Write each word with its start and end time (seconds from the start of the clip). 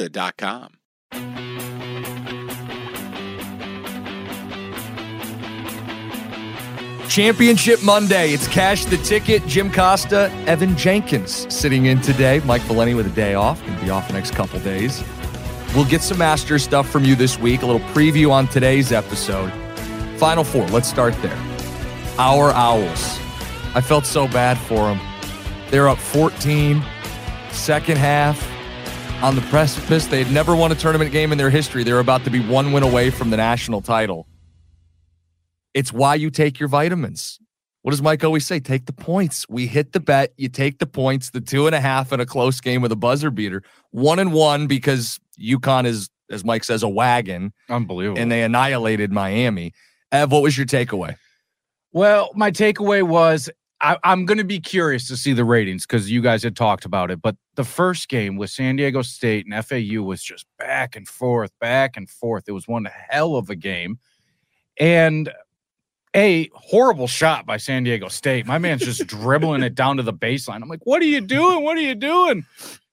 Serta.com. 0.00 0.76
Championship 7.08 7.82
Monday. 7.82 8.30
It's 8.30 8.46
Cash 8.48 8.84
the 8.84 8.96
Ticket. 8.98 9.44
Jim 9.46 9.72
Costa, 9.72 10.30
Evan 10.46 10.70
Jankens 10.70 11.50
sitting 11.50 11.86
in 11.86 12.00
today. 12.00 12.40
Mike 12.44 12.62
Valenti 12.62 12.94
with 12.94 13.06
a 13.06 13.10
day 13.10 13.34
off. 13.34 13.60
Going 13.66 13.78
to 13.78 13.84
be 13.84 13.90
off 13.90 14.06
the 14.06 14.14
next 14.14 14.32
couple 14.32 14.60
days. 14.60 15.02
We'll 15.74 15.84
get 15.84 16.02
some 16.02 16.18
master 16.18 16.58
stuff 16.58 16.88
from 16.88 17.04
you 17.04 17.16
this 17.16 17.38
week. 17.38 17.62
A 17.62 17.66
little 17.66 17.86
preview 17.88 18.30
on 18.30 18.46
today's 18.46 18.92
episode. 18.92 19.52
Final 20.18 20.44
four. 20.44 20.66
Let's 20.68 20.88
start 20.88 21.14
there. 21.20 21.36
Our 22.18 22.52
Owls. 22.52 23.18
I 23.74 23.80
felt 23.80 24.06
so 24.06 24.28
bad 24.28 24.56
for 24.58 24.76
them. 24.76 25.00
They're 25.70 25.88
up 25.88 25.98
14, 25.98 26.82
second 27.50 27.98
half 27.98 28.49
on 29.22 29.34
the 29.34 29.42
precipice. 29.42 30.06
They 30.06 30.22
had 30.22 30.32
never 30.32 30.56
won 30.56 30.72
a 30.72 30.74
tournament 30.74 31.12
game 31.12 31.32
in 31.32 31.38
their 31.38 31.50
history. 31.50 31.84
They're 31.84 32.00
about 32.00 32.24
to 32.24 32.30
be 32.30 32.40
one 32.40 32.72
win 32.72 32.82
away 32.82 33.10
from 33.10 33.30
the 33.30 33.36
national 33.36 33.82
title. 33.82 34.26
It's 35.74 35.92
why 35.92 36.14
you 36.16 36.30
take 36.30 36.58
your 36.58 36.68
vitamins. 36.68 37.38
What 37.82 37.92
does 37.92 38.02
Mike 38.02 38.24
always 38.24 38.46
say? 38.46 38.60
Take 38.60 38.86
the 38.86 38.92
points. 38.92 39.48
We 39.48 39.66
hit 39.66 39.92
the 39.92 40.00
bet. 40.00 40.32
You 40.36 40.48
take 40.48 40.78
the 40.78 40.86
points, 40.86 41.30
the 41.30 41.40
two 41.40 41.66
and 41.66 41.74
a 41.74 41.80
half 41.80 42.12
in 42.12 42.20
a 42.20 42.26
close 42.26 42.60
game 42.60 42.82
with 42.82 42.92
a 42.92 42.96
buzzer 42.96 43.30
beater. 43.30 43.62
One 43.90 44.18
and 44.18 44.32
one 44.32 44.66
because 44.66 45.18
UConn 45.40 45.86
is, 45.86 46.10
as 46.30 46.44
Mike 46.44 46.64
says, 46.64 46.82
a 46.82 46.88
wagon. 46.88 47.52
Unbelievable. 47.68 48.20
And 48.20 48.30
they 48.30 48.42
annihilated 48.42 49.12
Miami. 49.12 49.72
Ev, 50.12 50.32
what 50.32 50.42
was 50.42 50.58
your 50.58 50.66
takeaway? 50.66 51.16
Well, 51.92 52.30
my 52.34 52.50
takeaway 52.50 53.02
was 53.02 53.48
I, 53.80 53.96
am 54.04 54.26
going 54.26 54.38
to 54.38 54.44
be 54.44 54.60
curious 54.60 55.08
to 55.08 55.16
see 55.16 55.32
the 55.32 55.44
ratings 55.44 55.86
because 55.86 56.10
you 56.10 56.20
guys 56.20 56.42
had 56.42 56.56
talked 56.56 56.84
about 56.84 57.10
it. 57.10 57.22
But 57.22 57.36
the 57.54 57.64
first 57.64 58.08
game 58.08 58.36
with 58.36 58.50
San 58.50 58.76
Diego 58.76 59.02
State 59.02 59.46
and 59.46 59.64
FAU 59.64 60.02
was 60.02 60.22
just 60.22 60.46
back 60.58 60.96
and 60.96 61.08
forth, 61.08 61.50
back 61.60 61.96
and 61.96 62.08
forth. 62.08 62.44
It 62.46 62.52
was 62.52 62.68
one 62.68 62.88
hell 63.08 63.36
of 63.36 63.48
a 63.50 63.56
game. 63.56 63.98
And 64.78 65.32
a 66.14 66.50
horrible 66.54 67.06
shot 67.06 67.46
by 67.46 67.56
San 67.56 67.84
Diego 67.84 68.08
State. 68.08 68.46
My 68.46 68.58
man's 68.58 68.82
just 68.82 69.06
dribbling 69.06 69.62
it 69.62 69.74
down 69.74 69.96
to 69.96 70.02
the 70.02 70.12
baseline. 70.12 70.62
I'm 70.62 70.68
like, 70.68 70.84
what 70.84 71.00
are 71.02 71.06
you 71.06 71.20
doing? 71.20 71.62
What 71.62 71.76
are 71.76 71.82
you 71.82 71.94
doing? 71.94 72.44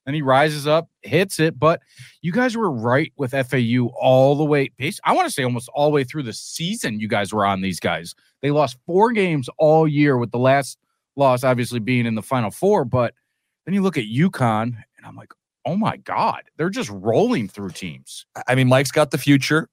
And 0.08 0.16
he 0.16 0.24
rises 0.24 0.66
up, 0.66 0.90
hits 1.04 1.40
it. 1.40 1.60
But 1.60 1.82
you 2.22 2.32
guys 2.32 2.58
were 2.58 2.72
right 2.72 3.12
with 3.18 3.32
FAU 3.32 3.92
all 4.00 4.36
the 4.36 4.46
way. 4.46 4.72
I 5.04 5.14
want 5.14 5.28
to 5.28 5.34
say 5.34 5.44
almost 5.44 5.70
all 5.74 5.86
the 5.88 5.94
way 5.94 6.06
through 6.06 6.24
the 6.24 6.34
season. 6.34 7.00
You 7.00 7.08
guys 7.10 7.34
were 7.34 7.46
on 7.46 7.62
these 7.62 7.80
guys. 7.80 8.16
They 8.42 8.50
lost 8.50 8.78
four 8.86 9.12
games 9.12 9.50
all 9.60 9.88
year, 9.88 10.18
with 10.18 10.32
the 10.32 10.40
last 10.40 10.78
loss 11.16 11.44
obviously 11.44 11.80
being 11.80 12.06
in 12.06 12.16
the 12.16 12.22
Final 12.22 12.52
Four. 12.52 12.86
But 12.86 13.14
then 13.66 13.74
you 13.74 13.82
look 13.82 13.98
at 13.98 14.06
UConn, 14.06 14.64
and 14.98 15.06
I'm 15.06 15.16
like, 15.16 15.34
oh 15.66 15.76
my 15.76 15.98
God, 15.98 16.44
they're 16.56 16.70
just 16.70 16.90
rolling 16.90 17.50
through 17.50 17.72
teams. 17.72 18.26
I 18.48 18.56
mean, 18.56 18.70
Mike's 18.70 18.92
got 18.92 19.12
the 19.12 19.18
future. 19.18 19.68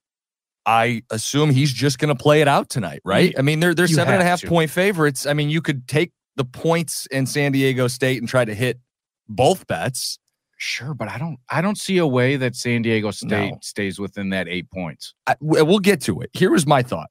I 0.66 1.02
assume 1.10 1.50
he's 1.50 1.72
just 1.72 1.98
going 1.98 2.14
to 2.14 2.20
play 2.20 2.40
it 2.40 2.48
out 2.48 2.70
tonight, 2.70 3.00
right? 3.04 3.34
I 3.38 3.42
mean, 3.42 3.60
they're 3.60 3.74
they're 3.74 3.86
seven 3.86 4.14
and 4.14 4.22
a 4.22 4.26
half 4.26 4.40
to. 4.40 4.48
point 4.48 4.70
favorites. 4.70 5.26
I 5.26 5.34
mean, 5.34 5.50
you 5.50 5.62
could 5.62 5.86
take 5.86 6.10
the 6.36 6.44
points 6.44 7.06
in 7.06 7.26
San 7.26 7.52
Diego 7.52 7.86
State 7.86 8.18
and 8.18 8.28
try 8.28 8.44
to 8.44 8.54
hit 8.54 8.80
both 9.28 9.66
bets. 9.66 10.18
Sure, 10.66 10.94
but 10.94 11.08
I 11.08 11.18
don't 11.18 11.38
I 11.50 11.60
don't 11.60 11.76
see 11.76 11.98
a 11.98 12.06
way 12.06 12.36
that 12.36 12.56
San 12.56 12.80
Diego 12.80 13.10
State 13.10 13.50
no. 13.50 13.58
stays 13.60 13.98
within 13.98 14.30
that 14.30 14.48
eight 14.48 14.70
points. 14.70 15.12
I, 15.26 15.36
we'll 15.38 15.78
get 15.78 16.00
to 16.02 16.22
it. 16.22 16.30
Here 16.32 16.50
was 16.50 16.66
my 16.66 16.82
thought. 16.82 17.10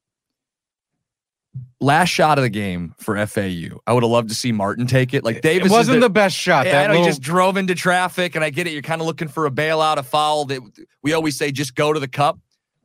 Last 1.80 2.10
shot 2.10 2.40
of 2.40 2.42
the 2.42 2.50
game 2.50 2.96
for 2.98 3.16
FAU. 3.28 3.78
I 3.86 3.94
would 3.94 4.02
have 4.02 4.10
loved 4.10 4.30
to 4.30 4.36
see 4.36 4.52
Martin 4.52 4.88
take 4.88 5.14
it. 5.14 5.24
Like 5.24 5.42
Davis 5.42 5.68
it 5.68 5.72
wasn't 5.72 6.02
the, 6.02 6.08
the, 6.08 6.10
best 6.10 6.36
shot. 6.36 6.66
Yeah, 6.66 6.82
I 6.82 6.88
know 6.88 6.94
little... 6.94 7.04
he 7.04 7.10
just 7.12 7.22
drove 7.22 7.56
into 7.56 7.76
traffic, 7.76 8.34
and 8.34 8.44
I 8.44 8.50
get 8.50 8.66
it. 8.66 8.74
You're 8.74 8.82
kind 8.82 9.02
of 9.02 9.06
looking 9.06 9.28
for 9.28 9.46
a 9.46 9.52
bailout, 9.52 9.98
a 9.98 10.04
foul. 10.04 10.46
That 10.46 10.62
we 11.04 11.14
always 11.14 11.38
say, 11.38 11.52
just 11.52 11.76
go 11.76 11.94
to 11.94 12.00
the 12.00 12.08
cup. 12.08 12.40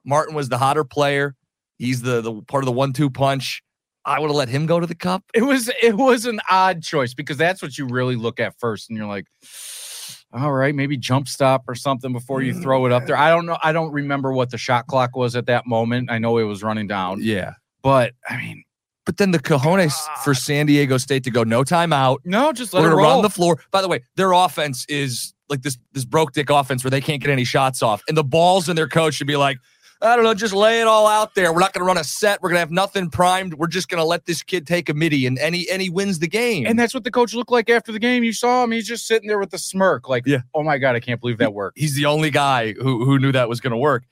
Martin 0.05 0.34
was 0.34 0.51
the 0.51 0.59
hotter 0.59 0.84
player. 0.84 1.34
He's 1.78 2.03
the 2.03 2.21
the 2.21 2.43
part 2.43 2.62
of 2.62 2.67
the 2.67 2.73
one-two 2.73 3.09
punch. 3.09 3.62
I 4.05 4.21
would 4.21 4.28
have 4.28 4.37
let 4.37 4.51
him 4.51 4.67
go 4.67 4.81
to 4.81 4.87
the 4.87 4.95
cup. 4.95 5.25
It 5.33 5.45
was 5.45 5.71
it 5.83 5.97
was 5.97 6.27
an 6.27 6.41
odd 6.51 6.83
choice 6.83 7.15
because 7.15 7.39
that's 7.39 7.62
what 7.62 7.78
you 7.78 7.87
really 7.87 8.17
look 8.17 8.39
at 8.39 8.55
first, 8.59 8.91
and 8.91 8.99
you're 8.99 9.07
like, 9.07 9.25
all 10.33 10.53
right, 10.53 10.75
maybe 10.75 10.97
jump 10.97 11.27
stop 11.28 11.65
or 11.69 11.75
something 11.75 12.12
before 12.12 12.43
you 12.43 12.53
throw 12.53 12.84
it 12.87 12.93
up 12.93 13.06
there. 13.06 13.16
I 13.16 13.31
don't 13.31 13.47
know. 13.47 13.59
I 13.62 13.72
don't 13.72 13.93
remember 13.93 14.33
what 14.33 14.50
the 14.50 14.59
shot 14.59 14.87
clock 14.87 15.16
was 15.16 15.34
at 15.34 15.47
that 15.47 15.66
moment. 15.66 16.11
I 16.11 16.19
know 16.19 16.37
it 16.39 16.44
was 16.44 16.62
running 16.62 16.87
down. 16.87 17.21
Yeah, 17.22 17.53
but 17.83 18.12
I 18.28 18.37
mean, 18.37 18.65
but 19.06 19.16
then 19.16 19.31
the 19.31 19.39
cojones 19.39 20.06
God. 20.06 20.16
for 20.25 20.34
San 20.34 20.66
Diego 20.66 20.99
State 20.99 21.25
to 21.25 21.31
go 21.31 21.44
no 21.44 21.62
timeout. 21.62 22.19
No, 22.25 22.53
just 22.53 22.75
let 22.75 22.83
We're 22.83 22.93
it 22.93 22.97
roll. 22.97 23.15
run 23.15 23.22
the 23.22 23.31
floor. 23.31 23.59
By 23.71 23.81
the 23.81 23.89
way, 23.89 24.03
their 24.16 24.33
offense 24.33 24.84
is 24.89 25.33
like 25.49 25.62
this 25.62 25.78
this 25.93 26.05
broke 26.05 26.33
dick 26.33 26.50
offense 26.50 26.84
where 26.84 26.91
they 26.91 27.00
can't 27.00 27.22
get 27.22 27.31
any 27.31 27.45
shots 27.45 27.83
off, 27.83 28.03
and 28.06 28.16
the 28.16 28.25
balls 28.25 28.69
in 28.69 28.77
their 28.77 28.89
coach 28.89 29.15
should 29.15 29.27
be 29.27 29.37
like 29.37 29.56
I 30.00 30.14
don't 30.14 30.25
know, 30.25 30.34
just 30.34 30.54
lay 30.54 30.81
it 30.81 30.86
all 30.86 31.09
out 31.09 31.34
there. 31.34 31.53
We're 31.53 31.59
not 31.59 31.72
going 31.72 31.81
to 31.81 31.86
run 31.86 31.98
a 31.98 32.04
set. 32.04 32.41
We're 32.41 32.50
going 32.50 32.56
to 32.56 32.60
have 32.60 32.70
nothing 32.70 33.10
primed. 33.10 33.54
We're 33.54 33.66
just 33.66 33.88
going 33.88 33.98
to 33.98 34.04
let 34.04 34.26
this 34.26 34.42
kid 34.42 34.64
take 34.64 34.88
a 34.88 34.94
midi, 34.94 35.26
and 35.26 35.38
and 35.38 35.56
he, 35.56 35.69
and 35.70 35.82
he 35.82 35.91
wins 35.91 36.20
the 36.20 36.28
game. 36.28 36.66
And 36.66 36.78
that's 36.78 36.94
what 36.94 37.03
the 37.03 37.10
coach 37.10 37.34
looked 37.34 37.50
like 37.50 37.69
after 37.69 37.91
the 37.91 37.98
game. 37.98 38.22
You 38.22 38.32
saw 38.32 38.62
him; 38.62 38.70
he's 38.70 38.86
just 38.86 39.06
sitting 39.06 39.28
there 39.28 39.41
with 39.41 39.53
a 39.54 39.59
smirk, 39.59 40.09
like, 40.09 40.25
yeah. 40.25 40.42
"Oh 40.54 40.62
my 40.62 40.78
god, 40.78 40.94
I 40.94 41.00
can't 41.00 41.20
believe 41.20 41.38
that 41.38 41.53
worked." 41.53 41.78
He's 41.78 41.97
the 41.97 42.06
only 42.06 42.31
guy 42.31 42.75
who 42.75 43.04
who 43.04 43.19
knew 43.19 43.32
that 43.32 43.48
was 43.48 43.60
going 43.60 43.72
to 43.72 43.76
work. 43.76 44.04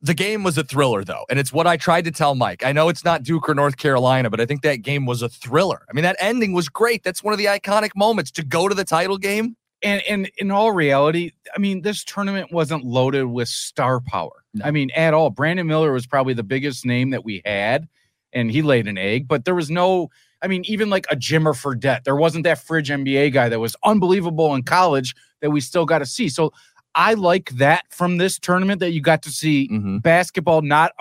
The 0.00 0.14
game 0.14 0.42
was 0.42 0.58
a 0.58 0.64
thriller, 0.64 1.04
though, 1.04 1.24
and 1.30 1.38
it's 1.38 1.52
what 1.52 1.66
I 1.66 1.76
tried 1.76 2.06
to 2.06 2.10
tell 2.10 2.34
Mike. 2.34 2.64
I 2.64 2.72
know 2.72 2.88
it's 2.88 3.04
not 3.04 3.22
Duke 3.22 3.48
or 3.48 3.54
North 3.54 3.76
Carolina, 3.76 4.30
but 4.30 4.40
I 4.40 4.46
think 4.46 4.62
that 4.62 4.76
game 4.76 5.04
was 5.06 5.22
a 5.22 5.28
thriller. 5.28 5.82
I 5.88 5.92
mean, 5.92 6.02
that 6.02 6.16
ending 6.18 6.54
was 6.54 6.68
great. 6.68 7.04
That's 7.04 7.22
one 7.22 7.32
of 7.32 7.38
the 7.38 7.44
iconic 7.44 7.90
moments 7.94 8.30
to 8.32 8.42
go 8.42 8.68
to 8.68 8.74
the 8.74 8.84
title 8.84 9.18
game. 9.18 9.54
And, 9.82 10.02
and 10.08 10.30
in 10.36 10.50
all 10.50 10.72
reality, 10.72 11.32
I 11.54 11.58
mean, 11.58 11.82
this 11.82 12.04
tournament 12.04 12.52
wasn't 12.52 12.84
loaded 12.84 13.24
with 13.24 13.48
star 13.48 14.00
power. 14.00 14.44
No. 14.54 14.64
I 14.64 14.70
mean, 14.70 14.90
at 14.94 15.14
all. 15.14 15.30
Brandon 15.30 15.66
Miller 15.66 15.92
was 15.92 16.06
probably 16.06 16.34
the 16.34 16.42
biggest 16.42 16.86
name 16.86 17.10
that 17.10 17.24
we 17.24 17.42
had, 17.44 17.88
and 18.32 18.50
he 18.50 18.62
laid 18.62 18.86
an 18.86 18.98
egg, 18.98 19.26
but 19.26 19.44
there 19.44 19.54
was 19.54 19.70
no, 19.70 20.08
I 20.42 20.46
mean, 20.46 20.62
even 20.66 20.90
like 20.90 21.06
a 21.10 21.16
Jimmer 21.16 21.54
Fredette. 21.54 22.04
There 22.04 22.16
wasn't 22.16 22.44
that 22.44 22.58
fridge 22.58 22.90
NBA 22.90 23.32
guy 23.32 23.48
that 23.48 23.60
was 23.60 23.76
unbelievable 23.84 24.54
in 24.54 24.62
college 24.62 25.14
that 25.40 25.50
we 25.50 25.60
still 25.60 25.86
got 25.86 25.98
to 25.98 26.06
see. 26.06 26.28
So 26.28 26.52
I 26.94 27.14
like 27.14 27.50
that 27.52 27.84
from 27.90 28.18
this 28.18 28.38
tournament 28.38 28.80
that 28.80 28.92
you 28.92 29.00
got 29.00 29.22
to 29.22 29.30
see 29.30 29.68
mm-hmm. 29.68 29.98
basketball 29.98 30.62
not 30.62 30.92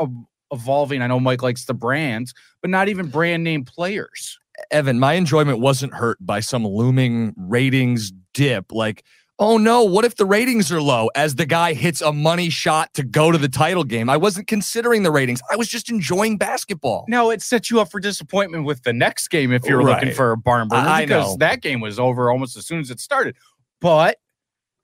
evolving. 0.52 1.02
I 1.02 1.08
know 1.08 1.20
Mike 1.20 1.44
likes 1.44 1.66
the 1.66 1.74
brands, 1.74 2.34
but 2.62 2.70
not 2.70 2.90
even 2.90 3.08
brand 3.08 3.44
name 3.44 3.66
players. 3.66 4.40
Evan, 4.70 5.00
my 5.00 5.14
enjoyment 5.14 5.60
wasn't 5.60 5.94
hurt 5.94 6.18
by 6.22 6.40
some 6.40 6.66
looming 6.66 7.34
ratings 7.38 8.12
dip. 8.34 8.72
Like, 8.72 9.04
oh 9.40 9.58
no, 9.58 9.84
what 9.84 10.06
if 10.06 10.16
the 10.16 10.26
ratings 10.26 10.72
are 10.72 10.82
low 10.82 11.10
as 11.16 11.36
the 11.36 11.46
guy 11.46 11.74
hits 11.74 12.02
a 12.02 12.12
money 12.14 12.50
shot 12.50 12.94
to 12.94 13.04
go 13.04 13.32
to 13.32 13.38
the 13.38 13.50
title 13.50 13.84
game? 13.84 14.10
I 14.10 14.18
wasn't 14.18 14.48
considering 14.48 15.04
the 15.04 15.12
ratings. 15.12 15.42
I 15.52 15.56
was 15.56 15.68
just 15.68 15.90
enjoying 15.90 16.38
basketball. 16.38 17.06
No, 17.08 17.32
it 17.32 17.42
sets 17.42 17.70
you 17.70 17.82
up 17.82 17.92
for 17.92 18.00
disappointment 18.00 18.66
with 18.66 18.84
the 18.84 18.94
next 18.94 19.30
game 19.30 19.52
if 19.52 19.66
you're 19.66 19.82
right. 19.82 20.00
looking 20.00 20.14
for 20.16 20.32
a 20.32 20.38
barn 20.38 20.68
burner 20.68 20.88
I, 20.88 21.06
because 21.06 21.38
that 21.38 21.62
game 21.62 21.82
was 21.82 22.00
over 22.00 22.32
almost 22.32 22.58
as 22.58 22.66
soon 22.66 22.80
as 22.80 22.92
it 22.92 23.00
started. 23.00 23.36
But 23.80 24.18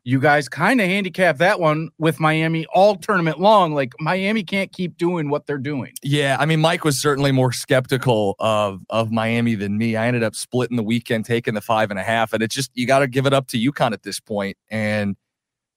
you 0.07 0.21
guys 0.21 0.47
kind 0.47 0.79
of 0.79 0.87
handicap 0.87 1.37
that 1.39 1.59
one 1.59 1.89
with 1.97 2.17
Miami 2.17 2.65
all 2.67 2.95
tournament 2.95 3.41
long. 3.41 3.73
Like 3.73 3.91
Miami 3.99 4.41
can't 4.41 4.71
keep 4.71 4.95
doing 4.95 5.29
what 5.29 5.45
they're 5.47 5.57
doing. 5.57 5.91
Yeah, 6.01 6.37
I 6.39 6.45
mean, 6.45 6.61
Mike 6.61 6.85
was 6.85 6.97
certainly 6.97 7.33
more 7.33 7.51
skeptical 7.51 8.37
of 8.39 8.79
of 8.89 9.11
Miami 9.11 9.55
than 9.55 9.77
me. 9.77 9.97
I 9.97 10.07
ended 10.07 10.23
up 10.23 10.33
splitting 10.33 10.77
the 10.77 10.83
weekend, 10.83 11.25
taking 11.25 11.55
the 11.55 11.61
five 11.61 11.91
and 11.91 11.99
a 11.99 12.03
half, 12.03 12.31
and 12.31 12.41
it's 12.41 12.55
just 12.55 12.71
you 12.73 12.87
got 12.87 12.99
to 12.99 13.07
give 13.07 13.25
it 13.25 13.33
up 13.33 13.47
to 13.49 13.57
UConn 13.57 13.91
at 13.91 14.03
this 14.03 14.21
point. 14.21 14.55
And 14.69 15.17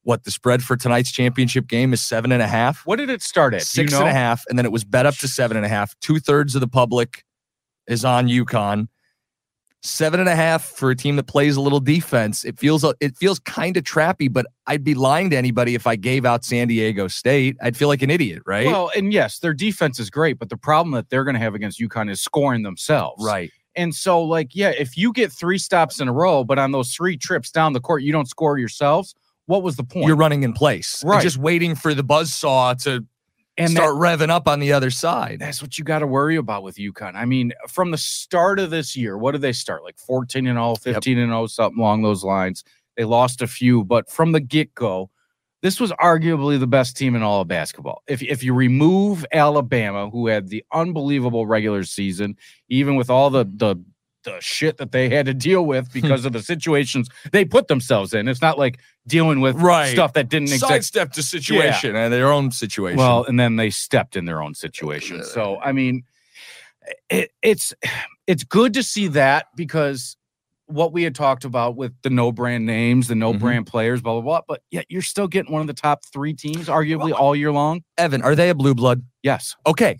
what 0.04 0.22
the 0.22 0.30
spread 0.30 0.62
for 0.62 0.76
tonight's 0.76 1.10
championship 1.10 1.66
game 1.66 1.92
is 1.92 2.00
seven 2.00 2.30
and 2.30 2.40
a 2.40 2.46
half. 2.46 2.86
What 2.86 2.96
did 3.00 3.10
it 3.10 3.22
start 3.22 3.52
at? 3.52 3.62
Six 3.62 3.90
you 3.90 3.98
and 3.98 4.06
a 4.06 4.12
half, 4.12 4.44
and 4.48 4.56
then 4.56 4.64
it 4.64 4.70
was 4.70 4.84
bet 4.84 5.06
up 5.06 5.16
to 5.16 5.26
seven 5.26 5.56
and 5.56 5.66
a 5.66 5.68
half. 5.68 5.98
Two 5.98 6.20
thirds 6.20 6.54
of 6.54 6.60
the 6.60 6.68
public 6.68 7.24
is 7.88 8.04
on 8.04 8.28
UConn. 8.28 8.86
Seven 9.82 10.20
and 10.20 10.28
a 10.28 10.36
half 10.36 10.62
for 10.64 10.90
a 10.90 10.94
team 10.96 11.16
that 11.16 11.22
plays 11.26 11.56
a 11.56 11.60
little 11.60 11.80
defense. 11.80 12.44
It 12.44 12.58
feels 12.58 12.84
it 13.00 13.16
feels 13.16 13.38
kind 13.38 13.78
of 13.78 13.84
trappy, 13.84 14.30
but 14.30 14.44
I'd 14.66 14.84
be 14.84 14.92
lying 14.94 15.30
to 15.30 15.36
anybody 15.38 15.74
if 15.74 15.86
I 15.86 15.96
gave 15.96 16.26
out 16.26 16.44
San 16.44 16.68
Diego 16.68 17.08
State. 17.08 17.56
I'd 17.62 17.78
feel 17.78 17.88
like 17.88 18.02
an 18.02 18.10
idiot, 18.10 18.42
right? 18.44 18.66
Well, 18.66 18.90
and 18.94 19.10
yes, 19.10 19.38
their 19.38 19.54
defense 19.54 19.98
is 19.98 20.10
great, 20.10 20.38
but 20.38 20.50
the 20.50 20.56
problem 20.58 20.92
that 20.92 21.08
they're 21.08 21.24
going 21.24 21.34
to 21.34 21.40
have 21.40 21.54
against 21.54 21.80
UConn 21.80 22.10
is 22.10 22.20
scoring 22.20 22.62
themselves. 22.62 23.24
right. 23.24 23.50
And 23.76 23.94
so, 23.94 24.20
like, 24.22 24.54
yeah, 24.54 24.70
if 24.70 24.98
you 24.98 25.12
get 25.12 25.30
three 25.32 25.56
stops 25.56 26.00
in 26.00 26.08
a 26.08 26.12
row, 26.12 26.42
but 26.44 26.58
on 26.58 26.72
those 26.72 26.92
three 26.92 27.16
trips 27.16 27.50
down 27.52 27.72
the 27.72 27.80
court, 27.80 28.02
you 28.02 28.10
don't 28.12 28.26
score 28.28 28.58
yourselves, 28.58 29.14
what 29.46 29.62
was 29.62 29.76
the 29.76 29.84
point? 29.84 30.06
You're 30.08 30.16
running 30.16 30.42
in 30.42 30.52
place, 30.52 31.02
Right. 31.04 31.22
just 31.22 31.38
waiting 31.38 31.76
for 31.76 31.94
the 31.94 32.02
buzz 32.02 32.34
saw 32.34 32.74
to 32.74 33.06
and 33.60 33.76
that- 33.76 33.80
start 33.80 33.96
revving 33.96 34.30
up 34.30 34.48
on 34.48 34.60
the 34.60 34.72
other 34.72 34.90
side. 34.90 35.38
that's 35.40 35.62
what 35.62 35.78
you 35.78 35.84
got 35.84 36.00
to 36.00 36.06
worry 36.06 36.36
about 36.36 36.62
with 36.62 36.76
UConn. 36.76 37.14
I 37.14 37.24
mean, 37.24 37.52
from 37.68 37.90
the 37.90 37.98
start 37.98 38.58
of 38.58 38.70
this 38.70 38.96
year, 38.96 39.16
what 39.16 39.32
did 39.32 39.42
they 39.42 39.52
start? 39.52 39.84
Like 39.84 39.98
14 39.98 40.46
and 40.46 40.56
0, 40.56 40.76
15 40.76 41.18
and 41.18 41.30
0, 41.30 41.46
something 41.46 41.80
along 41.80 42.02
those 42.02 42.24
lines. 42.24 42.64
They 42.96 43.04
lost 43.04 43.42
a 43.42 43.46
few, 43.46 43.84
but 43.84 44.10
from 44.10 44.32
the 44.32 44.40
get 44.40 44.74
go, 44.74 45.10
this 45.62 45.78
was 45.78 45.92
arguably 45.92 46.58
the 46.58 46.66
best 46.66 46.96
team 46.96 47.14
in 47.14 47.22
all 47.22 47.42
of 47.42 47.48
basketball. 47.48 48.02
If, 48.08 48.22
if 48.22 48.42
you 48.42 48.54
remove 48.54 49.26
Alabama, 49.32 50.08
who 50.08 50.26
had 50.26 50.48
the 50.48 50.64
unbelievable 50.72 51.46
regular 51.46 51.84
season, 51.84 52.36
even 52.68 52.96
with 52.96 53.10
all 53.10 53.30
the, 53.30 53.44
the, 53.44 53.76
the 54.24 54.38
shit 54.40 54.76
that 54.78 54.92
they 54.92 55.08
had 55.08 55.26
to 55.26 55.34
deal 55.34 55.64
with 55.64 55.92
because 55.92 56.24
of 56.24 56.32
the 56.32 56.42
situations 56.42 57.08
they 57.32 57.44
put 57.44 57.68
themselves 57.68 58.12
in. 58.12 58.28
It's 58.28 58.42
not 58.42 58.58
like 58.58 58.78
dealing 59.06 59.40
with 59.40 59.56
Right. 59.56 59.86
stuff 59.92 60.12
that 60.14 60.28
didn't 60.28 60.48
exist. 60.48 60.68
Sidestepped 60.68 61.14
the 61.16 61.22
situation 61.22 61.96
and 61.96 62.12
their 62.12 62.30
own 62.32 62.50
situation. 62.50 62.98
Well, 62.98 63.24
and 63.24 63.38
then 63.40 63.56
they 63.56 63.70
stepped 63.70 64.16
in 64.16 64.24
their 64.26 64.42
own 64.42 64.54
situation. 64.54 65.22
So 65.24 65.58
I 65.60 65.72
mean, 65.72 66.02
it, 67.08 67.30
it's 67.42 67.72
it's 68.26 68.44
good 68.44 68.74
to 68.74 68.82
see 68.82 69.08
that 69.08 69.46
because 69.56 70.16
what 70.66 70.92
we 70.92 71.02
had 71.02 71.14
talked 71.16 71.44
about 71.44 71.74
with 71.76 71.92
the 72.02 72.10
no 72.10 72.30
brand 72.30 72.64
names, 72.64 73.08
the 73.08 73.14
no 73.16 73.32
Mhm. 73.34 73.38
brand 73.40 73.66
players, 73.66 74.00
blah 74.02 74.12
blah 74.14 74.20
blah. 74.22 74.40
But 74.46 74.62
yet 74.70 74.86
you're 74.88 75.02
still 75.02 75.26
getting 75.28 75.52
one 75.52 75.60
of 75.62 75.66
the 75.66 75.72
top 75.74 76.04
three 76.12 76.32
teams, 76.34 76.68
arguably 76.68 77.12
all 77.12 77.34
year 77.34 77.50
long. 77.52 77.82
Evan, 77.98 78.22
are 78.22 78.34
they 78.36 78.50
a 78.50 78.54
blue 78.54 78.74
blood? 78.74 79.02
Yes, 79.22 79.56
Okay. 79.66 79.98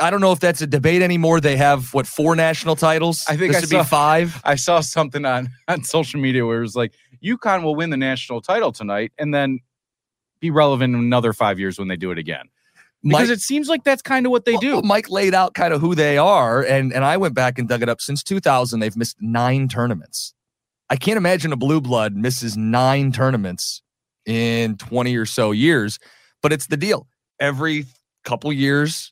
I 0.00 0.10
don't 0.10 0.20
know 0.20 0.32
if 0.32 0.40
that's 0.40 0.60
a 0.62 0.66
debate 0.66 1.02
anymore. 1.02 1.40
They 1.40 1.56
have 1.56 1.92
what 1.94 2.06
four 2.06 2.36
national 2.36 2.76
titles? 2.76 3.24
I 3.28 3.36
think 3.36 3.52
this 3.52 3.56
I 3.56 3.60
would 3.60 3.68
saw- 3.68 3.82
be 3.82 3.88
five. 3.88 4.40
I 4.44 4.54
saw 4.54 4.80
something 4.80 5.24
on 5.24 5.50
on 5.68 5.84
social 5.84 6.20
media 6.20 6.46
where 6.46 6.58
it 6.58 6.62
was 6.62 6.76
like 6.76 6.92
UConn 7.24 7.62
will 7.62 7.74
win 7.74 7.90
the 7.90 7.96
national 7.96 8.40
title 8.40 8.72
tonight 8.72 9.12
and 9.18 9.32
then 9.32 9.60
be 10.40 10.50
relevant 10.50 10.94
in 10.94 11.00
another 11.00 11.32
five 11.32 11.58
years 11.58 11.78
when 11.78 11.88
they 11.88 11.96
do 11.96 12.10
it 12.10 12.18
again. 12.18 12.46
Because 13.02 13.28
Mike, 13.28 13.36
it 13.36 13.40
seems 13.40 13.68
like 13.68 13.82
that's 13.82 14.02
kind 14.02 14.26
of 14.26 14.32
what 14.32 14.44
they 14.44 14.52
well, 14.52 14.60
do. 14.60 14.72
well, 14.74 14.82
Mike 14.82 15.10
laid 15.10 15.34
out 15.34 15.54
kind 15.54 15.74
of 15.74 15.80
who 15.80 15.94
they 15.94 16.18
are, 16.18 16.62
and 16.62 16.92
and 16.92 17.04
I 17.04 17.16
went 17.16 17.34
back 17.34 17.58
and 17.58 17.68
dug 17.68 17.82
it 17.82 17.88
up. 17.88 18.00
Since 18.00 18.22
2000, 18.22 18.80
they've 18.80 18.96
missed 18.96 19.16
nine 19.20 19.68
tournaments. 19.68 20.34
I 20.88 20.96
can't 20.96 21.16
imagine 21.16 21.52
a 21.52 21.56
blue 21.56 21.80
blood 21.80 22.14
misses 22.14 22.56
nine 22.56 23.12
tournaments 23.12 23.82
in 24.26 24.76
20 24.76 25.16
or 25.16 25.26
so 25.26 25.50
years, 25.50 25.98
but 26.42 26.52
it's 26.52 26.66
the 26.66 26.76
deal. 26.76 27.08
Every 27.40 27.86
couple 28.24 28.52
years, 28.52 29.11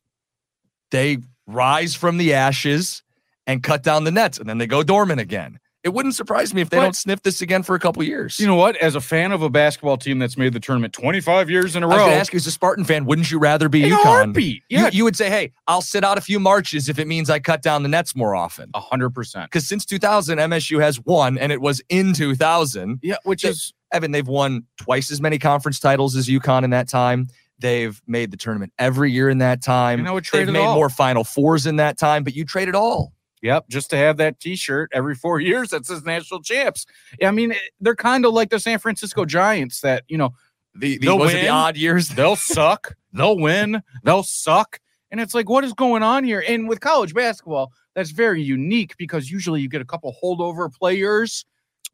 they 0.91 1.19
rise 1.47 1.95
from 1.95 2.17
the 2.19 2.35
ashes 2.35 3.03
and 3.47 3.63
cut 3.63 3.83
down 3.83 4.05
the 4.05 4.11
nets, 4.11 4.39
and 4.39 4.49
then 4.49 4.59
they 4.59 4.67
go 4.67 4.83
dormant 4.83 5.21
again. 5.21 5.59
It 5.83 5.95
wouldn't 5.95 6.15
surprise 6.15 6.53
me 6.53 6.61
if 6.61 6.69
they 6.69 6.77
But- 6.77 6.83
don't 6.83 6.97
sniff 6.97 7.23
this 7.23 7.41
again 7.41 7.63
for 7.63 7.75
a 7.75 7.81
couple 7.81 8.03
years. 8.03 8.39
You 8.39 8.47
know 8.47 8.55
what? 8.55 8.77
As 8.77 8.95
a 8.95 9.01
fan 9.01 9.33
of 9.33 9.41
a 9.41 9.49
basketball 9.49 9.97
team 9.97 10.19
that's 10.19 10.37
made 10.37 10.53
the 10.53 10.61
tournament 10.61 10.93
25 10.93 11.49
years 11.49 11.75
in 11.75 11.83
a 11.83 11.89
row, 11.89 11.97
going 11.97 12.11
to 12.11 12.17
ask 12.17 12.35
you, 12.35 12.37
as 12.37 12.47
a 12.47 12.51
Spartan 12.51 12.85
fan, 12.85 13.07
wouldn't 13.07 13.31
you 13.31 13.39
rather 13.39 13.71
be 13.71 13.85
in 13.85 13.91
UConn? 13.93 14.03
heartbeat. 14.03 14.63
You, 14.69 14.79
Yeah, 14.81 14.91
you 14.93 15.05
would 15.05 15.17
say, 15.17 15.31
hey, 15.31 15.53
I'll 15.67 15.81
sit 15.81 16.05
out 16.05 16.19
a 16.19 16.21
few 16.21 16.39
marches 16.39 16.91
if 16.91 16.99
it 16.99 17.09
means 17.09 17.31
I 17.31 17.39
cut 17.39 17.63
down 17.63 17.83
the 17.83 17.89
nets 17.89 18.15
more 18.15 18.35
often. 18.37 18.71
a 18.75 18.81
hundred 18.81 19.11
percent. 19.15 19.51
Because 19.51 19.67
since 19.67 19.87
2000, 19.87 20.39
MSU 20.39 20.83
has 20.83 21.01
won, 21.01 21.39
and 21.39 21.51
it 21.51 21.63
was 21.63 21.81
in 21.89 22.13
2000. 22.13 22.99
Yeah, 23.03 23.17
which 23.25 23.43
They- 23.43 23.49
is 23.49 23.73
Evan, 23.91 24.13
they've 24.13 24.29
won 24.29 24.65
twice 24.77 25.11
as 25.11 25.21
many 25.23 25.39
conference 25.39 25.81
titles 25.81 26.15
as 26.15 26.29
UConn 26.29 26.63
in 26.63 26.71
that 26.71 26.89
time. 26.89 27.29
They've 27.61 28.01
made 28.07 28.31
the 28.31 28.37
tournament 28.37 28.73
every 28.79 29.13
year 29.13 29.29
in 29.29 29.39
that 29.39 29.63
time. 29.63 30.07
I 30.07 30.11
would 30.13 30.25
They've 30.33 30.49
it 30.49 30.53
made 30.53 30.61
all. 30.65 30.75
more 30.75 30.89
Final 30.91 31.25
Fours 31.25 31.67
in 31.67 31.77
that 31.77 31.99
time, 31.99 32.25
but 32.25 32.35
you 32.35 32.45
trade 32.45 32.69
it 32.69 32.75
all. 32.75 33.13
yep, 33.43 33.69
just 33.69 33.91
to 33.91 33.97
have 33.97 34.17
that 34.19 34.41
T-shirt 34.41 34.91
every 34.93 35.15
four 35.15 35.41
years 35.51 35.71
that 35.71 35.87
says 35.87 36.05
national 36.05 36.43
champs. 36.43 36.87
I 37.23 37.31
mean, 37.31 37.55
they're 37.81 37.95
kind 37.97 38.25
of 38.27 38.33
like 38.33 38.51
the 38.51 38.61
San 38.61 38.79
Francisco 38.79 39.25
Giants 39.25 39.81
that 39.83 40.05
you 40.09 40.19
know 40.19 40.35
The, 40.75 40.99
the 40.99 41.07
They'll 41.07 41.19
was 41.19 41.33
it 41.33 41.37
win. 41.37 41.45
the 41.45 41.51
odd 41.51 41.77
years? 41.77 42.09
they'll 42.17 42.37
suck, 42.37 42.95
they'll 43.13 43.39
win, 43.39 43.83
they'll 44.05 44.23
suck, 44.23 44.79
and 45.11 45.21
it's 45.21 45.35
like, 45.35 45.49
what 45.49 45.65
is 45.65 45.73
going 45.73 46.03
on 46.03 46.25
here? 46.25 46.45
And 46.47 46.69
with 46.69 46.81
college 46.81 47.13
basketball, 47.15 47.73
that's 47.95 48.11
very 48.11 48.43
unique 48.43 48.97
because 48.97 49.31
usually 49.31 49.61
you 49.61 49.69
get 49.69 49.81
a 49.81 49.85
couple 49.85 50.15
holdover 50.23 50.73
players, 50.73 51.45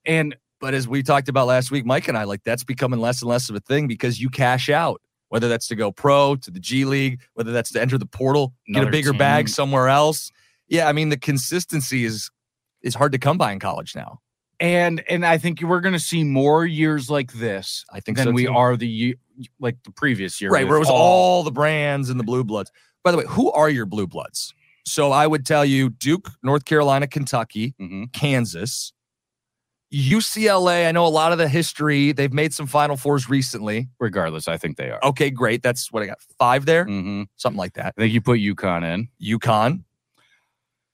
and 0.05 0.37
But 0.61 0.75
as 0.75 0.87
we 0.89 1.03
talked 1.03 1.29
about 1.29 1.47
last 1.47 1.71
week, 1.71 1.85
Mike 1.87 2.09
and 2.09 2.17
I, 2.19 2.25
like 2.25 2.43
that's 2.45 2.65
becoming 2.65 3.01
less 3.01 3.23
and 3.23 3.29
less 3.31 3.49
of 3.51 3.57
a 3.57 3.61
thing 3.61 3.87
because 3.89 4.21
you 4.21 4.29
cash 4.31 4.69
out, 4.69 5.01
whether 5.29 5.49
that's 5.49 5.69
to 5.69 5.75
go 5.77 5.91
pro 5.93 6.37
to 6.37 6.51
the 6.51 6.61
G 6.61 6.85
League, 6.85 7.21
whether 7.35 7.53
that's 7.53 7.71
to 7.73 7.81
enter 7.81 7.99
the 7.99 8.07
portal, 8.07 8.55
get 8.73 8.85
a 8.87 8.91
bigger 8.91 9.13
bag 9.13 9.49
somewhere 9.49 9.89
else. 9.89 10.31
Yeah, 10.69 10.89
I 10.89 10.93
mean 10.93 11.09
the 11.11 11.17
consistency 11.17 12.05
is 12.05 12.31
is 12.83 12.95
hard 12.95 13.13
to 13.13 13.19
come 13.19 13.39
by 13.39 13.53
in 13.53 13.59
college 13.59 13.95
now. 13.97 14.21
and 14.61 15.03
and 15.09 15.25
I 15.27 15.39
think 15.39 15.61
we're 15.61 15.81
going 15.81 15.93
to 15.93 15.99
see 16.01 16.25
more 16.25 16.65
years 16.65 17.11
like 17.11 17.33
this 17.35 17.85
I 17.93 18.01
think 18.01 18.17
than 18.17 18.29
so 18.29 18.31
we 18.33 18.47
are 18.47 18.77
the 18.77 19.17
like 19.61 19.77
the 19.85 19.91
previous 19.93 20.41
year, 20.41 20.51
right 20.51 20.67
where 20.67 20.77
it 20.77 20.81
was 20.81 20.89
all 20.91 21.43
the 21.43 21.51
brands 21.53 22.09
and 22.11 22.19
the 22.19 22.25
blue 22.25 22.43
bloods. 22.45 22.71
By 23.05 23.11
the 23.13 23.19
way, 23.19 23.25
who 23.29 23.53
are 23.53 23.69
your 23.69 23.85
blue 23.87 24.07
bloods? 24.07 24.55
So 24.87 25.11
I 25.13 25.27
would 25.27 25.45
tell 25.45 25.65
you 25.65 25.91
Duke, 25.91 26.31
North 26.43 26.65
Carolina, 26.65 27.07
Kentucky, 27.07 27.75
Mhm. 27.81 28.13
Kansas, 28.13 28.93
UCLA. 29.93 30.89
I 30.89 30.93
know 30.93 31.07
a 31.07 31.09
lot 31.09 31.33
of 31.33 31.39
the 31.39 31.49
history. 31.49 32.13
They've 32.13 32.33
made 32.33 32.53
some 32.53 32.67
Final 32.67 32.97
Fours 32.97 33.29
recently. 33.31 33.89
Regardless, 34.01 34.49
I 34.49 34.57
think 34.57 34.77
they 34.77 34.91
are. 34.91 35.03
Okay, 35.05 35.31
great. 35.31 35.63
That's 35.63 35.93
what 35.93 36.03
I 36.03 36.07
got. 36.07 36.19
Five 36.39 36.67
there, 36.67 36.85
hmm 36.85 37.23
something 37.37 37.59
like 37.59 37.75
that. 37.75 37.95
I 37.97 38.03
think 38.03 38.13
you 38.13 38.21
put 38.21 38.41
UConn 38.41 38.85
in. 38.85 39.09
UConn. 39.23 39.85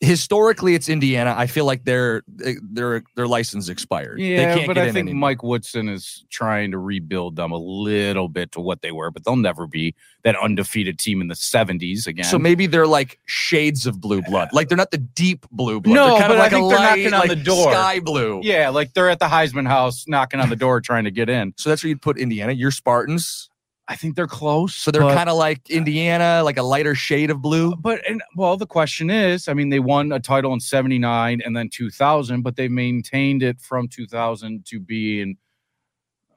Historically, 0.04 0.74
it's 0.74 0.88
Indiana. 0.88 1.32
I 1.38 1.46
feel 1.46 1.64
like 1.64 1.84
their 1.84 2.24
eh, 2.44 2.54
their 2.60 3.04
their 3.14 3.28
license 3.28 3.68
expired. 3.68 4.18
they 4.18 4.34
Yeah, 4.34 4.54
can't 4.56 4.66
but 4.66 4.76
I 4.76 4.86
in 4.88 4.94
think 4.94 5.08
anymore. 5.10 5.28
Mike 5.30 5.42
Woodson 5.44 5.88
is 5.88 6.24
trying 6.28 6.72
to 6.72 6.78
rebuild 6.78 7.36
them 7.36 7.52
a 7.52 7.56
little 7.56 8.28
bit 8.28 8.50
to 8.52 8.60
what 8.60 8.82
they 8.82 8.90
were, 8.90 9.12
but 9.12 9.24
they'll 9.24 9.36
never 9.36 9.68
be 9.68 9.94
that 10.24 10.34
undefeated 10.36 10.98
team 10.98 11.20
in 11.20 11.28
the 11.28 11.34
70s 11.36 12.08
again. 12.08 12.24
So 12.24 12.36
maybe 12.36 12.66
they're 12.66 12.86
like 12.86 13.20
shades 13.26 13.86
of 13.86 14.00
blue 14.00 14.22
blood. 14.22 14.48
Like 14.52 14.68
they're 14.68 14.76
not 14.76 14.90
the 14.90 14.98
deep 14.98 15.46
blue 15.52 15.80
blood. 15.80 15.94
No, 15.94 16.08
they're 16.10 16.18
kind 16.20 16.28
but 16.32 16.38
of 16.38 16.44
I 16.44 16.48
think 16.48 16.64
a 16.64 16.68
they're 16.68 16.78
light, 16.78 16.88
knocking 16.98 17.14
on 17.14 17.20
like 17.20 17.28
the 17.28 17.36
door. 17.36 17.72
sky 17.72 18.00
blue. 18.00 18.40
yeah, 18.42 18.70
like 18.70 18.94
they're 18.94 19.08
at 19.08 19.20
the 19.20 19.26
Heisman 19.26 19.68
house 19.68 20.04
knocking 20.08 20.40
on 20.40 20.48
the 20.48 20.56
door 20.56 20.80
trying 20.80 21.04
to 21.04 21.12
get 21.12 21.28
in. 21.28 21.54
So 21.56 21.70
that's 21.70 21.84
where 21.84 21.88
you'd 21.88 22.02
put 22.02 22.18
Indiana. 22.18 22.52
You're 22.52 22.72
Spartans. 22.72 23.50
I 23.88 23.96
think 23.96 24.14
they're 24.14 24.28
close. 24.28 24.74
So 24.74 24.90
they're 24.90 25.02
kind 25.02 25.28
of 25.28 25.36
like 25.36 25.68
Indiana, 25.68 26.42
like 26.44 26.56
a 26.56 26.62
lighter 26.62 26.94
shade 26.94 27.30
of 27.30 27.42
blue. 27.42 27.72
Uh, 27.72 27.76
but 27.76 28.00
and 28.08 28.22
well, 28.36 28.56
the 28.56 28.66
question 28.66 29.10
is, 29.10 29.48
I 29.48 29.54
mean, 29.54 29.70
they 29.70 29.80
won 29.80 30.12
a 30.12 30.20
title 30.20 30.52
in 30.52 30.60
'79 30.60 31.42
and 31.44 31.56
then 31.56 31.68
2000, 31.68 32.42
but 32.42 32.56
they 32.56 32.68
maintained 32.68 33.42
it 33.42 33.60
from 33.60 33.88
2000 33.88 34.64
to 34.66 34.80
being 34.80 35.36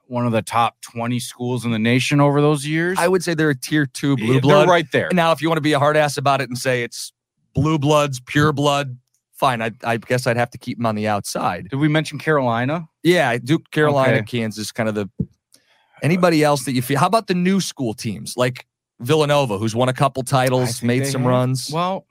one 0.08 0.26
of 0.26 0.32
the 0.32 0.42
top 0.42 0.80
20 0.82 1.18
schools 1.18 1.64
in 1.64 1.70
the 1.70 1.78
nation 1.78 2.20
over 2.20 2.40
those 2.40 2.66
years. 2.66 2.98
I 2.98 3.08
would 3.08 3.24
say 3.24 3.34
they're 3.34 3.50
a 3.50 3.58
tier 3.58 3.86
two 3.86 4.16
blue 4.16 4.40
blood. 4.40 4.62
They're 4.62 4.68
right 4.68 4.92
there. 4.92 5.08
Now, 5.12 5.32
if 5.32 5.42
you 5.42 5.48
want 5.48 5.58
to 5.58 5.62
be 5.62 5.72
a 5.72 5.78
hard 5.78 5.96
ass 5.96 6.16
about 6.16 6.40
it 6.40 6.48
and 6.48 6.58
say 6.58 6.82
it's 6.82 7.12
blue 7.54 7.78
bloods, 7.78 8.20
pure 8.20 8.52
mm. 8.52 8.56
blood, 8.56 8.98
fine. 9.34 9.62
I, 9.62 9.70
I 9.84 9.96
guess 9.96 10.26
I'd 10.26 10.36
have 10.36 10.50
to 10.50 10.58
keep 10.58 10.78
them 10.78 10.86
on 10.86 10.94
the 10.94 11.08
outside. 11.08 11.68
Did 11.70 11.76
we 11.76 11.88
mention 11.88 12.18
Carolina? 12.18 12.88
Yeah, 13.02 13.36
Duke, 13.38 13.70
Carolina, 13.70 14.18
Okay. 14.18 14.38
Kansas, 14.40 14.72
kind 14.72 14.88
of 14.88 14.94
the 14.94 15.08
anybody 16.02 16.42
else 16.44 16.64
that 16.64 16.72
you 16.72 16.82
feel. 16.82 16.98
How 16.98 17.06
about 17.06 17.26
the 17.26 17.34
new 17.34 17.60
school 17.60 17.94
teams 17.94 18.36
like 18.36 18.66
Villanova, 19.00 19.58
who's 19.58 19.74
won 19.74 19.88
a 19.88 19.92
couple 19.92 20.22
titles, 20.22 20.82
made 20.82 21.06
some 21.06 21.22
have- 21.22 21.30
runs? 21.30 21.70
Well, 21.72 22.06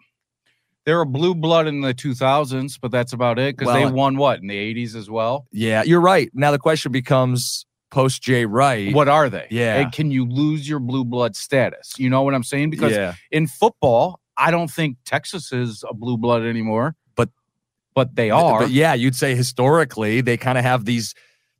they're 0.85 1.01
a 1.01 1.05
blue 1.05 1.33
blood 1.33 1.65
in 1.67 1.81
the 1.81 1.93
2000s, 1.95 2.79
but 2.79 2.91
that's 2.91 3.11
about 3.11 3.39
it 3.39 3.57
because 3.57 3.73
they 3.73 3.83
uh, 3.83 3.91
won 3.91 4.17
what 4.17 4.39
in 4.39 4.47
the 4.47 4.55
80s 4.73 4.95
as 4.95 5.09
well. 5.09 5.47
yeah, 5.51 5.81
you're 5.83 6.01
right. 6.01 6.29
Now 6.33 6.51
the 6.51 6.59
question 6.59 6.91
becomes 6.91 7.65
post 7.89 8.21
Jay 8.21 8.45
Wright. 8.45 8.93
What 8.93 9.07
are 9.07 9.29
they? 9.29 9.47
Yeah. 9.49 9.77
And 9.79 9.91
can 9.91 10.11
you 10.11 10.25
lose 10.25 10.67
your 10.69 10.79
blue 10.79 11.03
blood 11.03 11.35
status? 11.35 11.93
You 11.97 12.09
know 12.09 12.21
what 12.21 12.35
I'm 12.35 12.43
saying? 12.43 12.69
Because 12.69 12.91
yeah, 12.91 13.15
in 13.31 13.47
football, 13.47 14.19
I 14.37 14.51
don't 14.51 14.69
think 14.69 14.97
Texas 15.05 15.51
is 15.51 15.83
a 15.89 15.93
blue 15.93 16.17
blood 16.17 16.43
anymore. 16.43 16.95
But- 17.15 17.29
but 17.95 18.15
they 18.15 18.29
are. 18.29 18.59
But 18.59 18.71
yeah, 18.71 18.93
you'd 18.93 19.15
say 19.15 19.33
historically 19.35 20.21
they 20.21 20.35
kind 20.37 20.57
of 20.57 20.63
have 20.65 20.85
these 20.85 21.15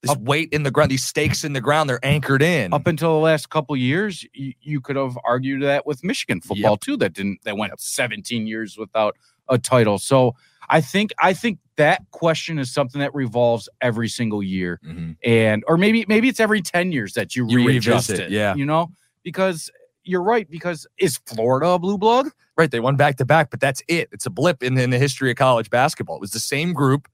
this 0.05 0.11
Up- 0.15 0.21
weight 0.21 0.49
in 0.51 0.63
the 0.63 0.71
ground, 0.71 0.91
these 0.91 1.03
stakes 1.03 1.43
in 1.43 1.53
the 1.53 1.61
ground. 1.61 1.89
They're 1.89 2.03
anchored 2.05 2.41
in. 2.41 2.73
Up 2.73 2.87
until 2.87 3.13
the 3.13 3.19
last 3.23 3.49
couple 3.49 3.75
years, 3.75 4.25
you, 4.33 4.53
you 4.61 4.81
could 4.81 4.95
have 4.95 5.17
argued 5.25 5.61
that 5.63 5.85
with 5.85 6.03
Michigan 6.03 6.41
football 6.41 6.77
too. 6.77 6.97
That 6.97 7.13
didn't 7.13 7.39
that 7.43 7.57
went 7.57 7.79
17 7.79 8.47
years 8.47 8.77
without 8.77 9.15
a 9.49 9.57
title. 9.57 9.97
So 9.99 10.35
I 10.69 10.81
think 10.81 11.11
I 11.19 11.33
think 11.33 11.59
that 11.77 12.01
question 12.11 12.57
is 12.59 12.71
something 12.73 12.99
that 13.01 13.13
revolves 13.13 13.67
every 13.81 14.07
single 14.07 14.41
year, 14.41 14.79
Mhm. 14.85 15.17
and 15.23 15.63
or 15.67 15.77
maybe 15.77 16.05
maybe 16.07 16.27
it's 16.29 16.39
every 16.39 16.61
ten 16.61 16.91
years 16.91 17.13
that 17.13 17.35
you, 17.35 17.45
You 17.49 17.65
readjust 17.67 18.09
it. 18.11 18.31
yeah. 18.31 18.55
you 18.55 18.65
know, 18.65 18.91
because 19.23 19.69
you're 20.03 20.23
right. 20.23 20.49
Because 20.49 20.87
is 20.97 21.19
Florida 21.25 21.67
a 21.69 21.79
blue 21.79 21.97
blood? 21.97 22.27
Right. 22.57 22.71
They 22.71 22.79
won 22.79 22.95
back 22.95 23.17
to 23.17 23.25
back, 23.25 23.49
but 23.51 23.59
that's 23.59 23.81
it. 23.87 24.07
It's 24.11 24.25
a 24.25 24.29
blip 24.29 24.63
in, 24.63 24.77
in 24.77 24.89
the 24.91 24.97
history 24.99 25.29
of 25.31 25.35
college 25.37 25.69
basketball. 25.69 26.15
It 26.15 26.21
was 26.21 26.31
the 26.31 26.39
same 26.39 26.73
group 26.73 27.07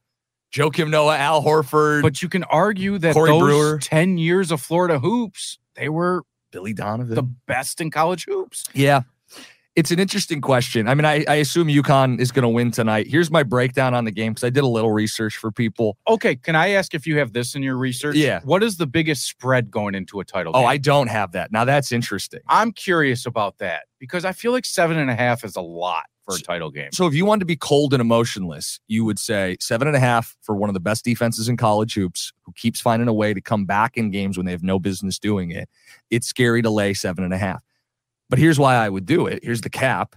Joakim 0.51 0.89
Noah, 0.89 1.17
Al 1.17 1.41
Horford, 1.43 2.01
But 2.01 2.21
you 2.21 2.29
can 2.29 2.43
argue 2.45 2.97
that 2.97 3.13
Corey 3.13 3.29
those 3.31 3.41
Brewer. 3.41 3.79
ten 3.79 4.17
years 4.17 4.51
of 4.51 4.61
Florida 4.61 4.99
hoops, 4.99 5.59
they 5.75 5.89
were 5.89 6.23
Billy 6.51 6.73
Donovan. 6.73 7.15
the 7.15 7.23
best 7.23 7.79
in 7.79 7.89
college 7.91 8.25
hoops. 8.25 8.65
Yeah. 8.73 9.01
It's 9.77 9.89
an 9.89 9.99
interesting 9.99 10.41
question. 10.41 10.89
I 10.89 10.95
mean, 10.95 11.05
I, 11.05 11.23
I 11.29 11.35
assume 11.35 11.69
UConn 11.69 12.19
is 12.19 12.33
going 12.33 12.43
to 12.43 12.49
win 12.49 12.71
tonight. 12.71 13.07
Here's 13.07 13.31
my 13.31 13.41
breakdown 13.41 13.93
on 13.93 14.03
the 14.03 14.11
game 14.11 14.33
because 14.33 14.43
I 14.43 14.49
did 14.49 14.65
a 14.65 14.67
little 14.67 14.91
research 14.91 15.37
for 15.37 15.49
people. 15.49 15.97
Okay, 16.09 16.35
can 16.35 16.57
I 16.57 16.71
ask 16.71 16.93
if 16.93 17.07
you 17.07 17.19
have 17.19 17.31
this 17.31 17.55
in 17.55 17.63
your 17.63 17.77
research? 17.77 18.17
Yeah. 18.17 18.41
What 18.43 18.63
is 18.63 18.75
the 18.75 18.85
biggest 18.85 19.25
spread 19.25 19.71
going 19.71 19.95
into 19.95 20.19
a 20.19 20.25
title? 20.25 20.51
Oh, 20.53 20.59
game? 20.59 20.67
I 20.67 20.75
don't 20.75 21.07
have 21.07 21.31
that. 21.31 21.53
Now 21.53 21.63
that's 21.63 21.93
interesting. 21.93 22.41
I'm 22.49 22.73
curious 22.73 23.25
about 23.25 23.59
that 23.59 23.83
because 23.97 24.25
I 24.25 24.33
feel 24.33 24.51
like 24.51 24.65
seven 24.65 24.97
and 24.97 25.09
a 25.09 25.15
half 25.15 25.45
is 25.45 25.55
a 25.55 25.61
lot 25.61 26.03
for 26.25 26.35
a 26.35 26.39
title 26.39 26.71
game. 26.71 26.89
So 26.93 27.07
if 27.07 27.13
you 27.13 27.25
wanted 27.25 27.41
to 27.41 27.45
be 27.45 27.55
cold 27.55 27.93
and 27.93 28.01
emotionless, 28.01 28.79
you 28.87 29.03
would 29.05 29.19
say 29.19 29.57
seven 29.59 29.87
and 29.87 29.97
a 29.97 29.99
half 29.99 30.35
for 30.41 30.55
one 30.55 30.69
of 30.69 30.73
the 30.73 30.79
best 30.79 31.03
defenses 31.03 31.49
in 31.49 31.57
college 31.57 31.93
hoops 31.93 32.31
who 32.43 32.53
keeps 32.53 32.79
finding 32.79 33.07
a 33.07 33.13
way 33.13 33.33
to 33.33 33.41
come 33.41 33.65
back 33.65 33.97
in 33.97 34.11
games 34.11 34.37
when 34.37 34.45
they 34.45 34.51
have 34.51 34.63
no 34.63 34.79
business 34.79 35.19
doing 35.19 35.51
it. 35.51 35.69
It's 36.09 36.27
scary 36.27 36.61
to 36.61 36.69
lay 36.69 36.93
seven 36.93 37.23
and 37.23 37.33
a 37.33 37.37
half. 37.37 37.63
But 38.29 38.39
here's 38.39 38.59
why 38.59 38.75
I 38.75 38.89
would 38.89 39.05
do 39.05 39.27
it. 39.27 39.43
Here's 39.43 39.61
the 39.61 39.69
cap. 39.69 40.15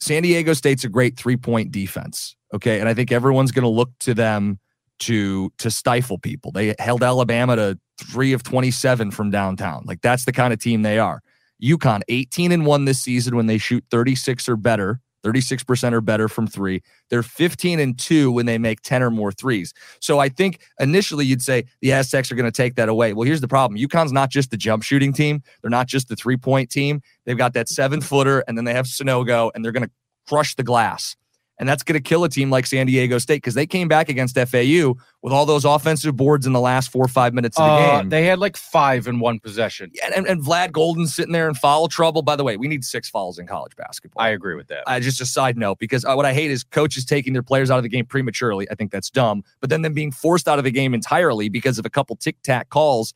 San 0.00 0.22
Diego 0.22 0.52
State's 0.54 0.84
a 0.84 0.88
great 0.88 1.16
three 1.16 1.36
point 1.36 1.70
defense. 1.72 2.36
Okay. 2.52 2.80
And 2.80 2.88
I 2.88 2.94
think 2.94 3.12
everyone's 3.12 3.52
going 3.52 3.64
to 3.64 3.68
look 3.68 3.90
to 4.00 4.14
them 4.14 4.58
to 5.00 5.52
to 5.58 5.70
stifle 5.70 6.18
people. 6.18 6.52
They 6.52 6.74
held 6.78 7.02
Alabama 7.02 7.56
to 7.56 7.78
three 8.02 8.32
of 8.32 8.42
27 8.42 9.10
from 9.10 9.30
downtown. 9.30 9.84
Like 9.86 10.00
that's 10.00 10.24
the 10.24 10.32
kind 10.32 10.52
of 10.52 10.58
team 10.58 10.82
they 10.82 10.98
are. 10.98 11.20
UConn 11.62 12.02
18 12.08 12.52
and 12.52 12.66
1 12.66 12.84
this 12.84 13.00
season 13.00 13.36
when 13.36 13.46
they 13.46 13.58
shoot 13.58 13.84
36 13.90 14.48
or 14.48 14.56
better, 14.56 15.00
36% 15.24 15.92
or 15.92 16.00
better 16.00 16.28
from 16.28 16.46
three. 16.46 16.82
They're 17.10 17.22
15 17.22 17.80
and 17.80 17.98
2 17.98 18.30
when 18.30 18.46
they 18.46 18.58
make 18.58 18.82
10 18.82 19.02
or 19.02 19.10
more 19.10 19.32
threes. 19.32 19.72
So 20.00 20.18
I 20.18 20.28
think 20.28 20.60
initially 20.78 21.24
you'd 21.24 21.42
say 21.42 21.64
the 21.80 21.92
Aztecs 21.92 22.30
are 22.30 22.34
going 22.34 22.50
to 22.50 22.52
take 22.52 22.74
that 22.76 22.88
away. 22.88 23.12
Well, 23.12 23.26
here's 23.26 23.40
the 23.40 23.48
problem. 23.48 23.80
UConn's 23.80 24.12
not 24.12 24.30
just 24.30 24.50
the 24.50 24.56
jump 24.56 24.82
shooting 24.82 25.12
team. 25.12 25.42
They're 25.62 25.70
not 25.70 25.86
just 25.86 26.08
the 26.08 26.16
three 26.16 26.36
point 26.36 26.70
team. 26.70 27.00
They've 27.24 27.38
got 27.38 27.54
that 27.54 27.68
seven 27.68 28.00
footer 28.00 28.44
and 28.46 28.56
then 28.56 28.64
they 28.64 28.74
have 28.74 28.86
Sanogo 28.86 29.50
and 29.54 29.64
they're 29.64 29.72
going 29.72 29.84
to 29.84 29.90
crush 30.28 30.54
the 30.54 30.62
glass. 30.62 31.16
And 31.58 31.68
that's 31.68 31.84
going 31.84 31.94
to 31.94 32.02
kill 32.02 32.24
a 32.24 32.28
team 32.28 32.50
like 32.50 32.66
San 32.66 32.86
Diego 32.86 33.18
State 33.18 33.36
because 33.36 33.54
they 33.54 33.64
came 33.66 33.86
back 33.86 34.08
against 34.08 34.34
FAU 34.36 34.94
with 35.22 35.32
all 35.32 35.46
those 35.46 35.64
offensive 35.64 36.16
boards 36.16 36.46
in 36.48 36.52
the 36.52 36.58
last 36.60 36.90
four 36.90 37.04
or 37.04 37.08
five 37.08 37.32
minutes 37.32 37.56
of 37.56 37.64
the 37.64 37.70
Uh, 37.70 38.00
game. 38.00 38.08
they 38.08 38.24
had 38.24 38.40
like 38.40 38.56
five 38.56 39.06
in 39.06 39.20
one 39.20 39.38
possession. 39.38 39.92
and, 40.04 40.12
and, 40.14 40.26
and 40.26 40.42
Vlad 40.44 40.72
Goldin 40.72 41.06
sitting 41.06 41.32
there 41.32 41.48
in 41.48 41.54
foul 41.54 41.86
trouble. 41.86 42.22
By 42.22 42.34
the 42.34 42.42
way, 42.42 42.56
we 42.56 42.66
need 42.66 42.84
six 42.84 43.08
fouls 43.08 43.38
in 43.38 43.46
college 43.46 43.76
basketball. 43.76 44.20
I 44.20 44.30
agree 44.30 44.56
with 44.56 44.66
that. 44.66 44.82
Uh, 44.88 44.98
just 44.98 45.20
a 45.20 45.26
side 45.26 45.56
note, 45.56 45.78
because 45.78 46.04
uh, 46.04 46.14
what 46.14 46.26
I 46.26 46.34
hate 46.34 46.50
is 46.50 46.64
coaches 46.64 47.04
taking 47.04 47.32
their 47.34 47.42
players 47.44 47.70
out 47.70 47.76
of 47.76 47.84
the 47.84 47.88
game 47.88 48.04
prematurely. 48.04 48.68
I 48.68 48.74
think 48.74 48.90
that's 48.90 49.08
dumb. 49.08 49.44
But 49.60 49.70
then 49.70 49.82
them 49.82 49.94
being 49.94 50.10
forced 50.10 50.48
out 50.48 50.58
of 50.58 50.64
the 50.64 50.72
game 50.72 50.92
entirely 50.92 51.48
because 51.48 51.78
of 51.78 51.86
a 51.86 51.90
couple 51.90 52.16
tic 52.16 52.42
tac 52.42 52.68
calls. 52.70 53.14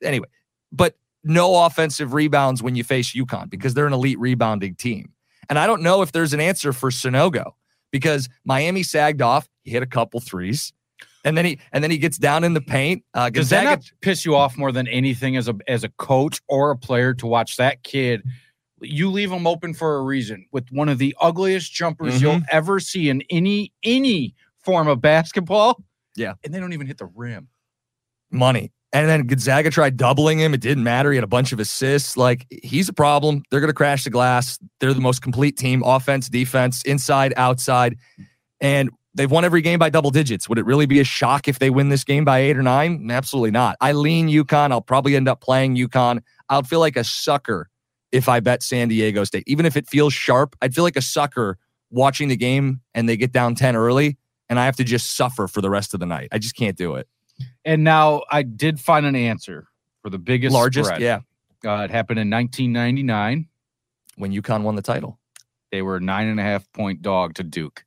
Anyway, 0.00 0.28
but 0.70 0.94
no 1.24 1.64
offensive 1.64 2.14
rebounds 2.14 2.62
when 2.62 2.76
you 2.76 2.84
face 2.84 3.14
UConn 3.14 3.50
because 3.50 3.74
they're 3.74 3.88
an 3.88 3.92
elite 3.92 4.18
rebounding 4.20 4.76
team. 4.76 5.10
And 5.48 5.58
I 5.58 5.66
don't 5.66 5.82
know 5.82 6.02
if 6.02 6.12
there's 6.12 6.32
an 6.32 6.40
answer 6.40 6.72
for 6.72 6.90
Sanogo 6.90 7.54
because 7.90 8.28
Miami 8.44 8.82
sagged 8.82 9.22
off. 9.22 9.48
He 9.64 9.70
hit 9.70 9.82
a 9.82 9.86
couple 9.86 10.20
threes. 10.20 10.72
And 11.24 11.36
then 11.36 11.44
he 11.44 11.58
and 11.72 11.84
then 11.84 11.90
he 11.90 11.98
gets 11.98 12.16
down 12.16 12.44
in 12.44 12.54
the 12.54 12.62
paint. 12.62 13.04
Uh, 13.12 13.28
Does 13.28 13.50
that 13.50 13.64
not 13.64 13.92
piss 14.00 14.24
you 14.24 14.34
off 14.36 14.56
more 14.56 14.72
than 14.72 14.88
anything 14.88 15.36
as 15.36 15.48
a 15.48 15.54
as 15.68 15.84
a 15.84 15.90
coach 15.90 16.40
or 16.48 16.70
a 16.70 16.76
player 16.78 17.12
to 17.14 17.26
watch 17.26 17.56
that 17.58 17.82
kid? 17.82 18.22
You 18.80 19.10
leave 19.10 19.30
him 19.30 19.46
open 19.46 19.74
for 19.74 19.96
a 19.96 20.02
reason 20.02 20.46
with 20.52 20.70
one 20.72 20.88
of 20.88 20.96
the 20.96 21.14
ugliest 21.20 21.72
jumpers 21.74 22.14
Mm-hmm. 22.14 22.22
you'll 22.24 22.40
ever 22.50 22.80
see 22.80 23.10
in 23.10 23.22
any 23.28 23.70
any 23.82 24.34
form 24.64 24.88
of 24.88 25.02
basketball. 25.02 25.82
Yeah. 26.16 26.34
and 26.42 26.54
they 26.54 26.58
don't 26.58 26.72
even 26.72 26.86
hit 26.86 26.96
the 26.98 27.06
rim. 27.06 27.48
money. 28.30 28.72
And 28.92 29.08
then 29.08 29.26
Gonzaga 29.26 29.70
tried 29.70 29.96
doubling 29.96 30.40
him. 30.40 30.52
It 30.52 30.60
didn't 30.60 30.82
matter. 30.82 31.12
He 31.12 31.16
had 31.16 31.24
a 31.24 31.28
bunch 31.28 31.52
of 31.52 31.60
assists. 31.60 32.16
Like 32.16 32.46
he's 32.50 32.88
a 32.88 32.92
problem. 32.92 33.42
They're 33.50 33.60
going 33.60 33.70
to 33.70 33.74
crash 33.74 34.04
the 34.04 34.10
glass. 34.10 34.58
They're 34.80 34.94
the 34.94 35.00
most 35.00 35.22
complete 35.22 35.56
team, 35.56 35.82
offense, 35.84 36.28
defense, 36.28 36.82
inside, 36.82 37.32
outside. 37.36 37.96
And 38.60 38.90
they've 39.14 39.30
won 39.30 39.44
every 39.44 39.62
game 39.62 39.78
by 39.78 39.90
double 39.90 40.10
digits. 40.10 40.48
Would 40.48 40.58
it 40.58 40.66
really 40.66 40.86
be 40.86 40.98
a 40.98 41.04
shock 41.04 41.46
if 41.46 41.60
they 41.60 41.70
win 41.70 41.88
this 41.88 42.02
game 42.02 42.24
by 42.24 42.40
eight 42.40 42.56
or 42.56 42.62
nine? 42.62 43.08
Absolutely 43.10 43.52
not. 43.52 43.76
I 43.80 43.92
lean 43.92 44.28
UConn. 44.28 44.72
I'll 44.72 44.80
probably 44.80 45.14
end 45.14 45.28
up 45.28 45.40
playing 45.40 45.76
UConn. 45.76 46.20
I'll 46.48 46.64
feel 46.64 46.80
like 46.80 46.96
a 46.96 47.04
sucker 47.04 47.68
if 48.10 48.28
I 48.28 48.40
bet 48.40 48.62
San 48.62 48.88
Diego 48.88 49.22
State. 49.22 49.44
Even 49.46 49.66
if 49.66 49.76
it 49.76 49.86
feels 49.88 50.12
sharp, 50.12 50.56
I'd 50.60 50.74
feel 50.74 50.82
like 50.82 50.96
a 50.96 51.02
sucker 51.02 51.58
watching 51.90 52.28
the 52.28 52.36
game 52.36 52.80
and 52.92 53.08
they 53.08 53.16
get 53.16 53.30
down 53.30 53.54
10 53.54 53.76
early 53.76 54.16
and 54.48 54.58
I 54.58 54.64
have 54.64 54.76
to 54.76 54.84
just 54.84 55.16
suffer 55.16 55.46
for 55.46 55.60
the 55.60 55.70
rest 55.70 55.94
of 55.94 56.00
the 56.00 56.06
night. 56.06 56.28
I 56.32 56.38
just 56.38 56.56
can't 56.56 56.76
do 56.76 56.96
it. 56.96 57.08
And 57.64 57.84
now 57.84 58.22
I 58.30 58.42
did 58.42 58.80
find 58.80 59.04
an 59.06 59.16
answer 59.16 59.66
for 60.02 60.10
the 60.10 60.18
biggest 60.18 60.52
Largest, 60.54 60.88
spread. 60.88 61.00
yeah. 61.02 61.20
Uh, 61.64 61.82
it 61.84 61.90
happened 61.90 62.18
in 62.18 62.30
1999. 62.30 63.46
when 64.16 64.32
UConn 64.32 64.62
won 64.62 64.74
the 64.76 64.82
title. 64.82 65.18
They 65.72 65.82
were 65.82 66.00
nine 66.00 66.28
and 66.28 66.40
a 66.40 66.42
half 66.42 66.70
point 66.72 67.02
dog 67.02 67.34
to 67.34 67.42
Duke. 67.44 67.84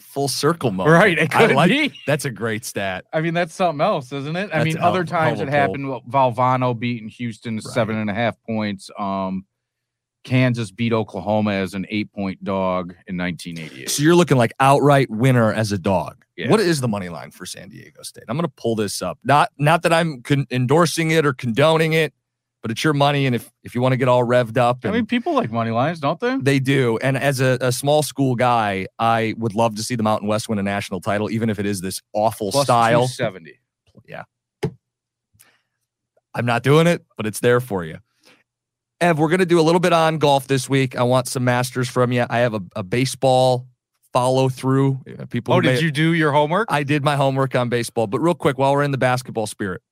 Full 0.00 0.28
circle 0.28 0.70
moment. 0.70 0.94
Right, 0.94 1.18
it 1.18 1.34
I 1.34 1.46
could 1.46 1.54
like 1.54 1.68
be. 1.68 1.92
that's 2.06 2.24
a 2.24 2.30
great 2.30 2.64
stat. 2.64 3.04
I 3.12 3.20
mean, 3.20 3.34
that's 3.34 3.52
something 3.52 3.82
else, 3.82 4.10
isn't 4.10 4.36
it? 4.36 4.44
I 4.50 4.58
That's 4.58 4.64
mean, 4.64 4.78
other 4.78 5.04
times 5.04 5.40
it 5.42 5.48
happened. 5.50 5.84
Valvano 6.08 6.78
beating 6.78 7.08
Houston 7.10 7.58
to 7.58 7.62
Right. 7.68 7.74
seven 7.74 7.96
and 7.98 8.08
a 8.08 8.14
half 8.14 8.34
points. 8.48 8.88
Um, 8.98 9.44
Kansas 10.24 10.70
beat 10.70 10.92
Oklahoma 10.92 11.52
as 11.52 11.74
an 11.74 11.86
eight 11.88 12.12
point 12.12 12.42
dog 12.44 12.94
in 13.06 13.16
1988. 13.16 13.90
So 13.90 14.02
you're 14.02 14.14
looking 14.14 14.36
like 14.36 14.52
outright 14.60 15.10
winner 15.10 15.52
as 15.52 15.72
a 15.72 15.78
dog. 15.78 16.24
Yeah. 16.36 16.48
What 16.48 16.60
is 16.60 16.80
the 16.80 16.88
money 16.88 17.08
line 17.08 17.30
for 17.30 17.44
San 17.44 17.68
Diego 17.68 18.02
State? 18.02 18.24
I'm 18.28 18.36
going 18.36 18.48
to 18.48 18.54
pull 18.56 18.76
this 18.76 19.02
up. 19.02 19.18
Not 19.24 19.50
not 19.58 19.82
that 19.82 19.92
I'm 19.92 20.22
con- 20.22 20.46
endorsing 20.50 21.10
it 21.10 21.26
or 21.26 21.32
condoning 21.32 21.92
it, 21.92 22.14
but 22.62 22.70
it's 22.70 22.82
your 22.82 22.94
money, 22.94 23.26
and 23.26 23.34
if 23.34 23.50
if 23.62 23.74
you 23.74 23.82
want 23.82 23.92
to 23.92 23.96
get 23.96 24.08
all 24.08 24.24
revved 24.24 24.56
up, 24.56 24.78
I 24.84 24.90
mean, 24.92 25.06
people 25.06 25.34
like 25.34 25.50
money 25.50 25.72
lines, 25.72 26.00
don't 26.00 26.20
they? 26.20 26.36
they 26.38 26.58
do. 26.60 26.98
And 27.02 27.16
as 27.16 27.40
a, 27.40 27.58
a 27.60 27.72
small 27.72 28.02
school 28.02 28.34
guy, 28.34 28.86
I 28.98 29.34
would 29.36 29.54
love 29.54 29.74
to 29.76 29.82
see 29.82 29.96
the 29.96 30.02
Mountain 30.02 30.28
West 30.28 30.48
win 30.48 30.58
a 30.58 30.62
national 30.62 31.00
title, 31.00 31.30
even 31.30 31.50
if 31.50 31.58
it 31.58 31.66
is 31.66 31.80
this 31.80 32.00
awful 32.12 32.52
Plus 32.52 32.64
style. 32.64 33.08
270. 33.08 33.58
I'm 36.34 36.46
not 36.46 36.62
doing 36.62 36.86
it, 36.86 37.04
but 37.16 37.26
it's 37.26 37.40
there 37.40 37.60
for 37.60 37.84
you. 37.84 37.98
Ev, 39.02 39.18
we're 39.18 39.28
going 39.28 39.40
to 39.40 39.46
do 39.46 39.58
a 39.58 39.62
little 39.62 39.80
bit 39.80 39.92
on 39.92 40.18
golf 40.18 40.46
this 40.46 40.68
week. 40.68 40.96
I 40.96 41.02
want 41.02 41.26
some 41.26 41.42
masters 41.44 41.88
from 41.88 42.12
you. 42.12 42.24
I 42.30 42.38
have 42.38 42.54
a, 42.54 42.60
a 42.76 42.82
baseball 42.84 43.66
follow 44.12 44.48
through. 44.48 45.00
Uh, 45.18 45.26
People, 45.26 45.54
Oh, 45.54 45.60
did 45.60 45.74
may- 45.74 45.80
you 45.80 45.90
do 45.90 46.12
your 46.12 46.30
homework? 46.30 46.68
I 46.70 46.84
did 46.84 47.02
my 47.02 47.16
homework 47.16 47.56
on 47.56 47.68
baseball, 47.68 48.06
but 48.06 48.20
real 48.20 48.34
quick, 48.36 48.58
while 48.58 48.72
we're 48.72 48.84
in 48.84 48.92
the 48.92 48.98
basketball 48.98 49.48
spirit, 49.48 49.82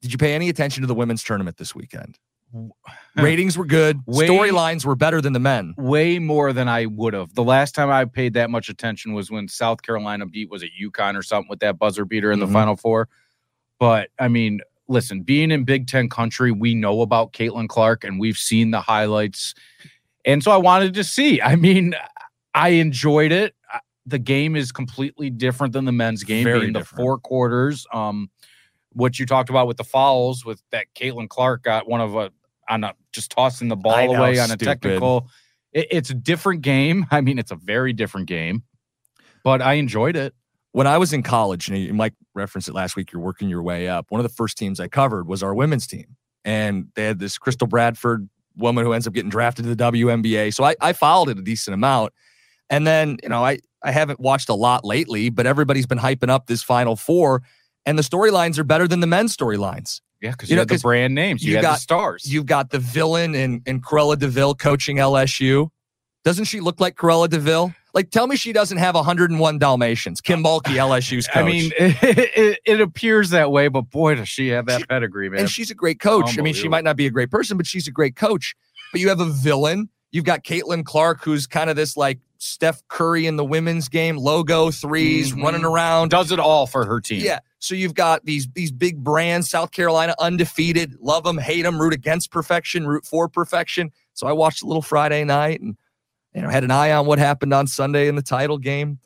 did 0.00 0.12
you 0.12 0.18
pay 0.18 0.34
any 0.34 0.48
attention 0.48 0.80
to 0.80 0.86
the 0.86 0.94
women's 0.94 1.22
tournament 1.22 1.58
this 1.58 1.74
weekend? 1.74 2.18
Ratings 3.16 3.58
were 3.58 3.66
good. 3.66 3.98
Storylines 4.06 4.86
were 4.86 4.96
better 4.96 5.20
than 5.20 5.34
the 5.34 5.40
men. 5.40 5.74
Way 5.76 6.18
more 6.18 6.54
than 6.54 6.68
I 6.68 6.86
would 6.86 7.12
have. 7.12 7.34
The 7.34 7.44
last 7.44 7.74
time 7.74 7.90
I 7.90 8.06
paid 8.06 8.32
that 8.34 8.48
much 8.50 8.70
attention 8.70 9.12
was 9.12 9.30
when 9.30 9.46
South 9.48 9.82
Carolina 9.82 10.24
beat 10.24 10.48
was 10.50 10.62
it 10.62 10.70
UConn 10.82 11.16
or 11.18 11.22
something 11.22 11.50
with 11.50 11.60
that 11.60 11.78
buzzer 11.78 12.06
beater 12.06 12.32
in 12.32 12.38
Mhm. 12.38 12.46
the 12.46 12.52
Final 12.52 12.76
Four. 12.76 13.08
But 13.78 14.08
I 14.18 14.28
mean, 14.28 14.60
listen, 14.88 15.22
being 15.22 15.50
in 15.50 15.64
Big 15.64 15.86
Ten 15.86 16.08
country, 16.08 16.52
we 16.52 16.74
know 16.74 17.02
about 17.02 17.32
Caitlin 17.32 17.68
Clark 17.68 18.04
and 18.04 18.18
we've 18.18 18.38
seen 18.38 18.70
the 18.70 18.80
highlights, 18.80 19.54
and 20.24 20.42
so 20.42 20.50
I 20.50 20.56
wanted 20.56 20.94
to 20.94 21.04
see. 21.04 21.40
I 21.42 21.56
mean, 21.56 21.94
I 22.54 22.70
enjoyed 22.70 23.32
it. 23.32 23.54
The 24.06 24.18
game 24.18 24.56
is 24.56 24.72
completely 24.72 25.30
different 25.30 25.72
than 25.72 25.84
the 25.84 25.92
men's 25.92 26.22
game, 26.22 26.44
Very 26.44 26.60
being 26.60 26.72
the 26.72 26.80
different. 26.80 27.02
four 27.02 27.18
quarters. 27.18 27.86
Um, 27.92 28.30
what 28.92 29.18
you 29.18 29.26
talked 29.26 29.50
about 29.50 29.66
with 29.66 29.76
the 29.76 29.84
fouls, 29.84 30.44
with 30.44 30.62
that 30.70 30.86
Caitlin 30.94 31.28
Clark 31.28 31.62
got 31.62 31.88
one 31.88 32.00
of 32.00 32.14
a 32.16 32.30
on 32.68 32.84
a 32.84 32.94
just 33.12 33.30
tossing 33.30 33.68
the 33.68 33.76
ball 33.76 34.12
know, 34.12 34.18
away 34.18 34.38
on 34.38 34.50
a 34.50 34.56
technical. 34.56 35.28
It, 35.72 35.88
it's 35.90 36.10
a 36.10 36.14
different 36.14 36.62
game. 36.62 37.06
I 37.10 37.20
mean, 37.20 37.38
it's 37.38 37.50
a 37.50 37.56
very 37.56 37.92
different 37.92 38.26
game, 38.26 38.62
but 39.44 39.60
I 39.60 39.74
enjoyed 39.74 40.16
it. 40.16 40.34
When 40.76 40.86
I 40.86 40.98
was 40.98 41.14
in 41.14 41.22
college, 41.22 41.70
and 41.70 41.78
you 41.78 41.94
might 41.94 42.12
reference 42.34 42.68
it 42.68 42.74
last 42.74 42.96
week, 42.96 43.10
you're 43.10 43.22
working 43.22 43.48
your 43.48 43.62
way 43.62 43.88
up. 43.88 44.10
One 44.10 44.20
of 44.20 44.24
the 44.24 44.34
first 44.34 44.58
teams 44.58 44.78
I 44.78 44.88
covered 44.88 45.26
was 45.26 45.42
our 45.42 45.54
women's 45.54 45.86
team. 45.86 46.18
And 46.44 46.88
they 46.94 47.04
had 47.04 47.18
this 47.18 47.38
Crystal 47.38 47.66
Bradford 47.66 48.28
woman 48.58 48.84
who 48.84 48.92
ends 48.92 49.06
up 49.06 49.14
getting 49.14 49.30
drafted 49.30 49.64
to 49.64 49.74
the 49.74 49.82
WNBA. 49.82 50.52
So 50.52 50.64
I, 50.64 50.74
I 50.82 50.92
followed 50.92 51.30
it 51.30 51.38
a 51.38 51.42
decent 51.42 51.72
amount. 51.72 52.12
And 52.68 52.86
then, 52.86 53.16
you 53.22 53.30
know, 53.30 53.42
I, 53.42 53.60
I 53.82 53.90
haven't 53.90 54.20
watched 54.20 54.50
a 54.50 54.54
lot 54.54 54.84
lately, 54.84 55.30
but 55.30 55.46
everybody's 55.46 55.86
been 55.86 55.96
hyping 55.96 56.28
up 56.28 56.46
this 56.46 56.62
Final 56.62 56.94
Four. 56.94 57.42
And 57.86 57.98
the 57.98 58.02
storylines 58.02 58.58
are 58.58 58.64
better 58.64 58.86
than 58.86 59.00
the 59.00 59.06
men's 59.06 59.34
storylines. 59.34 60.02
Yeah, 60.20 60.32
because 60.32 60.50
You 60.50 60.56
you, 60.56 60.60
know, 60.60 60.66
the 60.66 60.76
brand 60.76 61.14
names. 61.14 61.42
You, 61.42 61.56
you 61.56 61.62
got- 61.62 61.76
the 61.76 61.80
stars. 61.80 62.30
You've 62.30 62.44
got 62.44 62.68
the 62.68 62.80
villain 62.80 63.34
in, 63.34 63.62
in 63.64 63.80
Cruella 63.80 64.18
de 64.18 64.28
Vil 64.28 64.54
coaching 64.54 64.98
LSU. 64.98 65.70
Doesn't 66.22 66.44
she 66.44 66.60
look 66.60 66.80
like 66.80 66.96
Cruella 66.96 67.30
de 67.30 67.38
Vil? 67.38 67.74
Like, 67.96 68.10
tell 68.10 68.26
me 68.26 68.36
she 68.36 68.52
doesn't 68.52 68.76
have 68.76 68.94
101 68.94 69.58
Dalmatians. 69.58 70.20
Kim 70.20 70.44
Mulkey, 70.44 70.76
LSU's 70.76 71.26
coach. 71.26 71.36
I 71.42 71.42
mean, 71.44 71.72
it, 71.78 71.96
it, 72.36 72.58
it 72.66 72.80
appears 72.82 73.30
that 73.30 73.50
way, 73.50 73.66
but 73.68 73.90
boy, 73.90 74.14
does 74.16 74.28
she 74.28 74.48
have 74.48 74.66
that 74.66 74.80
She- 74.80 74.86
pedigree, 74.86 75.30
man. 75.30 75.40
and 75.40 75.50
she's 75.50 75.70
a 75.70 75.74
great 75.74 75.98
coach. 75.98 76.38
I 76.38 76.42
mean, 76.42 76.52
she 76.54 76.68
might 76.68 76.84
not 76.84 76.96
be 76.96 77.06
a 77.06 77.10
great 77.10 77.30
person, 77.30 77.56
but 77.56 77.66
she's 77.66 77.88
a 77.88 77.90
great 77.90 78.14
coach. 78.14 78.54
But 78.92 79.00
you 79.00 79.08
have 79.08 79.20
a 79.20 79.24
villain. 79.24 79.88
You've 80.12 80.26
got 80.26 80.44
Caitlin 80.44 80.84
Clark, 80.84 81.24
who's 81.24 81.46
kind 81.46 81.68
of 81.70 81.76
this 81.76 81.96
like 81.96 82.20
Steph 82.38 82.86
Curry 82.88 83.26
in 83.26 83.36
the 83.36 83.44
women's 83.46 83.88
game, 83.88 84.18
logo 84.18 84.68
3s 84.68 85.32
Mhm. 85.32 85.42
running 85.42 85.64
around. 85.64 86.10
does 86.10 86.30
it 86.32 86.38
all 86.38 86.66
for 86.66 86.84
her 86.84 87.00
team. 87.00 87.22
Yeah. 87.24 87.38
So 87.60 87.74
you've 87.74 87.94
got 87.94 88.26
these 88.26 88.46
these 88.54 88.70
big 88.70 89.02
brands, 89.02 89.48
South 89.48 89.70
Carolina 89.72 90.14
undefeated, 90.20 90.96
love 91.00 91.24
them, 91.24 91.38
hate 91.38 91.62
them, 91.62 91.80
root 91.80 91.94
against 91.94 92.30
perfection, 92.30 92.86
root 92.86 93.06
for 93.06 93.26
perfection. 93.26 93.90
So 94.12 94.26
I 94.26 94.32
watched 94.32 94.62
a 94.62 94.66
little 94.66 94.82
Friday 94.82 95.24
night 95.24 95.60
and 95.62 95.76
you 96.36 96.42
know 96.42 96.48
had 96.48 96.62
an 96.62 96.70
eye 96.70 96.92
on 96.92 97.06
what 97.06 97.18
happened 97.18 97.52
on 97.54 97.66
Sunday 97.66 98.06
in 98.06 98.14
the 98.14 98.22
title 98.22 98.58
game. 98.58 99.00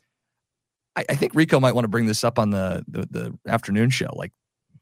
I, 0.95 1.05
I 1.09 1.15
think 1.15 1.33
Rico 1.33 1.59
might 1.59 1.73
want 1.73 1.85
to 1.85 1.89
bring 1.89 2.05
this 2.05 2.23
up 2.23 2.37
on 2.37 2.51
the, 2.51 2.85
the 2.87 3.07
the 3.09 3.39
afternoon 3.47 3.89
show. 3.89 4.09
Like, 4.13 4.33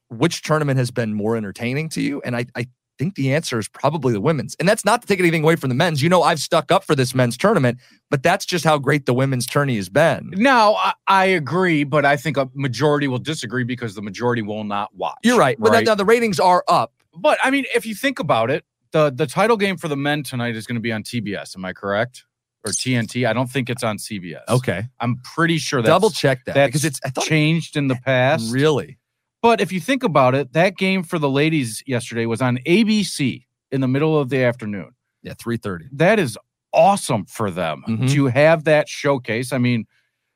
which 0.10 0.42
tournament 0.42 0.80
has 0.80 0.90
been 0.90 1.14
more 1.14 1.38
entertaining 1.38 1.90
to 1.90 2.02
you? 2.02 2.22
And 2.26 2.36
I 2.36 2.48
I 2.56 2.68
think 2.98 3.16
the 3.16 3.34
answer 3.34 3.58
is 3.60 3.68
probably 3.68 4.12
the 4.12 4.20
women's. 4.20 4.56
And 4.60 4.68
that's 4.68 4.84
not 4.84 5.02
to 5.02 5.08
take 5.08 5.20
anything 5.20 5.44
away 5.44 5.56
from 5.56 5.70
the 5.70 5.76
men's. 5.76 6.04
You 6.04 6.10
know, 6.10 6.22
I've 6.22 6.40
stuck 6.40 6.70
up 6.72 6.84
for 6.84 6.96
this 6.96 7.16
men's 7.16 7.38
tournament, 7.38 7.80
but 8.10 8.22
that's 8.22 8.46
just 8.46 8.66
how 8.66 8.78
great 8.78 9.06
the 9.06 9.14
women's 9.14 9.48
tourney 9.48 9.78
has 9.78 9.88
been. 9.88 10.32
Now 10.36 10.74
I, 10.74 10.94
I 11.08 11.26
agree, 11.26 11.86
but 11.86 12.06
I 12.06 12.18
think 12.18 12.36
a 12.36 12.50
majority 12.54 13.08
will 13.08 13.20
disagree 13.20 13.64
because 13.64 13.96
the 13.96 14.02
majority 14.02 14.42
will 14.42 14.66
not 14.66 14.94
watch. 14.96 15.18
You're 15.24 15.40
right. 15.40 15.58
But 15.58 15.72
right? 15.72 15.86
now 15.86 15.96
the 15.96 16.04
ratings 16.04 16.40
are 16.40 16.64
up. 16.68 16.94
But 17.16 17.38
I 17.44 17.52
mean, 17.52 17.66
if 17.74 17.86
you 17.86 17.96
think 17.96 18.20
about 18.20 18.50
it, 18.52 18.66
the 18.92 19.12
the 19.12 19.28
title 19.28 19.56
game 19.56 19.78
for 19.78 19.88
the 19.88 19.98
men 19.98 20.24
tonight 20.24 20.56
is 20.56 20.68
going 20.68 20.76
to 20.76 20.82
be 20.82 20.92
on 20.92 21.04
TBS. 21.04 21.56
Am 21.56 21.64
I 21.64 21.74
correct? 21.74 22.26
Or 22.66 22.72
TNT? 22.72 23.26
I 23.28 23.32
don't 23.34 23.50
think 23.50 23.70
it's 23.70 23.84
on 23.84 23.98
CBS. 23.98 24.42
Okay. 24.50 24.84
I'm 25.00 25.18
pretty 25.24 25.58
sure 25.60 25.82
that's 25.82 25.90
Double 25.90 26.10
check 26.10 26.44
that 26.46 26.66
because 26.66 26.84
it's 26.84 27.00
I 27.06 27.10
thought 27.10 27.26
it- 27.26 27.30
changed 27.30 27.78
in 27.78 27.88
the 27.88 27.96
past. 27.96 28.52
really 28.52 28.98
But 29.42 29.62
if 29.62 29.72
you 29.72 29.80
think 29.80 30.04
about 30.04 30.36
it, 30.36 30.52
that 30.54 30.76
game 30.76 31.04
for 31.04 31.18
the 31.20 31.30
ladies 31.30 31.82
yesterday 31.88 32.26
was 32.26 32.42
on 32.42 32.58
ABC 32.66 33.46
in 33.72 33.80
the 33.82 33.88
middle 33.88 34.20
of 34.20 34.30
the 34.30 34.44
afternoon. 34.44 34.92
yeah 35.24 35.34
three 35.38 35.56
thirty. 35.58 35.86
That 35.94 36.20
is 36.20 36.38
awesome 36.74 37.26
for 37.26 37.50
them 37.50 37.84
Mhm. 37.88 38.10
to 38.12 38.28
have 38.28 38.66
that 38.66 38.88
showcase. 38.90 39.54
I 39.54 39.58
mean, 39.58 39.86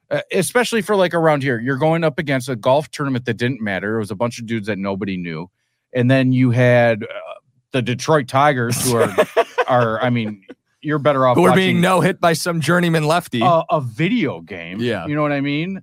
uh, 0.09 0.21
especially 0.31 0.81
for 0.81 0.95
like 0.95 1.13
around 1.13 1.43
here, 1.43 1.59
you're 1.59 1.77
going 1.77 2.03
up 2.05 2.17
against 2.19 2.47
a 2.49 2.55
golf 2.55 2.89
tournament 2.91 3.25
that 3.25 3.35
didn't 3.35 3.61
matter. 3.61 3.95
It 3.95 3.99
was 3.99 4.11
a 4.11 4.15
bunch 4.15 4.39
of 4.39 4.45
dudes 4.45 4.67
that 4.67 4.77
nobody 4.77 5.17
knew, 5.17 5.49
and 5.93 6.09
then 6.09 6.31
you 6.31 6.51
had 6.51 7.03
uh, 7.03 7.07
the 7.71 7.81
Detroit 7.81 8.27
Tigers, 8.29 8.81
who 8.83 8.97
are 8.97 9.15
are. 9.67 10.01
I 10.01 10.09
mean, 10.09 10.43
you're 10.83 10.99
better 10.99 11.25
off 11.25 11.35
Who 11.37 11.45
are 11.45 11.55
being 11.55 11.81
no 11.81 12.01
hit 12.01 12.19
by 12.19 12.33
some 12.33 12.61
journeyman 12.61 13.05
lefty. 13.05 13.41
a, 13.41 13.63
a 13.71 13.81
video 13.81 14.41
game. 14.41 14.79
Yeah. 14.79 15.05
you 15.07 15.15
know 15.15 15.21
what 15.21 15.31
I 15.31 15.41
mean. 15.41 15.81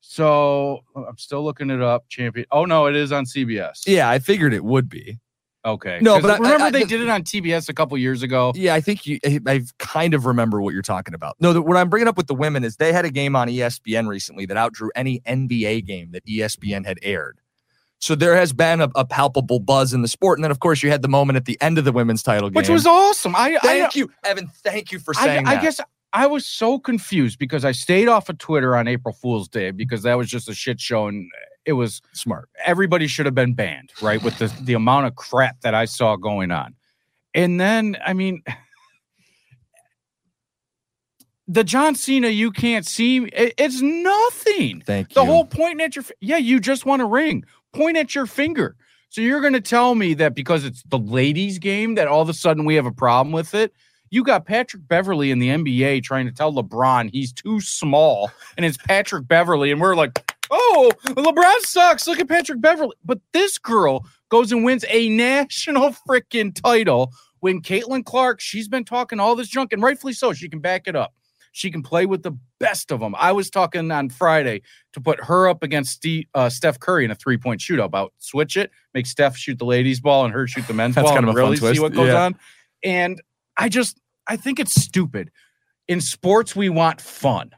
So 0.00 0.80
I'm 0.96 1.16
still 1.18 1.44
looking 1.44 1.70
it 1.70 1.80
up. 1.80 2.04
Champion. 2.08 2.46
Oh 2.50 2.64
no, 2.64 2.86
it 2.86 2.96
is 2.96 3.12
on 3.12 3.24
CBS. 3.24 3.82
yeah, 3.86 4.10
I 4.10 4.18
figured 4.18 4.52
it 4.52 4.64
would 4.64 4.88
be. 4.88 5.18
Okay. 5.64 6.00
No, 6.02 6.20
but 6.20 6.28
I- 6.30 6.36
remember 6.38 6.64
I- 6.64 6.70
they 6.70 6.80
the- 6.80 6.86
did 6.88 7.00
it 7.02 7.08
on 7.08 7.22
TBS 7.22 7.68
a 7.68 7.72
couple 7.72 7.96
years 7.96 8.22
ago. 8.24 8.52
Yeah, 8.56 8.74
I 8.74 8.80
think 8.80 9.06
you. 9.06 9.20
I 9.24 9.38
I 9.46 9.62
kind 9.78 10.12
of 10.12 10.26
remember 10.26 10.60
what 10.60 10.74
you're 10.74 10.82
talking 10.82 11.14
about. 11.14 11.36
No, 11.38 11.52
the, 11.52 11.62
what 11.62 11.76
I'm 11.76 11.88
bringing 11.88 12.08
up 12.08 12.16
with 12.16 12.26
the 12.26 12.34
women 12.34 12.64
is 12.64 12.76
they 12.76 12.92
had 12.92 13.04
a 13.04 13.10
game 13.10 13.36
on 13.36 13.46
ESPN 13.48 14.08
recently 14.08 14.44
that 14.46 14.56
outdrew 14.56 14.90
any 14.96 15.20
NBA 15.20 15.86
game 15.86 16.10
that 16.12 16.26
ESPN 16.26 16.84
had 16.84 16.98
aired. 17.02 17.38
So 18.02 18.16
there 18.16 18.34
has 18.34 18.52
been 18.52 18.80
a, 18.80 18.90
a 18.96 19.04
palpable 19.04 19.60
buzz 19.60 19.94
in 19.94 20.02
the 20.02 20.08
sport, 20.08 20.36
and 20.36 20.44
then 20.44 20.50
of 20.50 20.58
course 20.58 20.82
you 20.82 20.90
had 20.90 21.02
the 21.02 21.08
moment 21.08 21.36
at 21.36 21.44
the 21.44 21.56
end 21.62 21.78
of 21.78 21.84
the 21.84 21.92
women's 21.92 22.20
title 22.20 22.50
game, 22.50 22.56
Which 22.56 22.68
was 22.68 22.84
awesome. 22.84 23.36
I, 23.36 23.54
I 23.54 23.58
Thank 23.58 23.84
uh, 23.84 23.90
you, 23.94 24.10
Evan. 24.24 24.50
Thank 24.64 24.90
you 24.90 24.98
for 24.98 25.14
I, 25.16 25.24
saying 25.24 25.46
I 25.46 25.54
that. 25.54 25.62
guess 25.62 25.80
I 26.12 26.26
was 26.26 26.44
so 26.44 26.80
confused 26.80 27.38
because 27.38 27.64
I 27.64 27.70
stayed 27.70 28.08
off 28.08 28.28
of 28.28 28.38
Twitter 28.38 28.74
on 28.74 28.88
April 28.88 29.14
Fool's 29.14 29.46
Day 29.46 29.70
because 29.70 30.02
that 30.02 30.18
was 30.18 30.28
just 30.28 30.48
a 30.48 30.54
shit 30.54 30.80
show 30.80 31.06
and 31.06 31.30
it 31.64 31.74
was 31.74 32.02
smart. 32.12 32.48
everybody 32.64 33.06
should 33.06 33.24
have 33.24 33.36
been 33.36 33.54
banned, 33.54 33.92
right? 34.02 34.20
With 34.20 34.36
the 34.38 34.52
the 34.62 34.74
amount 34.74 35.06
of 35.06 35.14
crap 35.14 35.60
that 35.60 35.74
I 35.74 35.84
saw 35.84 36.16
going 36.16 36.50
on. 36.50 36.74
And 37.34 37.60
then, 37.60 37.96
I 38.04 38.14
mean, 38.14 38.42
the 41.46 41.62
John 41.62 41.94
Cena 41.94 42.28
you 42.28 42.50
can't 42.50 42.84
see, 42.84 43.18
it- 43.18 43.54
it's 43.56 43.80
nothing. 43.80 44.82
Thank 44.84 45.10
you. 45.10 45.14
The 45.14 45.24
whole 45.24 45.44
pointing 45.44 45.84
at 45.84 45.94
your, 45.94 46.04
yeah, 46.20 46.38
you 46.38 46.58
just 46.58 46.84
want 46.84 47.00
a 47.00 47.06
ring. 47.06 47.44
Point 47.72 47.96
at 47.96 48.14
your 48.14 48.26
finger. 48.26 48.76
So 49.08 49.20
you're 49.20 49.40
going 49.40 49.52
to 49.52 49.60
tell 49.60 49.94
me 49.94 50.14
that 50.14 50.34
because 50.34 50.64
it's 50.64 50.82
the 50.84 50.98
ladies' 50.98 51.58
game 51.58 51.96
that 51.96 52.08
all 52.08 52.22
of 52.22 52.28
a 52.28 52.34
sudden 52.34 52.64
we 52.64 52.74
have 52.76 52.86
a 52.86 52.92
problem 52.92 53.32
with 53.32 53.54
it? 53.54 53.74
You 54.10 54.24
got 54.24 54.46
Patrick 54.46 54.86
Beverley 54.88 55.30
in 55.30 55.38
the 55.38 55.48
NBA 55.48 56.02
trying 56.02 56.26
to 56.26 56.32
tell 56.32 56.52
LeBron 56.52 57.10
he's 57.12 57.32
too 57.32 57.60
small, 57.60 58.30
and 58.56 58.66
it's 58.66 58.76
Patrick 58.76 59.26
Beverley, 59.26 59.70
and 59.70 59.80
we're 59.80 59.96
like, 59.96 60.34
oh, 60.50 60.92
LeBron 61.04 61.60
sucks. 61.60 62.06
Look 62.06 62.20
at 62.20 62.28
Patrick 62.28 62.60
Beverley. 62.60 62.94
But 63.04 63.20
this 63.32 63.58
girl 63.58 64.06
goes 64.28 64.52
and 64.52 64.64
wins 64.64 64.84
a 64.88 65.08
national 65.08 65.94
freaking 66.08 66.54
title 66.54 67.12
when 67.40 67.60
Caitlin 67.60 68.04
Clark, 68.04 68.40
she's 68.40 68.68
been 68.68 68.84
talking 68.84 69.18
all 69.18 69.34
this 69.34 69.48
junk, 69.48 69.72
and 69.72 69.82
rightfully 69.82 70.12
so. 70.12 70.32
She 70.32 70.48
can 70.48 70.60
back 70.60 70.86
it 70.86 70.94
up. 70.94 71.14
She 71.52 71.70
can 71.70 71.82
play 71.82 72.06
with 72.06 72.22
the 72.22 72.32
best 72.58 72.90
of 72.90 73.00
them. 73.00 73.14
I 73.18 73.32
was 73.32 73.50
talking 73.50 73.90
on 73.90 74.08
Friday 74.08 74.62
to 74.94 75.00
put 75.00 75.22
her 75.24 75.48
up 75.48 75.62
against 75.62 75.92
Steve, 75.92 76.24
uh, 76.34 76.48
Steph 76.48 76.80
Curry 76.80 77.04
in 77.04 77.10
a 77.10 77.14
three 77.14 77.36
point 77.36 77.60
shootout. 77.60 77.84
About 77.84 78.12
switch 78.18 78.56
it, 78.56 78.70
make 78.94 79.06
Steph 79.06 79.36
shoot 79.36 79.58
the 79.58 79.66
ladies' 79.66 80.00
ball 80.00 80.24
and 80.24 80.32
her 80.34 80.46
shoot 80.46 80.66
the 80.66 80.72
men's 80.74 80.94
That's 80.96 81.04
ball, 81.06 81.14
kind 81.16 81.24
and 81.26 81.28
of 81.30 81.36
a 81.36 81.38
fun 81.38 81.44
really 81.46 81.58
twist. 81.58 81.74
see 81.74 81.80
what 81.80 81.92
goes 81.92 82.08
Yeah. 82.08 82.24
on. 82.24 82.36
And 82.82 83.22
I 83.56 83.68
just, 83.68 84.00
I 84.26 84.36
think 84.36 84.58
it's 84.58 84.74
stupid. 84.74 85.30
In 85.88 86.00
sports, 86.00 86.56
we 86.56 86.68
want 86.70 87.00
fun, 87.00 87.50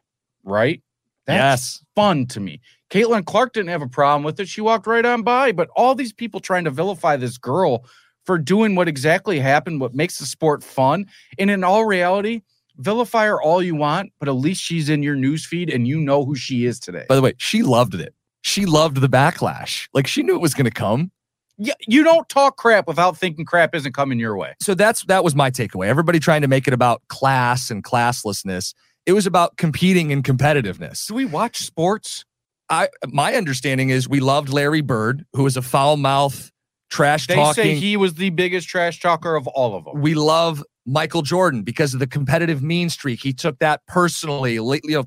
right? 0.43 0.83
yes. 1.29 1.83
fun 1.95 2.27
to 2.27 2.41
me. 2.41 2.61
Caitlin 2.91 3.25
Clark 3.25 3.53
didn't 3.55 3.71
have 3.71 3.81
a 3.83 3.89
problem 3.89 4.25
with 4.25 4.39
it. 4.41 4.49
She 4.49 4.61
walked 4.61 4.87
right 4.87 5.05
on 5.07 5.23
by. 5.23 5.53
But 5.53 5.69
all 5.77 5.95
these 5.95 6.13
people 6.13 6.41
trying 6.41 6.65
to 6.65 6.71
vilify 6.71 7.17
this 7.17 7.39
girl 7.39 7.87
for 8.27 8.39
doing 8.39 8.75
what 8.75 8.89
exactly 8.89 9.39
happened, 9.41 9.81
what 9.81 9.95
makes 9.95 10.19
the 10.19 10.27
sport 10.27 10.63
fun. 10.63 11.07
And 11.39 11.51
in 11.51 11.65
all 11.65 11.85
reality, 11.87 12.43
vilify 12.77 13.27
her 13.27 13.41
all 13.41 13.63
you 13.63 13.75
want, 13.75 14.13
but 14.19 14.29
at 14.29 14.33
least 14.33 14.63
she's 14.63 14.89
in 14.89 15.03
your 15.03 15.15
news 15.17 15.45
feed 15.47 15.71
and 15.71 15.87
you 15.87 15.99
know 16.01 16.25
who 16.25 16.35
she 16.35 16.65
is 16.67 16.79
today. 16.81 17.05
By 17.09 17.15
the 17.17 17.23
way, 17.23 17.35
she 17.39 17.63
loved 17.63 17.95
it. 17.95 18.15
She 18.43 18.67
loved 18.67 19.01
the 19.01 19.09
backlash. 19.09 19.89
Like 19.95 20.07
she 20.07 20.23
knew 20.23 20.35
it 20.35 20.41
was 20.41 20.55
going 20.55 20.67
to 20.67 20.71
come. 20.71 21.11
yeah, 21.57 21.75
you 21.87 22.03
don't 22.05 22.29
talk 22.29 22.57
crap 22.57 22.87
without 22.87 23.17
thinking 23.17 23.45
crap 23.45 23.75
isn't 23.75 23.93
coming 23.95 24.19
your 24.19 24.37
way. 24.37 24.55
so 24.61 24.75
that's 24.75 25.05
that 25.05 25.23
was 25.25 25.35
my 25.35 25.51
takeaway. 25.51 25.87
Everybody 25.87 26.19
trying 26.19 26.43
to 26.43 26.49
make 26.49 26.67
it 26.67 26.75
about 26.75 27.01
class 27.09 27.71
and 27.71 27.83
classlessness. 27.85 28.75
It 29.07 29.13
was 29.13 29.27
about 29.27 29.57
competing 29.57 30.13
and 30.13 30.25
competitiveness. 30.25 31.07
Do 31.09 31.15
we 31.15 31.25
watch 31.27 31.59
sports? 31.59 32.25
I 32.71 32.89
my 33.09 33.35
understanding 33.35 33.91
is 33.91 34.09
we 34.09 34.21
loved 34.21 34.49
Larry 34.49 34.81
Bird, 34.81 35.25
who 35.35 35.43
was 35.45 35.57
a 35.57 35.63
foul 35.63 35.97
mouth, 35.97 36.51
trash 36.91 37.27
They 37.27 37.35
talking. 37.35 37.63
say 37.65 37.75
he 37.77 37.97
was 37.97 38.15
the 38.15 38.31
biggest 38.31 38.69
trash 38.69 39.01
talker 39.01 39.37
of 39.37 39.47
all 39.47 39.77
of 39.77 39.85
them. 39.85 40.01
we 40.01 40.15
love 40.15 40.63
Michael 40.87 41.23
Jordan 41.23 41.63
because 41.63 41.95
of 41.95 42.01
the 42.01 42.07
competitive 42.07 42.63
mean 42.63 42.91
streak. 42.91 43.21
He 43.23 43.33
took 43.33 43.59
that 43.59 43.87
personally, 43.87 44.55
you 44.55 44.81
know, 44.85 45.05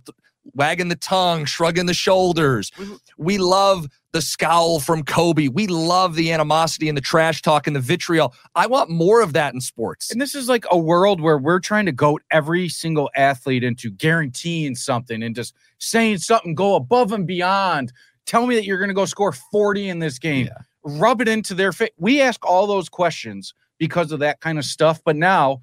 wagging 0.54 0.88
the 0.88 0.96
tongue, 0.96 1.46
shrugging 1.46 1.86
the 1.86 1.94
shoulders. 1.94 2.72
Mm-hmm. 2.72 2.96
We 3.18 3.38
love 3.38 3.88
the 4.12 4.22
scowl 4.22 4.80
from 4.80 5.04
Kobe. 5.04 5.48
We 5.50 5.68
love 5.68 6.16
the 6.16 6.32
animosity 6.32 6.88
and 6.88 6.98
the 6.98 7.02
trash 7.02 7.42
talk 7.42 7.68
and 7.68 7.76
the 7.76 7.80
vitriol. 7.80 8.34
I 8.56 8.68
want 8.68 8.90
more 8.90 9.22
of 9.22 9.34
that 9.34 9.54
in 9.54 9.62
sports. 9.62 10.12
And 10.12 10.22
this 10.22 10.36
is 10.36 10.48
like 10.48 10.66
a 10.72 10.78
world 10.78 11.22
where 11.22 11.38
we're 11.38 11.60
trying 11.60 11.86
to 11.86 11.92
goat 11.92 12.24
every 12.32 12.70
single 12.70 13.10
athlete 13.16 13.64
into 13.64 13.92
guaranteeing 13.92 14.76
something 14.76 15.22
and 15.22 15.36
just 15.36 15.54
saying 15.80 16.20
something, 16.20 16.56
go 16.56 16.76
above 16.76 17.12
and 17.12 17.28
beyond. 17.28 17.92
Tell 18.26 18.46
me 18.46 18.56
that 18.56 18.66
you're 18.66 18.80
going 18.80 18.90
to 18.90 18.94
go 18.94 19.06
score 19.06 19.32
40 19.32 19.90
in 19.90 20.00
this 20.00 20.20
game. 20.20 20.48
Yeah. 20.48 20.58
Rub 20.84 21.22
it 21.22 21.28
into 21.28 21.54
their 21.54 21.74
face. 21.74 21.92
We 21.98 22.22
ask 22.22 22.46
all 22.46 22.66
those 22.66 22.90
questions 22.90 23.54
because 23.78 24.12
of 24.12 24.20
that 24.20 24.40
kind 24.42 24.58
of 24.58 24.66
stuff, 24.66 25.02
but 25.06 25.16
now 25.16 25.62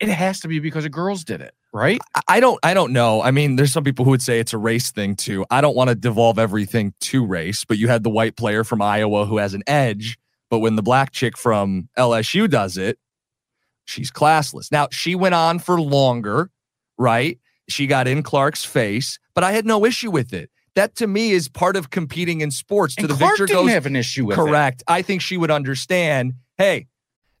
it 0.00 0.08
has 0.08 0.40
to 0.40 0.48
be 0.48 0.58
because 0.58 0.84
of 0.84 0.90
girls 0.92 1.24
did 1.24 1.40
it, 1.40 1.54
right? 1.72 2.00
I- 2.28 2.40
don't 2.40 2.58
I 2.62 2.74
don't 2.74 2.92
know. 2.92 3.22
I 3.22 3.30
mean, 3.30 3.56
there's 3.56 3.72
some 3.72 3.84
people 3.84 4.04
who 4.04 4.10
would 4.12 4.22
say 4.22 4.40
it's 4.40 4.52
a 4.52 4.58
race 4.58 4.90
thing 4.90 5.16
too. 5.16 5.44
I 5.50 5.60
don't 5.60 5.76
want 5.76 5.88
to 5.88 5.94
devolve 5.94 6.38
everything 6.38 6.94
to 7.02 7.24
race, 7.26 7.64
but 7.64 7.78
you 7.78 7.88
had 7.88 8.02
the 8.02 8.10
white 8.10 8.36
player 8.36 8.64
from 8.64 8.80
Iowa 8.82 9.26
who 9.26 9.38
has 9.38 9.54
an 9.54 9.62
edge, 9.66 10.18
but 10.50 10.58
when 10.60 10.76
the 10.76 10.82
black 10.82 11.12
chick 11.12 11.36
from 11.38 11.88
LSU 11.98 12.48
does 12.48 12.76
it, 12.76 12.98
she's 13.84 14.10
classless. 14.10 14.70
Now, 14.72 14.88
she 14.90 15.14
went 15.14 15.34
on 15.34 15.58
for 15.58 15.80
longer, 15.80 16.50
right? 16.98 17.38
She 17.68 17.86
got 17.86 18.06
in 18.08 18.22
Clark's 18.22 18.64
face, 18.64 19.18
but 19.34 19.44
I 19.44 19.52
had 19.52 19.64
no 19.66 19.84
issue 19.84 20.10
with 20.10 20.32
it. 20.32 20.50
That 20.74 20.96
to 20.96 21.06
me 21.06 21.30
is 21.30 21.48
part 21.48 21.76
of 21.76 21.90
competing 21.90 22.40
in 22.40 22.50
sports. 22.50 22.96
To 22.96 23.02
And 23.02 23.10
the 23.10 23.14
Clark 23.14 23.32
victor 23.32 23.46
didn't 23.46 23.62
goes 23.66 23.70
have 23.72 23.86
an 23.86 23.94
issue 23.96 24.26
with 24.26 24.36
it. 24.36 24.40
correct. 24.40 24.82
I 24.88 25.02
think 25.02 25.22
she 25.22 25.36
would 25.36 25.50
understand. 25.50 26.34
Hey, 26.58 26.88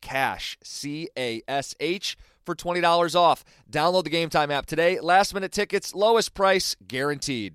cash 0.00 0.58
C 0.62 1.08
A 1.16 1.42
S 1.48 1.74
H 1.80 2.16
for 2.44 2.54
$20 2.54 3.14
off. 3.14 3.44
Download 3.70 4.04
the 4.04 4.10
Game 4.10 4.30
Time 4.30 4.50
app 4.50 4.66
today. 4.66 5.00
Last 5.00 5.34
minute 5.34 5.52
tickets, 5.52 5.94
lowest 5.94 6.34
price 6.34 6.76
guaranteed. 6.86 7.54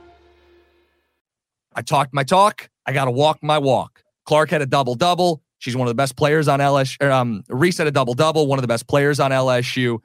I 1.73 1.81
talked 1.81 2.13
my 2.13 2.23
talk. 2.23 2.69
I 2.85 2.93
got 2.93 3.05
to 3.05 3.11
walk 3.11 3.39
my 3.41 3.57
walk. 3.57 4.03
Clark 4.25 4.49
had 4.49 4.61
a 4.61 4.65
double 4.65 4.95
double. 4.95 5.43
She's 5.59 5.75
one 5.75 5.87
of 5.87 5.91
the 5.91 5.95
best 5.95 6.15
players 6.15 6.47
on 6.47 6.59
LSU. 6.59 7.09
Um, 7.09 7.43
Reese 7.47 7.77
had 7.77 7.87
a 7.87 7.91
double 7.91 8.13
double, 8.13 8.47
one 8.47 8.57
of 8.57 8.63
the 8.63 8.67
best 8.67 8.87
players 8.87 9.19
on 9.19 9.31
LSU. 9.31 9.99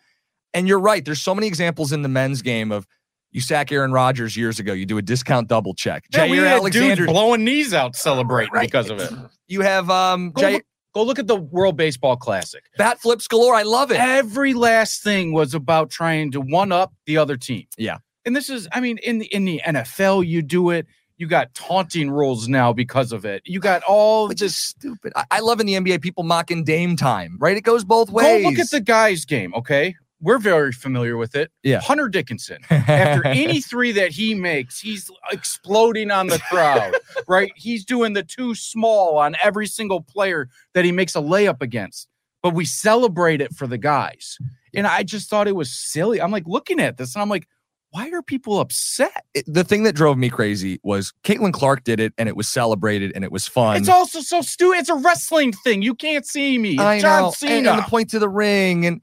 And 0.52 0.68
you're 0.68 0.78
right. 0.78 1.04
There's 1.04 1.20
so 1.20 1.34
many 1.34 1.46
examples 1.46 1.92
in 1.92 2.02
the 2.02 2.08
men's 2.08 2.42
game 2.42 2.70
of 2.70 2.86
you 3.30 3.40
sack 3.40 3.70
Aaron 3.72 3.92
Rodgers 3.92 4.36
years 4.36 4.58
ago. 4.58 4.72
You 4.72 4.86
do 4.86 4.98
a 4.98 5.02
discount 5.02 5.48
double 5.48 5.74
check. 5.74 6.04
Yeah, 6.12 6.26
Jaire 6.26 6.50
Alexander 6.50 7.06
blowing 7.06 7.44
knees 7.44 7.74
out 7.74 7.96
celebrating 7.96 8.52
right. 8.52 8.66
because 8.66 8.88
of 8.90 8.98
it. 9.00 9.12
You 9.48 9.60
have 9.60 9.90
um, 9.90 10.32
go, 10.32 10.50
look, 10.50 10.62
go 10.94 11.02
look 11.02 11.18
at 11.18 11.26
the 11.26 11.36
World 11.36 11.76
Baseball 11.76 12.16
Classic. 12.16 12.64
Bat 12.78 13.00
flips 13.00 13.28
galore. 13.28 13.54
I 13.54 13.62
love 13.62 13.90
it. 13.90 13.98
Every 13.98 14.54
last 14.54 15.02
thing 15.02 15.32
was 15.32 15.54
about 15.54 15.90
trying 15.90 16.30
to 16.32 16.40
one 16.40 16.72
up 16.72 16.94
the 17.04 17.18
other 17.18 17.36
team. 17.36 17.66
Yeah. 17.76 17.98
And 18.24 18.34
this 18.34 18.48
is, 18.48 18.66
I 18.72 18.80
mean, 18.80 18.98
in 18.98 19.18
the 19.18 19.26
in 19.26 19.44
the 19.44 19.60
NFL, 19.66 20.26
you 20.26 20.42
do 20.42 20.70
it. 20.70 20.86
You 21.18 21.26
got 21.26 21.54
taunting 21.54 22.10
rules 22.10 22.46
now 22.46 22.72
because 22.72 23.12
of 23.12 23.24
it. 23.24 23.42
You 23.46 23.58
got 23.58 23.82
all 23.84 24.28
which 24.28 24.42
is 24.42 24.56
stupid. 24.56 25.12
I, 25.16 25.24
I, 25.30 25.40
love 25.40 25.60
in 25.60 25.66
the 25.66 25.74
NBA 25.74 26.02
people 26.02 26.24
mocking 26.24 26.62
Dame 26.62 26.94
time, 26.96 27.36
right? 27.40 27.56
It 27.56 27.62
goes 27.62 27.84
both 27.84 28.10
ways. 28.10 28.42
Go 28.42 28.50
look 28.50 28.58
at 28.58 28.70
the 28.70 28.80
guys' 28.80 29.24
game, 29.24 29.54
okay? 29.54 29.94
We're 30.20 30.38
very 30.38 30.72
familiar 30.72 31.16
with 31.16 31.34
it. 31.34 31.50
Yeah. 31.62 31.80
Hunter 31.80 32.08
Dickinson. 32.08 32.58
After 32.70 33.26
any 33.26 33.60
three 33.60 33.92
that 33.92 34.12
he 34.12 34.34
makes, 34.34 34.80
he's 34.80 35.10
exploding 35.30 36.10
on 36.10 36.26
the 36.26 36.38
crowd, 36.50 36.94
right? 37.28 37.52
He's 37.56 37.84
doing 37.84 38.12
the 38.12 38.22
too 38.22 38.54
small 38.54 39.18
on 39.18 39.36
every 39.42 39.66
single 39.66 40.00
player 40.00 40.48
that 40.74 40.84
he 40.84 40.92
makes 40.92 41.14
a 41.16 41.20
layup 41.20 41.62
against. 41.62 42.08
But 42.42 42.54
we 42.54 42.64
celebrate 42.64 43.40
it 43.40 43.54
for 43.54 43.66
the 43.66 43.78
guys. 43.78 44.38
And 44.74 44.86
I 44.86 45.02
just 45.02 45.28
thought 45.28 45.48
it 45.48 45.56
was 45.56 45.70
silly. 45.70 46.20
I'm 46.20 46.30
like 46.30 46.46
looking 46.46 46.80
at 46.80 46.96
this 46.96 47.14
and 47.14 47.22
I'm 47.22 47.28
like, 47.28 47.48
why 47.90 48.10
are 48.10 48.22
people 48.22 48.60
upset? 48.60 49.24
It, 49.34 49.44
the 49.46 49.64
thing 49.64 49.84
that 49.84 49.94
drove 49.94 50.18
me 50.18 50.28
crazy 50.28 50.80
was 50.82 51.12
Caitlin 51.24 51.52
Clark 51.52 51.84
did 51.84 52.00
it 52.00 52.12
and 52.18 52.28
it 52.28 52.36
was 52.36 52.48
celebrated 52.48 53.12
and 53.14 53.24
it 53.24 53.32
was 53.32 53.46
fun. 53.46 53.76
It's 53.76 53.88
also 53.88 54.20
so 54.20 54.42
stupid. 54.42 54.78
It's 54.78 54.88
a 54.88 54.96
wrestling 54.96 55.52
thing. 55.52 55.82
You 55.82 55.94
can't 55.94 56.26
see 56.26 56.58
me. 56.58 56.72
It's 56.72 56.80
I 56.80 57.00
John 57.00 57.22
know. 57.22 57.30
Cena. 57.30 57.54
And, 57.54 57.66
and, 57.68 57.78
the 57.78 57.82
point 57.82 58.10
to 58.10 58.18
the 58.18 58.28
ring. 58.28 58.86
And 58.86 59.00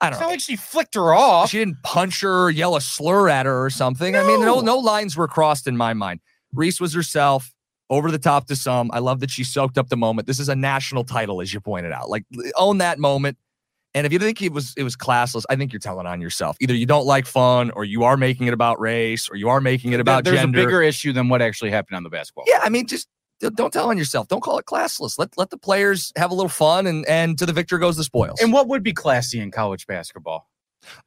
I 0.00 0.06
don't 0.06 0.14
it's 0.14 0.20
know. 0.20 0.26
not 0.26 0.30
like 0.30 0.40
she 0.40 0.56
flicked 0.56 0.94
her 0.94 1.12
off. 1.14 1.50
She 1.50 1.58
didn't 1.58 1.82
punch 1.82 2.22
her 2.22 2.44
or 2.44 2.50
yell 2.50 2.76
a 2.76 2.80
slur 2.80 3.28
at 3.28 3.46
her 3.46 3.64
or 3.64 3.70
something. 3.70 4.12
No. 4.12 4.22
I 4.22 4.26
mean, 4.26 4.40
no, 4.40 4.60
no 4.60 4.78
lines 4.78 5.16
were 5.16 5.28
crossed 5.28 5.66
in 5.66 5.76
my 5.76 5.92
mind. 5.92 6.20
Reese 6.54 6.80
was 6.80 6.94
herself 6.94 7.52
over 7.90 8.10
the 8.10 8.18
top 8.18 8.46
to 8.46 8.56
some. 8.56 8.90
I 8.92 9.00
love 9.00 9.20
that 9.20 9.30
she 9.30 9.44
soaked 9.44 9.76
up 9.76 9.90
the 9.90 9.96
moment. 9.96 10.26
This 10.26 10.40
is 10.40 10.48
a 10.48 10.56
national 10.56 11.04
title, 11.04 11.42
as 11.42 11.52
you 11.52 11.60
pointed 11.60 11.92
out. 11.92 12.08
Like 12.08 12.24
own 12.56 12.78
that 12.78 12.98
moment. 12.98 13.36
And 13.94 14.06
if 14.06 14.12
you 14.12 14.18
think 14.18 14.40
it 14.40 14.52
was 14.52 14.72
it 14.76 14.84
was 14.84 14.96
classless, 14.96 15.44
I 15.50 15.56
think 15.56 15.72
you're 15.72 15.80
telling 15.80 16.06
on 16.06 16.20
yourself. 16.20 16.56
Either 16.60 16.74
you 16.74 16.86
don't 16.86 17.04
like 17.04 17.26
fun, 17.26 17.70
or 17.72 17.84
you 17.84 18.04
are 18.04 18.16
making 18.16 18.46
it 18.46 18.54
about 18.54 18.80
race, 18.80 19.28
or 19.30 19.36
you 19.36 19.50
are 19.50 19.60
making 19.60 19.92
it 19.92 20.00
about 20.00 20.24
There's 20.24 20.38
gender. 20.38 20.60
a 20.60 20.64
bigger 20.64 20.82
issue 20.82 21.12
than 21.12 21.28
what 21.28 21.42
actually 21.42 21.70
happened 21.70 21.96
on 21.96 22.02
the 22.02 22.08
basketball. 22.08 22.44
Yeah, 22.46 22.60
I 22.62 22.70
mean, 22.70 22.86
just 22.86 23.08
don't 23.40 23.72
tell 23.72 23.90
on 23.90 23.98
yourself. 23.98 24.28
Don't 24.28 24.42
call 24.42 24.58
it 24.58 24.64
classless. 24.64 25.18
Let 25.18 25.36
let 25.36 25.50
the 25.50 25.58
players 25.58 26.10
have 26.16 26.30
a 26.30 26.34
little 26.34 26.48
fun, 26.48 26.86
and 26.86 27.06
and 27.06 27.38
to 27.38 27.44
the 27.44 27.52
victor 27.52 27.78
goes 27.78 27.96
the 27.96 28.04
spoils. 28.04 28.40
And 28.40 28.52
what 28.52 28.66
would 28.68 28.82
be 28.82 28.94
classy 28.94 29.40
in 29.40 29.50
college 29.50 29.86
basketball? 29.86 30.48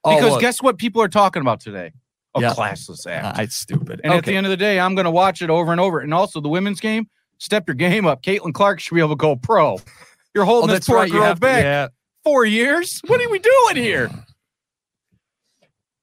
Oh, 0.04 0.15
because 0.15 0.39
guess 0.39 0.62
what 0.62 0.78
people 0.78 1.02
are 1.02 1.08
talking 1.08 1.41
about 1.41 1.60
today? 1.60 1.91
A 2.36 2.41
yeah. 2.41 2.54
classless 2.54 3.08
act. 3.08 3.39
Uh, 3.39 3.43
it's 3.43 3.56
stupid. 3.56 4.02
And 4.04 4.12
okay. 4.12 4.17
at 4.17 4.26
the 4.26 4.36
end 4.36 4.45
of 4.45 4.50
the 4.50 4.58
day, 4.58 4.80
I'm 4.80 4.93
going 4.93 5.06
to 5.06 5.12
watch 5.12 5.41
it 5.41 5.50
over 5.50 5.71
and 5.71 5.82
over. 5.82 6.02
And 6.02 6.13
also 6.13 6.41
the 6.41 6.50
women's 6.50 6.82
game, 6.82 7.08
step 7.38 7.63
your 7.65 7.76
game 7.76 8.06
up. 8.06 8.21
Caitlin 8.21 8.54
Clark 8.54 8.82
should 8.82 8.93
be 8.93 9.00
able 9.00 9.12
to 9.12 9.15
go 9.15 9.38
pro. 9.38 9.80
You're 10.34 10.43
holding 10.45 10.69
oh, 10.69 10.74
this 10.74 10.86
poor 10.86 10.98
right. 10.98 11.12
girl 11.12 11.34
back. 11.36 11.62
To, 11.62 11.67
yeah 11.67 11.88
four 12.25 12.43
years. 12.43 12.99
What 13.07 13.21
are 13.21 13.29
we 13.29 13.39
doing 13.39 13.75
here? 13.77 14.09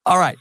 All 0.06 0.18
right. 0.18 0.38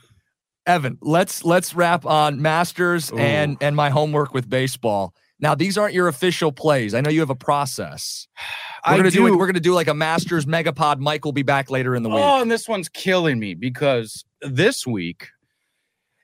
Evan, 0.68 0.98
let's 1.02 1.44
let's 1.44 1.74
wrap 1.74 2.06
on 2.06 2.42
Masters 2.42 3.12
Ooh. 3.12 3.18
and 3.18 3.58
and 3.62 3.76
my 3.76 3.90
homework 3.90 4.34
with 4.34 4.50
baseball. 4.50 5.14
Now, 5.40 5.56
these 5.56 5.76
aren't 5.76 5.96
your 5.96 6.08
official 6.08 6.52
plays. 6.52 6.94
I 6.94 7.02
know 7.02 7.10
you 7.10 7.20
have 7.20 7.32
a 7.32 7.36
process. 7.36 8.28
We're 8.88 8.98
gonna 8.98 9.12
do. 9.12 9.28
do 9.28 9.38
we're 9.38 9.46
gonna 9.46 9.60
do 9.60 9.76
like 9.76 9.88
a 9.88 9.94
Masters 9.94 10.48
Megapod. 10.48 10.98
Mike 10.98 11.24
will 11.24 11.34
be 11.34 11.44
back 11.44 11.70
later 11.70 11.96
in 11.96 12.02
the 12.02 12.10
week. 12.10 12.18
Oh, 12.20 12.42
and 12.42 12.50
this 12.50 12.68
one's 12.68 12.90
killing 12.90 13.38
me 13.38 13.54
because 13.54 14.26
this 14.42 14.88
week 14.88 15.28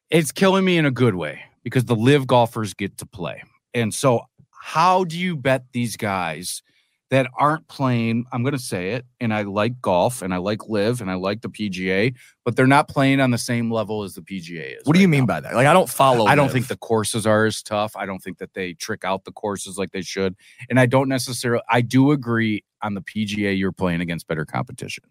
it's 0.09 0.31
killing 0.31 0.65
me 0.65 0.75
in 0.75 0.83
a 0.87 0.89
good 0.89 1.13
way 1.13 1.39
because 1.63 1.85
the 1.85 1.95
LIV 1.95 2.25
golfers 2.25 2.73
get 2.73 2.97
to 2.97 3.05
play. 3.05 3.43
And 3.75 3.93
so, 3.93 4.21
how 4.51 5.03
do 5.03 5.19
you 5.19 5.37
bet 5.37 5.65
these 5.71 5.97
guys 5.97 6.63
that 7.09 7.27
aren't 7.37 7.67
playing. 7.67 8.25
I'm 8.31 8.43
going 8.43 8.53
to 8.53 8.59
say 8.59 8.91
it, 8.91 9.05
and 9.19 9.33
I 9.33 9.43
like 9.43 9.81
golf, 9.81 10.21
and 10.21 10.33
I 10.33 10.37
like 10.37 10.67
LIV, 10.67 11.01
and 11.01 11.09
I 11.09 11.15
like 11.15 11.41
the 11.41 11.49
PGA, 11.49 12.13
but 12.43 12.55
they're 12.55 12.67
not 12.67 12.87
playing 12.87 13.19
on 13.19 13.31
the 13.31 13.37
same 13.37 13.71
level 13.71 14.03
as 14.03 14.13
the 14.13 14.21
PGA 14.21 14.77
is. 14.77 14.81
What 14.83 14.95
do 14.95 15.01
you 15.01 15.07
mean 15.07 15.21
now. 15.21 15.27
by 15.27 15.39
that? 15.41 15.55
Like 15.55 15.67
I 15.67 15.73
don't 15.73 15.89
follow. 15.89 16.25
I 16.25 16.35
don't 16.35 16.51
think 16.51 16.67
the 16.67 16.77
courses 16.77 17.25
are 17.25 17.45
as 17.45 17.61
tough. 17.61 17.95
I 17.95 18.05
don't 18.05 18.19
think 18.19 18.39
that 18.39 18.53
they 18.53 18.73
trick 18.73 19.03
out 19.03 19.23
the 19.23 19.31
courses 19.31 19.77
like 19.77 19.91
they 19.91 20.01
should, 20.01 20.35
and 20.69 20.79
I 20.79 20.85
don't 20.85 21.09
necessarily. 21.09 21.63
I 21.69 21.81
do 21.81 22.11
agree 22.11 22.63
on 22.81 22.93
the 22.93 23.01
PGA. 23.01 23.57
You're 23.57 23.71
playing 23.71 24.01
against 24.01 24.27
better 24.27 24.45
competition. 24.45 25.05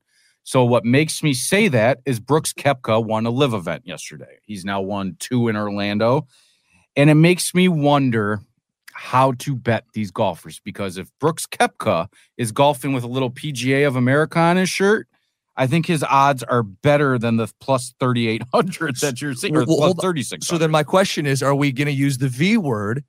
So 0.46 0.64
what 0.64 0.84
makes 0.84 1.24
me 1.24 1.34
say 1.34 1.66
that 1.68 1.98
is 2.06 2.20
Brooks 2.20 2.52
Koepka 2.52 3.04
won 3.04 3.26
a 3.26 3.30
LIV 3.30 3.52
event 3.52 3.82
yesterday. 3.84 4.38
He's 4.44 4.64
now 4.64 4.80
won 4.80 5.16
two 5.18 5.48
in 5.48 5.56
Orlando. 5.56 6.28
And 6.94 7.10
it 7.10 7.14
makes 7.14 7.52
me 7.52 7.68
wonder 7.68 8.40
how 8.96 9.32
to 9.32 9.54
bet 9.54 9.84
these 9.92 10.10
golfers 10.10 10.58
because 10.64 10.96
if 10.96 11.10
Brooks 11.20 11.46
Koepka 11.46 12.08
is 12.38 12.50
golfing 12.50 12.94
with 12.94 13.04
a 13.04 13.08
little 13.08 13.30
PGA 13.30 13.86
of 13.86 13.94
America 13.94 14.38
on 14.38 14.56
his 14.56 14.70
shirt, 14.70 15.06
I 15.58 15.66
think 15.66 15.86
his 15.86 16.02
odds 16.02 16.42
are 16.42 16.62
better 16.62 17.18
than 17.18 17.36
the 17.36 17.52
plus 17.60 17.94
3,800 18.00 18.96
that 19.00 19.20
you're 19.20 19.34
seeing, 19.34 19.54
or 19.54 19.64
well, 19.66 19.92
plus 19.92 19.94
36. 20.00 20.46
So 20.46 20.56
then 20.56 20.70
my 20.70 20.82
question 20.82 21.26
is, 21.26 21.42
are 21.42 21.54
we 21.54 21.72
going 21.72 21.86
to 21.86 21.92
use 21.92 22.18
the 22.18 22.28
V 22.28 22.56
word? 22.56 23.04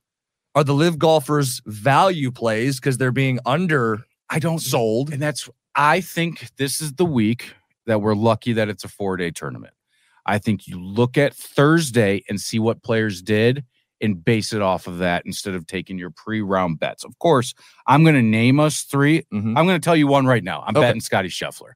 Are 0.56 0.63
the 0.63 0.73
LIV 0.73 0.97
golfers 1.00 1.62
value 1.65 2.32
plays 2.32 2.80
because 2.80 2.97
they're 2.97 3.12
being 3.12 3.39
under 3.45 4.06
I 4.30 4.39
don't 4.39 4.60
sold? 4.60 5.13
And 5.13 5.21
that's 5.21 5.50
I 5.76 6.02
think 6.02 6.50
this 6.58 6.82
is 6.82 6.93
the 6.93 7.06
week 7.06 7.54
that 7.86 8.02
we're 8.02 8.15
lucky 8.15 8.52
that 8.54 8.67
it's 8.67 8.84
a 8.84 8.89
four 8.89 9.15
day 9.15 9.32
tournament. 9.32 9.73
I 10.26 10.38
think 10.38 10.67
you 10.67 10.82
look 10.82 11.17
at 11.17 11.34
Thursday 11.34 12.23
and 12.28 12.41
see 12.41 12.60
what 12.60 12.84
players 12.84 13.21
did 13.21 13.63
and 14.02 14.24
base 14.24 14.54
it 14.54 14.62
off 14.62 14.88
of 14.88 15.00
that 15.00 15.24
instead 15.26 15.54
of 15.56 15.66
taking 15.68 15.98
your 15.98 16.10
pre 16.12 16.42
round 16.42 16.80
bets. 16.80 17.04
Of 17.04 17.18
course, 17.20 17.54
I'm 17.88 18.04
going 18.04 18.16
to 18.16 18.22
name 18.22 18.60
us 18.60 18.84
3 18.84 19.24
Mhm. 19.34 19.58
I'm 19.58 19.66
going 19.66 19.80
to 19.80 19.84
tell 19.84 19.96
you 19.96 20.08
one 20.08 20.26
right 20.26 20.44
now. 20.44 20.62
I'm 20.66 20.76
Okay. 20.76 20.88
betting 20.88 21.02
Scotty 21.02 21.30
Scheffler. 21.30 21.72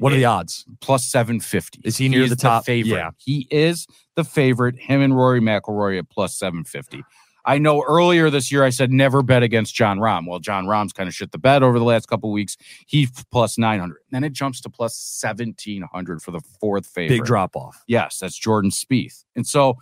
What 0.00 0.12
are 0.12 0.16
the 0.16 0.24
odds? 0.24 0.64
plus 0.80 1.04
750. 1.04 1.80
Is 1.84 1.96
he 1.96 2.08
near 2.08 2.28
the 2.28 2.34
top? 2.34 2.64
favorite? 2.64 2.96
Yeah. 2.96 3.10
He 3.18 3.46
is 3.52 3.86
the 4.16 4.24
favorite. 4.24 4.76
Him 4.78 5.00
and 5.00 5.16
Rory 5.16 5.40
McIlroy 5.40 5.98
at 5.98 6.08
plus 6.10 6.36
750. 6.36 7.04
I 7.44 7.58
know 7.58 7.84
earlier 7.86 8.28
this 8.28 8.50
year 8.50 8.64
I 8.64 8.70
said 8.70 8.90
never 8.90 9.22
bet 9.22 9.44
against 9.44 9.76
Jon 9.76 10.00
Rahm. 10.00 10.26
Well, 10.26 10.40
Jon 10.40 10.64
Rahm's 10.66 10.92
kind 10.92 11.08
of 11.08 11.14
shit 11.14 11.30
the 11.30 11.38
bed 11.38 11.62
over 11.62 11.78
the 11.78 11.84
last 11.84 12.06
couple 12.08 12.32
weeks. 12.32 12.56
He's 12.88 13.12
plus 13.30 13.56
900. 13.56 13.98
Then 14.10 14.24
it 14.24 14.32
jumps 14.32 14.60
to 14.62 14.68
plus 14.70 14.96
1700 14.96 16.20
for 16.20 16.32
the 16.32 16.40
fourth 16.60 16.86
favorite. 16.86 17.18
Big 17.18 17.24
drop 17.24 17.54
off. 17.54 17.84
Yes, 17.86 18.18
that's 18.18 18.36
Jordan 18.36 18.72
Spieth. 18.72 19.24
And 19.36 19.46
so 19.46 19.76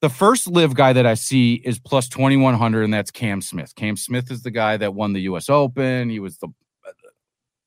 the 0.00 0.08
first 0.08 0.46
LIV 0.46 0.74
guy 0.74 0.92
that 0.92 1.06
I 1.06 1.14
see 1.14 1.54
is 1.54 1.78
plus 1.78 2.08
2100, 2.08 2.84
and 2.84 2.94
that's 2.94 3.10
Cam 3.10 3.40
Smith. 3.40 3.74
Cam 3.74 3.96
Smith 3.96 4.30
is 4.30 4.42
the 4.42 4.50
guy 4.50 4.76
that 4.76 4.94
won 4.94 5.12
the 5.12 5.22
US 5.22 5.48
Open. 5.48 6.08
He 6.08 6.20
was 6.20 6.38
the 6.38 6.48
uh, 6.86 6.92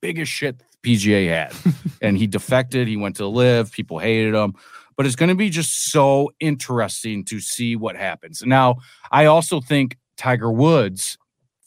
biggest 0.02 0.32
shit 0.32 0.62
PGA 0.84 1.28
had. 1.28 1.54
and 2.02 2.18
he 2.18 2.28
defected. 2.28 2.88
He 2.88 2.98
went 2.98 3.18
to 3.18 3.28
LIV. 3.28 3.72
People 3.72 4.00
hated 4.00 4.34
him. 4.34 4.54
But 4.98 5.06
it's 5.06 5.16
going 5.16 5.30
to 5.30 5.36
be 5.36 5.50
just 5.50 5.92
so 5.92 6.32
interesting 6.40 7.26
to 7.26 7.40
see 7.40 7.76
what 7.76 7.96
happens. 7.96 8.44
Now, 8.46 8.78
I 9.12 9.26
also 9.26 9.60
think 9.60 9.98
Tiger 10.18 10.52
Woods, 10.52 11.18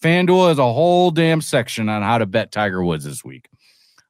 FanDuel 0.03 0.49
has 0.49 0.59
a 0.59 0.73
whole 0.73 1.11
damn 1.11 1.41
section 1.41 1.89
on 1.89 2.03
how 2.03 2.19
to 2.19 2.27
bet 2.27 2.53
Tiger 2.53 2.85
Woods 2.85 3.05
this 3.05 3.25
week. 3.25 3.49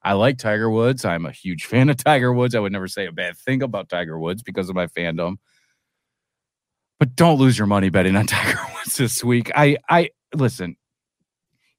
I 0.03 0.13
like 0.13 0.37
Tiger 0.37 0.69
Woods. 0.69 1.05
I'm 1.05 1.25
a 1.25 1.33
huge 1.33 1.65
fan 1.65 1.89
of 1.89 1.97
Tiger 1.97 2.33
Woods. 2.33 2.55
I 2.55 2.61
would 2.61 2.73
never 2.73 2.89
say 2.89 3.07
a 3.07 3.13
bad 3.13 3.39
thing 3.39 3.63
about 3.63 3.89
Tiger 3.89 4.19
Woods 4.19 4.43
because 4.43 4.69
of 4.69 4.75
my 4.75 4.87
fandom. 4.89 5.37
But 6.99 7.17
don't 7.17 7.39
lose 7.39 7.59
your 7.59 7.67
money 7.67 7.89
betting 7.91 8.17
on 8.17 8.27
Tiger 8.29 8.59
Woods 8.75 8.97
this 8.97 9.23
week. 9.25 9.51
I 9.55 9.77
I 9.89 10.11
listen. 10.35 10.77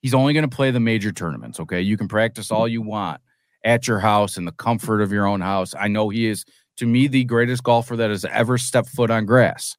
He's 0.01 0.13
only 0.13 0.33
going 0.33 0.47
to 0.47 0.55
play 0.55 0.69
the 0.69 0.79
major 0.79 1.11
tournaments, 1.11 1.59
okay? 1.59 1.81
You 1.81 1.97
can 1.97 2.07
practice 2.07 2.51
all 2.51 2.67
you 2.67 2.81
want 2.83 3.21
at 3.63 3.87
your 3.87 3.99
house 3.99 4.37
in 4.37 4.45
the 4.45 4.51
comfort 4.51 5.01
of 5.01 5.11
your 5.11 5.25
own 5.25 5.41
house. 5.41 5.73
I 5.79 5.87
know 5.87 6.09
he 6.09 6.27
is 6.27 6.45
to 6.77 6.85
me 6.85 7.07
the 7.07 7.23
greatest 7.23 7.63
golfer 7.63 7.95
that 7.95 8.11
has 8.11 8.23
ever 8.25 8.59
stepped 8.59 8.89
foot 8.89 9.09
on 9.09 9.25
grass. 9.25 9.75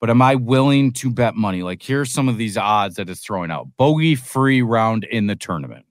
But 0.00 0.10
am 0.10 0.22
I 0.22 0.36
willing 0.36 0.92
to 0.94 1.10
bet 1.10 1.34
money? 1.34 1.62
Like 1.64 1.82
here's 1.82 2.12
some 2.12 2.28
of 2.28 2.36
these 2.38 2.56
odds 2.56 2.96
that 2.96 3.10
it's 3.10 3.24
throwing 3.24 3.50
out. 3.50 3.66
Bogey 3.76 4.14
free 4.14 4.62
round 4.62 5.04
in 5.04 5.26
the 5.26 5.34
tournament 5.36 5.86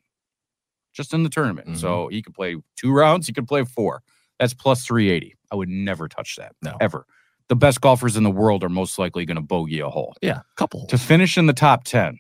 just 0.94 1.14
in 1.14 1.24
the 1.24 1.30
tournament. 1.30 1.70
Mhm. 1.70 1.78
So 1.78 2.08
he 2.10 2.22
could 2.22 2.34
play 2.34 2.56
two 2.78 2.94
rounds, 2.94 3.28
he 3.28 3.34
could 3.34 3.48
play 3.48 3.64
four. 3.64 4.02
That's 4.40 4.54
plus 4.54 4.86
380. 4.86 5.36
I 5.52 5.56
would 5.56 5.70
never 5.70 6.08
touch 6.08 6.36
that. 6.38 6.54
No. 6.62 6.78
Ever. 6.82 7.06
The 7.52 7.58
best 7.58 7.82
golfers 7.82 8.16
in 8.16 8.24
the 8.24 8.32
world 8.32 8.64
are 8.64 8.70
most 8.70 8.98
likely 8.98 9.26
going 9.26 9.36
to 9.36 9.42
bogey 9.42 9.82
a 9.82 9.90
hole. 9.90 10.16
Yeah, 10.22 10.38
a 10.38 10.56
couple. 10.56 10.86
To 10.88 10.98
finish 10.98 11.38
in 11.38 11.48
the 11.48 11.54
top 11.54 11.84
10, 11.84 12.18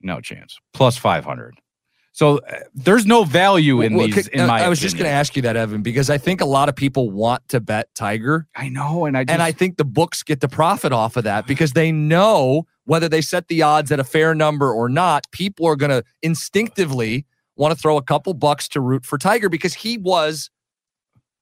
no 0.00 0.22
chance. 0.22 0.56
Plus 0.72 0.96
500. 0.96 1.60
So 2.12 2.38
uh, 2.38 2.60
there's 2.72 3.04
no 3.04 3.24
value 3.24 3.82
in 3.82 3.92
Well, 3.92 4.06
these, 4.06 4.28
in 4.28 4.40
uh, 4.40 4.46
my 4.46 4.64
I 4.64 4.70
was 4.70 4.80
just 4.80 4.96
going 4.96 5.04
to 5.04 5.10
ask 5.10 5.36
you 5.36 5.42
that, 5.42 5.54
Evan, 5.54 5.82
because 5.82 6.08
I 6.08 6.16
think 6.16 6.40
a 6.40 6.46
lot 6.46 6.70
of 6.70 6.74
people 6.74 7.10
want 7.10 7.46
to 7.50 7.60
bet 7.60 7.94
Tiger, 7.94 8.48
I 8.56 8.70
know. 8.70 9.04
And 9.04 9.18
I 9.18 9.24
just, 9.24 9.34
and 9.34 9.42
I 9.42 9.52
think 9.52 9.76
the 9.76 9.84
books 9.84 10.22
get 10.22 10.40
the 10.40 10.48
profit 10.48 10.90
off 10.90 11.18
of 11.18 11.24
that 11.24 11.46
because 11.46 11.74
they 11.74 11.92
know 11.92 12.66
whether 12.86 13.10
they 13.10 13.20
set 13.20 13.48
the 13.48 13.60
odds 13.60 13.92
at 13.92 14.00
a 14.00 14.04
fair 14.04 14.34
number 14.34 14.72
or 14.72 14.88
not, 14.88 15.30
people 15.32 15.66
are 15.66 15.76
going 15.76 15.90
to 15.90 16.02
instinctively 16.22 17.26
want 17.56 17.74
to 17.74 17.78
throw 17.78 17.98
a 17.98 18.02
couple 18.02 18.32
bucks 18.32 18.68
to 18.68 18.80
root 18.80 19.04
for 19.04 19.18
Tiger 19.18 19.50
because 19.50 19.74
he 19.74 19.98
was 19.98 20.48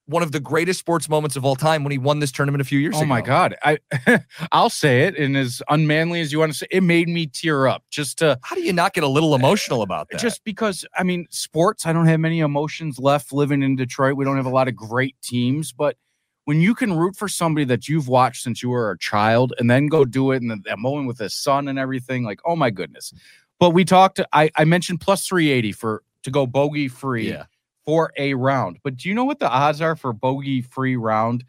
one 0.07 0.23
of 0.23 0.33
the 0.33 0.41
greatest 0.41 0.81
sports 0.81 1.09
moments 1.09 1.35
of 1.35 1.45
all 1.45 1.57
time 1.57 1.83
when 1.83 1.91
he 1.91 1.99
won 1.99 2.19
this 2.19 2.31
tournament 2.31 2.61
a 2.61 2.65
few 2.65 2.79
years 2.79 2.95
Oh 2.95 2.99
ago. 2.99 3.05
Oh 3.05 3.09
my 3.09 3.21
God. 3.21 3.57
I 3.63 3.79
I'll 4.53 4.71
say 4.71 5.03
it. 5.03 5.17
And 5.17 5.37
as 5.37 5.63
unmanly 5.69 6.21
as 6.21 6.33
you 6.33 6.39
want 6.39 6.53
to 6.53 6.59
say, 6.59 6.67
it 6.71 6.83
made 6.83 7.09
me 7.09 7.27
tear 7.27 7.67
up 7.67 7.85
just 7.91 8.19
to 8.19 8.39
How 8.43 8.55
do 8.55 8.63
you 8.63 8.73
not 8.73 8.93
get 8.93 9.05
a 9.05 9.09
little 9.09 9.35
emotional 9.35 9.83
about 9.83 10.09
that? 10.11 10.21
just 10.21 10.45
because 10.45 10.85
I 10.97 11.03
mean, 11.03 11.27
sports, 11.31 11.87
I 11.87 11.93
don't 11.93 12.07
have 12.07 12.21
many 12.21 12.41
emotions 12.41 12.99
left 12.99 13.33
living 13.33 13.63
in 13.63 13.77
Detroit. 13.77 14.17
We 14.17 14.25
don't 14.25 14.37
have 14.37 14.47
a 14.47 14.51
lot 14.51 14.69
of 14.69 14.77
great 14.77 15.17
teams, 15.23 15.73
but 15.73 15.97
when 16.45 16.61
you 16.61 16.75
can 16.75 16.93
root 16.93 17.17
for 17.17 17.29
somebody 17.29 17.65
that 17.65 17.89
you've 17.89 18.09
watched 18.09 18.43
since 18.43 18.63
you 18.63 18.69
were 18.69 18.91
a 18.91 18.99
child 18.99 19.55
and 19.59 19.71
then 19.71 19.87
go 19.87 20.05
do 20.05 20.31
it 20.33 20.43
and 20.43 20.63
that 20.65 20.79
moment 20.79 21.07
with 21.07 21.19
his 21.19 21.35
son 21.35 21.69
and 21.69 21.79
everything, 21.79 22.23
like, 22.23 22.41
oh 22.45 22.55
my 22.55 22.71
goodness. 22.71 23.15
But 23.59 23.71
we 23.71 23.85
talked, 23.85 24.21
I, 24.33 24.51
I 24.57 24.65
mentioned 24.65 25.01
plus 25.01 25.27
380 25.27 25.73
for 25.73 26.03
to 26.25 26.31
go 26.31 26.47
bogey 26.47 26.89
free 26.89 27.31
yeah. 27.31 27.45
For 27.87 28.13
a 28.17 28.35
round. 28.35 28.79
But 28.83 28.97
do 28.97 29.09
you 29.09 29.15
know 29.15 29.25
what 29.25 29.39
the 29.39 29.49
odds 29.49 29.81
are 29.81 29.97
for 29.97 30.13
bogey 30.13 30.63
free 30.63 30.97
round 30.97 31.45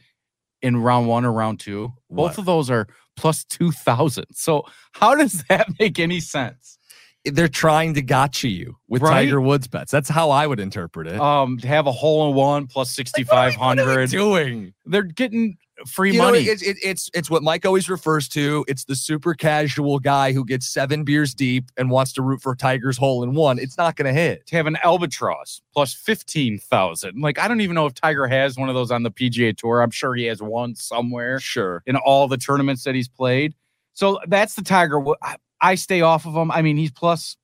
in 0.61 0.77
round 0.77 1.07
one 1.07 1.25
or 1.25 1.31
round 1.31 1.59
two? 1.59 1.93
What? 2.07 2.29
Both 2.29 2.37
of 2.39 2.45
those 2.45 2.69
are 2.69 2.87
plus 3.15 3.43
2,000. 3.45 4.25
So 4.33 4.63
how 4.93 5.15
does 5.15 5.43
that 5.49 5.67
make 5.79 5.99
any 5.99 6.19
sense? 6.19 6.77
They're 7.23 7.47
trying 7.47 7.95
to 7.95 8.03
gotcha 8.03 8.47
you 8.49 8.77
with 8.87 9.01
Right? 9.01 9.23
Tiger 9.25 9.41
Woods 9.41 9.67
bets. 9.67 9.91
That's 9.91 10.09
how 10.09 10.29
I 10.29 10.45
would 10.45 10.59
interpret 10.59 11.07
it. 11.07 11.19
um 11.19 11.57
to 11.57 11.67
have 11.67 11.87
a 11.87 11.91
hole 11.91 12.29
in 12.29 12.35
one 12.35 12.67
plus 12.67 12.95
What 12.97 13.07
are 13.07 13.13
we 13.13 13.23
6500 13.23 14.09
doing? 14.11 14.73
they're 14.85 15.01
getting 15.03 15.57
free 15.87 16.11
You 16.13 16.19
know, 16.19 16.25
money 16.25 16.39
it's, 16.43 16.61
it, 16.61 16.77
it's 16.83 17.09
it's 17.13 17.29
what 17.29 17.43
Mike 17.43 17.65
always 17.65 17.89
refers 17.89 18.27
to. 18.29 18.63
It's 18.67 18.85
the 18.85 18.95
super 18.95 19.33
casual 19.33 19.99
guy 19.99 20.31
who 20.31 20.45
gets 20.45 20.67
seven 20.67 21.03
beers 21.03 21.33
deep 21.33 21.71
and 21.77 21.89
wants 21.91 22.13
to 22.13 22.21
root 22.21 22.41
for 22.41 22.55
Tiger's 22.55 22.97
hole 22.97 23.23
in 23.23 23.33
one. 23.35 23.59
It's 23.59 23.77
not 23.77 23.95
going 23.95 24.05
to 24.13 24.19
hit. 24.19 24.45
to 24.47 24.55
have 24.55 24.67
an 24.67 24.77
albatross 24.83 25.61
plus 25.73 25.93
15000 25.93 27.19
like 27.21 27.37
i 27.39 27.47
don't 27.47 27.61
even 27.61 27.75
know 27.75 27.85
if 27.85 27.93
tiger 27.93 28.27
has 28.27 28.57
one 28.57 28.69
of 28.69 28.75
those 28.75 28.91
on 28.91 29.03
the 29.03 29.11
pga 29.11 29.55
tour 29.55 29.81
i'm 29.81 29.91
sure 29.91 30.15
he 30.15 30.23
has 30.25 30.41
one 30.41 30.75
somewhere 30.75 31.39
Sure. 31.39 31.83
in 31.85 31.95
all 31.97 32.27
the 32.27 32.37
tournaments 32.37 32.83
that 32.85 32.95
he's 32.95 33.07
played 33.09 33.53
so 33.93 34.19
that's 34.27 34.55
the 34.55 34.61
tiger 34.61 35.03
I, 35.21 35.35
I 35.61 35.75
stay 35.75 36.01
off 36.01 36.25
of 36.25 36.33
him 36.35 36.51
i 36.51 36.61
mean 36.61 36.77
he's 36.77 36.91
plus 36.91 37.35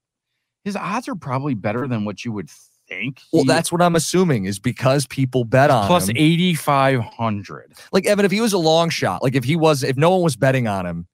his 0.63 0.75
odds 0.75 1.07
are 1.09 1.15
probably 1.15 1.53
better 1.55 1.87
than 1.87 2.05
what 2.05 2.23
you 2.23 2.31
would 2.31 2.49
think 2.95 3.21
Well, 3.31 3.43
He- 3.43 3.47
that's 3.47 3.71
what 3.71 3.81
I'm 3.81 3.95
assuming 3.95 4.45
is 4.45 4.59
because 4.59 5.05
people 5.07 5.43
bet 5.45 5.69
on 5.69 5.87
plus 5.87 6.09
him. 6.09 6.17
8500 6.17 7.73
Like 7.91 8.05
Evan, 8.05 8.25
if 8.25 8.31
he 8.31 8.41
was 8.41 8.53
a 8.53 8.57
long 8.57 8.89
shot, 8.89 9.23
like 9.23 9.35
if 9.35 9.43
he 9.43 9.55
was, 9.55 9.83
if 9.83 9.97
no 9.97 10.11
one 10.11 10.21
was 10.21 10.35
betting 10.35 10.67
on 10.67 10.85
him, 10.85 11.07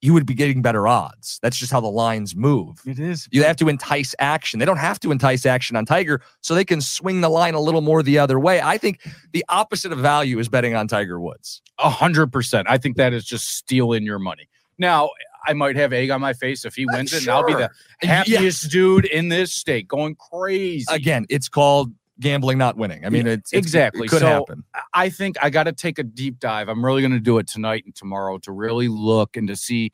you 0.00 0.12
would 0.14 0.26
be 0.26 0.34
getting 0.34 0.62
better 0.62 0.86
odds. 0.86 1.40
That's 1.42 1.56
just 1.56 1.72
how 1.72 1.80
the 1.80 1.88
lines 1.88 2.36
move. 2.36 2.80
it 2.86 3.00
is 3.00 3.26
You 3.32 3.42
have 3.42 3.56
to 3.56 3.68
entice 3.68 4.14
action. 4.20 4.60
They 4.60 4.64
don't 4.64 4.76
have 4.76 5.00
to 5.00 5.10
entice 5.10 5.44
action 5.44 5.74
on 5.74 5.86
Tiger, 5.86 6.20
so 6.40 6.54
they 6.54 6.64
can 6.64 6.80
swing 6.80 7.20
the 7.20 7.28
line 7.28 7.54
a 7.54 7.60
little 7.60 7.80
more 7.80 8.04
the 8.04 8.16
other 8.18 8.38
way. 8.38 8.60
I 8.60 8.78
think 8.78 9.00
the 9.32 9.44
opposite 9.48 9.90
of 9.90 9.98
value 9.98 10.38
is 10.38 10.48
betting 10.48 10.76
on 10.76 10.86
Tiger 10.86 11.20
Woods. 11.20 11.62
A 11.78 11.90
hundred 11.90 12.32
percent. 12.32 12.68
I 12.70 12.78
think 12.78 12.96
that 12.96 13.12
is 13.12 13.24
just 13.24 13.56
stealing 13.56 14.04
your 14.04 14.20
money. 14.20 14.48
Now, 14.78 15.10
I 15.46 15.52
might 15.52 15.76
have 15.76 15.92
egg 15.92 16.10
on 16.10 16.20
my 16.20 16.32
face 16.32 16.64
if 16.64 16.74
he 16.74 16.84
Uh, 16.84 16.96
wins 16.96 17.12
it, 17.12 17.20
and 17.22 17.28
I'll 17.28 17.44
be 17.46 17.52
the 17.54 17.70
sure. 18.02 18.10
happiest 18.10 18.70
dude 18.70 19.04
in 19.06 19.28
this 19.28 19.52
state, 19.52 19.88
going 19.88 20.16
crazy. 20.16 20.84
Again, 20.90 21.26
it's 21.28 21.48
called 21.48 21.92
gambling, 22.20 22.58
not 22.58 22.76
winning. 22.76 23.04
I 23.04 23.10
mean, 23.10 23.26
Yeah, 23.26 23.32
it's, 23.34 23.52
it's- 23.52 23.64
exactly. 23.64 24.06
It 24.06 24.10
could 24.10 24.20
So, 24.20 24.26
happen. 24.26 24.64
I 24.92 25.08
think 25.08 25.36
I 25.40 25.50
got 25.50 25.64
to 25.64 25.72
take 25.72 25.98
a 25.98 26.02
deep 26.02 26.40
dive. 26.40 26.68
I'm 26.68 26.84
really 26.84 27.00
going 27.02 27.12
to 27.12 27.20
do 27.20 27.38
it 27.38 27.46
tonight 27.46 27.84
and 27.84 27.94
tomorrow 27.94 28.38
to 28.38 28.52
really 28.52 28.88
look 28.88 29.36
and 29.36 29.46
to 29.48 29.54
see. 29.56 29.92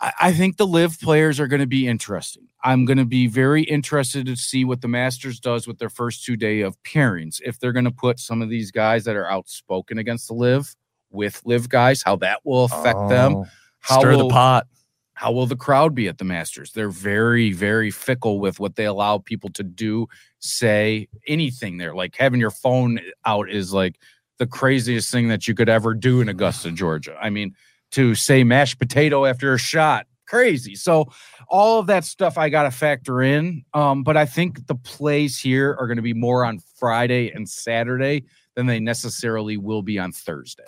I, 0.00 0.12
I 0.20 0.32
think 0.32 0.56
the 0.56 0.66
LIV 0.66 1.00
players 1.00 1.38
are 1.38 1.46
going 1.46 1.60
to 1.60 1.66
be 1.66 1.86
interesting. 1.86 2.48
I'm 2.64 2.84
going 2.84 2.98
to 2.98 3.04
be 3.04 3.26
very 3.28 3.62
interested 3.62 4.26
to 4.26 4.36
see 4.36 4.64
what 4.64 4.80
the 4.80 4.88
Masters 4.88 5.38
does 5.40 5.66
with 5.68 5.78
their 5.78 5.88
first 5.88 6.24
two 6.24 6.36
day 6.36 6.60
of 6.62 6.76
pairings. 6.82 7.40
If 7.44 7.58
they're 7.60 7.72
going 7.72 7.84
to 7.86 7.90
put 7.90 8.18
some 8.18 8.42
of 8.42 8.48
these 8.50 8.70
guys 8.70 9.04
that 9.04 9.14
are 9.16 9.30
outspoken 9.30 9.98
against 9.98 10.26
the 10.28 10.34
LIV 10.34 10.74
with 11.10 11.40
LIV 11.44 11.68
guys, 11.68 12.02
how 12.02 12.16
that 12.16 12.40
will 12.44 12.64
affect 12.64 13.08
them. 13.08 13.44
How 13.80 13.98
Stir 14.00 14.16
the 14.16 14.24
will- 14.24 14.30
pot. 14.30 14.66
how 15.14 15.32
will 15.32 15.46
the 15.46 15.56
crowd 15.56 15.94
be 15.94 16.08
at 16.08 16.18
the 16.18 16.24
Masters? 16.24 16.72
They're 16.72 16.88
very, 16.90 17.52
very 17.52 17.90
fickle 17.90 18.40
with 18.40 18.58
what 18.60 18.76
they 18.76 18.86
allow 18.86 19.18
people 19.18 19.50
to 19.50 19.62
do, 19.62 20.06
say 20.38 21.08
anything 21.26 21.76
there. 21.76 21.94
Like 21.94 22.16
having 22.16 22.40
your 22.40 22.50
phone 22.50 23.00
out 23.26 23.50
is 23.50 23.72
like 23.72 23.96
the 24.38 24.46
craziest 24.46 25.10
thing 25.10 25.28
that 25.28 25.46
you 25.46 25.54
could 25.54 25.68
ever 25.68 25.92
do 25.94 26.20
in 26.22 26.28
Augusta, 26.28 26.70
Georgia. 26.72 27.16
I 27.20 27.28
mean, 27.30 27.54
to 27.92 28.14
say 28.14 28.44
mashed 28.44 28.78
potato 28.78 29.24
after 29.26 29.52
a 29.52 29.58
shot, 29.58 30.06
crazy. 30.26 30.74
So 30.76 31.10
all 31.48 31.80
of 31.80 31.86
that 31.88 32.04
stuff 32.04 32.38
I 32.38 32.48
got 32.48 32.62
to 32.62 32.70
factor 32.70 33.20
in. 33.20 33.64
Um, 33.74 34.04
but 34.04 34.16
I 34.16 34.24
think 34.26 34.66
the 34.68 34.76
plays 34.76 35.38
here 35.38 35.76
are 35.78 35.86
going 35.88 35.96
to 35.96 36.02
be 36.02 36.14
more 36.14 36.44
on 36.44 36.60
Friday 36.78 37.30
and 37.32 37.48
Saturday 37.48 38.24
than 38.54 38.66
they 38.66 38.78
necessarily 38.80 39.56
will 39.56 39.82
be 39.82 39.98
on 39.98 40.12
Thursday. 40.12 40.62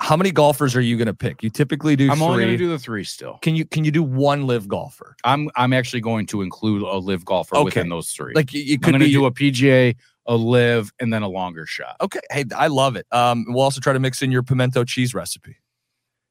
How 0.00 0.16
many 0.16 0.30
golfers 0.30 0.76
are 0.76 0.80
you 0.80 0.96
going 0.96 1.06
to 1.06 1.14
pick? 1.14 1.42
You 1.42 1.50
typically 1.50 1.96
do 1.96 2.10
I'm 2.10 2.18
three. 2.18 2.24
only 2.26 2.44
going 2.44 2.52
to 2.52 2.56
do 2.58 2.68
the 2.68 2.78
three 2.78 3.02
still. 3.04 3.38
can 3.42 3.56
you 3.56 3.64
can 3.64 3.84
you 3.84 3.90
do 3.90 4.02
one 4.02 4.46
LIV 4.46 4.68
golfer? 4.68 5.16
I'm 5.24 5.50
I'm 5.56 5.72
actually 5.72 6.00
going 6.00 6.26
to 6.26 6.42
include 6.42 6.82
a 6.82 6.96
LIV 6.98 7.24
golfer 7.24 7.56
Okay. 7.56 7.64
within 7.64 7.88
those 7.88 8.10
three. 8.10 8.32
Like 8.34 8.52
you, 8.52 8.62
you 8.62 8.74
I'm 8.74 8.80
could 8.80 8.90
going 8.92 9.00
to 9.00 9.06
be 9.06 9.12
do 9.12 9.24
a 9.26 9.32
PGA, 9.32 9.96
a 10.26 10.36
LIV, 10.36 10.92
and 11.00 11.12
then 11.12 11.22
a 11.22 11.28
longer 11.28 11.66
shot. 11.66 11.96
Okay, 12.00 12.20
hey, 12.30 12.44
I 12.56 12.68
love 12.68 12.94
it. 12.96 13.06
Um, 13.10 13.44
we'll 13.48 13.62
also 13.62 13.80
try 13.80 13.92
to 13.92 13.98
mix 14.00 14.22
in 14.22 14.30
your 14.30 14.42
pimento 14.44 14.84
cheese 14.84 15.14
recipe. 15.14 15.56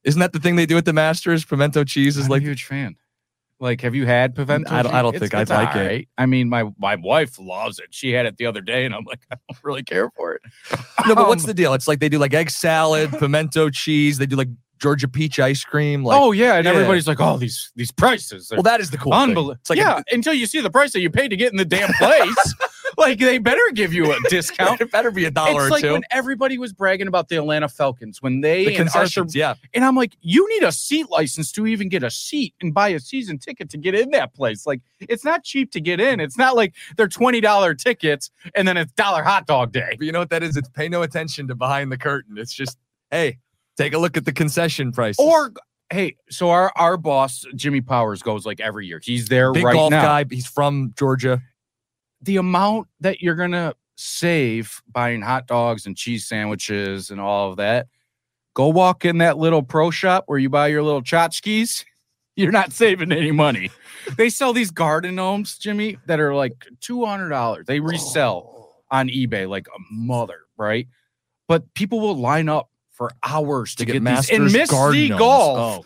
Isn't 0.06 0.20
that 0.22 0.32
the 0.32 0.40
thing 0.40 0.56
they 0.56 0.66
do 0.66 0.78
at 0.78 0.86
the 0.86 0.94
Masters? 0.94 1.44
Pimento 1.44 1.84
cheese 1.84 2.16
is 2.16 2.26
I'm 2.26 2.32
like 2.32 2.42
a 2.44 2.46
huge 2.46 2.64
fan. 2.64 2.96
Like, 3.60 3.82
have 3.82 3.96
you 3.96 4.06
had 4.06 4.36
pimento? 4.36 4.72
I 4.72 4.84
don't- 4.84 4.94
I 4.94 5.02
don't 5.02 5.18
think 5.18 5.34
I'd 5.34 5.50
like 5.50 5.76
it. 5.76 6.08
I 6.18 6.26
mean, 6.28 6.48
my 6.48 6.66
my 6.78 6.96
wife 6.96 7.40
loves 7.40 7.80
it. 7.80 7.88
She 7.90 8.12
had 8.12 8.26
it 8.28 8.38
the 8.38 8.46
other 8.46 8.62
day, 8.62 8.86
and 8.86 8.94
I'm 8.94 9.04
like, 9.06 9.22
I 9.32 9.36
don't 9.50 9.60
really 9.64 9.82
care 9.84 10.10
for 10.16 10.34
it. 10.36 10.42
no, 11.08 11.16
but 11.16 11.28
what's 11.28 11.44
Um, 11.44 11.48
the 11.48 11.54
deal? 11.56 11.74
It's 11.74 11.88
like 11.88 12.00
they 12.00 12.10
do 12.10 12.20
like 12.20 12.34
egg 12.36 12.52
salad, 12.52 13.10
pimento 13.20 13.70
cheese. 13.72 14.20
They 14.20 14.28
do 14.28 14.36
like 14.36 14.50
Georgia 14.80 15.08
peach 15.08 15.40
ice 15.40 15.64
cream. 15.64 16.04
Like, 16.04 16.20
oh 16.20 16.32
yeah, 16.32 16.56
and 16.56 16.66
yeah. 16.66 16.72
everybody's 16.72 17.08
like, 17.08 17.20
oh, 17.20 17.38
these 17.38 17.72
these 17.76 17.92
prices. 17.92 18.52
well, 18.52 18.64
that 18.64 18.80
is 18.80 18.92
the 18.92 18.98
cool 18.98 19.12
thing. 19.12 19.38
It's 19.60 19.70
like 19.70 19.78
yeah, 19.78 20.02
until 20.12 20.34
you 20.34 20.46
see 20.46 20.62
the 20.62 20.70
price 20.70 20.94
that 20.94 21.02
you 21.02 21.10
paid 21.10 21.30
to 21.30 21.38
get 21.38 21.52
in 21.52 21.58
the 21.58 21.66
damn 21.66 21.92
place. 21.98 22.54
like 22.98 23.20
they 23.20 23.38
better 23.38 23.62
give 23.74 23.94
you 23.94 24.12
a 24.12 24.18
discount. 24.30 24.82
it 24.82 24.92
better 24.92 25.12
be 25.12 25.26
a 25.26 25.32
dollar 25.32 25.64
It's 25.64 25.68
or 25.68 25.70
like 25.70 25.84
two. 25.84 25.94
when 25.94 26.04
everybody 26.10 26.58
was 26.58 26.74
bragging 26.74 27.08
about 27.08 27.30
the 27.30 27.38
Atlanta 27.38 27.70
Falcons 27.70 28.22
when 28.22 28.42
they 28.42 28.66
the 28.66 28.76
and 28.78 28.90
Arthur, 28.94 29.26
yeah. 29.30 29.54
and 29.74 29.86
I'm 29.86 29.96
like, 29.96 30.18
you 30.22 30.48
need 30.50 30.64
a 30.64 30.72
seat 30.72 31.10
license 31.10 31.52
to 31.54 31.68
even 31.68 31.90
get 31.90 32.04
a 32.04 32.10
seat 32.10 32.56
and 32.62 32.74
buy 32.74 32.90
a 32.90 33.00
season 33.00 33.38
ticket 33.38 33.70
to 33.72 33.78
get 33.78 33.94
in 33.94 34.10
that 34.12 34.34
place. 34.34 34.66
Like, 34.66 34.82
it's 35.00 35.24
not 35.24 35.44
cheap 35.44 35.72
to 35.74 35.82
get 35.82 36.00
in. 36.00 36.20
It's 36.20 36.38
not 36.38 36.56
like 36.56 36.74
they're 36.96 37.08
twenty 37.08 37.42
dollar 37.42 37.74
tickets 37.74 38.32
and 38.56 38.68
then 38.68 38.78
it's 38.78 38.92
dollar 38.94 39.24
hot 39.24 39.46
dog 39.48 39.72
day. 39.72 39.96
But 39.98 40.06
you 40.06 40.12
know 40.12 40.20
what 40.20 40.30
that 40.32 40.44
is? 40.44 40.58
It's 40.58 40.70
pay 40.70 40.90
no 40.90 41.02
attention 41.04 41.48
to 41.48 41.56
behind 41.56 41.92
the 41.92 41.98
curtain. 41.98 42.38
It's 42.38 42.54
just, 42.54 42.78
hey, 43.12 43.38
take 43.78 43.94
a 43.94 43.98
look 43.98 44.18
at 44.18 44.26
the 44.26 44.34
concession 44.34 44.92
price. 44.92 45.18
Or 45.20 45.54
hey, 45.90 46.18
so 46.30 46.50
our 46.50 46.72
our 46.76 46.98
boss 46.98 47.46
Jimmy 47.56 47.82
Powers 47.82 48.22
goes 48.22 48.46
like 48.46 48.60
every 48.60 48.88
year. 48.88 49.00
He's 49.04 49.28
there 49.28 49.54
big 49.54 49.64
right 49.64 49.74
golf 49.74 49.92
now. 49.92 50.02
guy. 50.02 50.26
He's 50.30 50.48
from 50.48 50.94
Georgia. 50.98 51.42
the 52.22 52.38
amount 52.38 52.88
that 53.00 53.22
you're 53.22 53.36
gonna 53.36 53.74
save 53.96 54.82
buying 54.92 55.22
hot 55.22 55.48
dogs 55.48 55.86
and 55.86 55.96
cheese 55.96 56.26
sandwiches 56.26 57.10
and 57.10 57.20
all 57.20 57.52
of 57.52 57.58
that, 57.58 57.88
go 58.54 58.68
walk 58.68 59.06
in 59.06 59.20
that 59.20 59.38
little 59.38 59.64
pro 59.64 59.92
shop 59.92 60.24
where 60.28 60.40
you 60.40 60.50
buy 60.50 60.68
your 60.68 60.84
little 60.84 61.02
tchotchkes. 61.02 61.86
You're 62.36 62.52
not 62.52 62.72
saving 62.72 63.12
any 63.12 63.32
money. 63.32 63.72
they 64.16 64.30
sell 64.30 64.54
these 64.54 64.70
garden 64.70 65.16
gnomes, 65.16 65.58
Jimmy, 65.58 65.98
that 66.06 66.20
are 66.20 66.36
like 66.36 66.68
two 66.82 67.04
hundred 67.04 67.30
dollars. 67.30 67.66
They 67.66 67.80
resell 67.80 68.54
oh. 68.92 68.96
on 68.96 69.08
eBay 69.08 69.50
like 69.50 69.66
a 69.70 69.80
mother, 69.92 70.42
right? 70.56 70.88
But 71.48 71.74
people 71.74 72.00
will 72.00 72.16
line 72.16 72.48
up 72.48 72.70
for 72.98 73.12
hours 73.24 73.72
to, 73.76 73.78
To 73.78 73.86
get 73.86 73.94
get, 73.94 74.00
these 74.00 74.04
Masters 74.04 74.38
and 74.40 74.52
Miss 74.52 74.72
gnomes. 74.72 75.20
Golf 75.20 75.86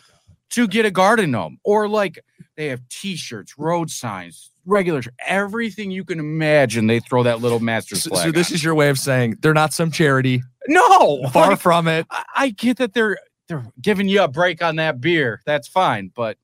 to 0.50 0.66
get 0.66 0.84
a 0.86 0.90
garden 0.90 1.30
gnome 1.30 1.58
or 1.64 1.88
like 1.88 2.18
they 2.56 2.66
have 2.68 2.80
t-shirts 2.88 3.54
road 3.58 3.90
signs 3.90 4.50
regular 4.66 5.02
everything 5.26 5.90
you 5.90 6.04
can 6.04 6.18
imagine 6.20 6.86
they 6.86 7.00
throw 7.00 7.22
that 7.24 7.40
little 7.40 7.58
master's 7.60 8.02
So, 8.02 8.10
flag 8.10 8.24
so 8.26 8.32
this 8.32 8.50
on. 8.50 8.54
is 8.54 8.64
your 8.64 8.74
way 8.74 8.88
of 8.90 8.98
saying 8.98 9.36
they're 9.40 9.54
not 9.54 9.72
some 9.72 9.90
charity. 9.90 10.42
no 10.68 11.28
Far 11.30 11.50
like, 11.50 11.60
from 11.60 11.88
it. 11.88 12.06
I, 12.10 12.24
I 12.36 12.50
get 12.50 12.76
that 12.78 12.92
they're 12.94 13.18
they're 13.48 13.64
giving 13.80 14.08
you 14.08 14.22
a 14.22 14.28
break 14.28 14.62
on 14.62 14.76
that 14.76 15.00
beer 15.00 15.40
that's 15.44 15.66
fine 15.68 16.10
but 16.14 16.38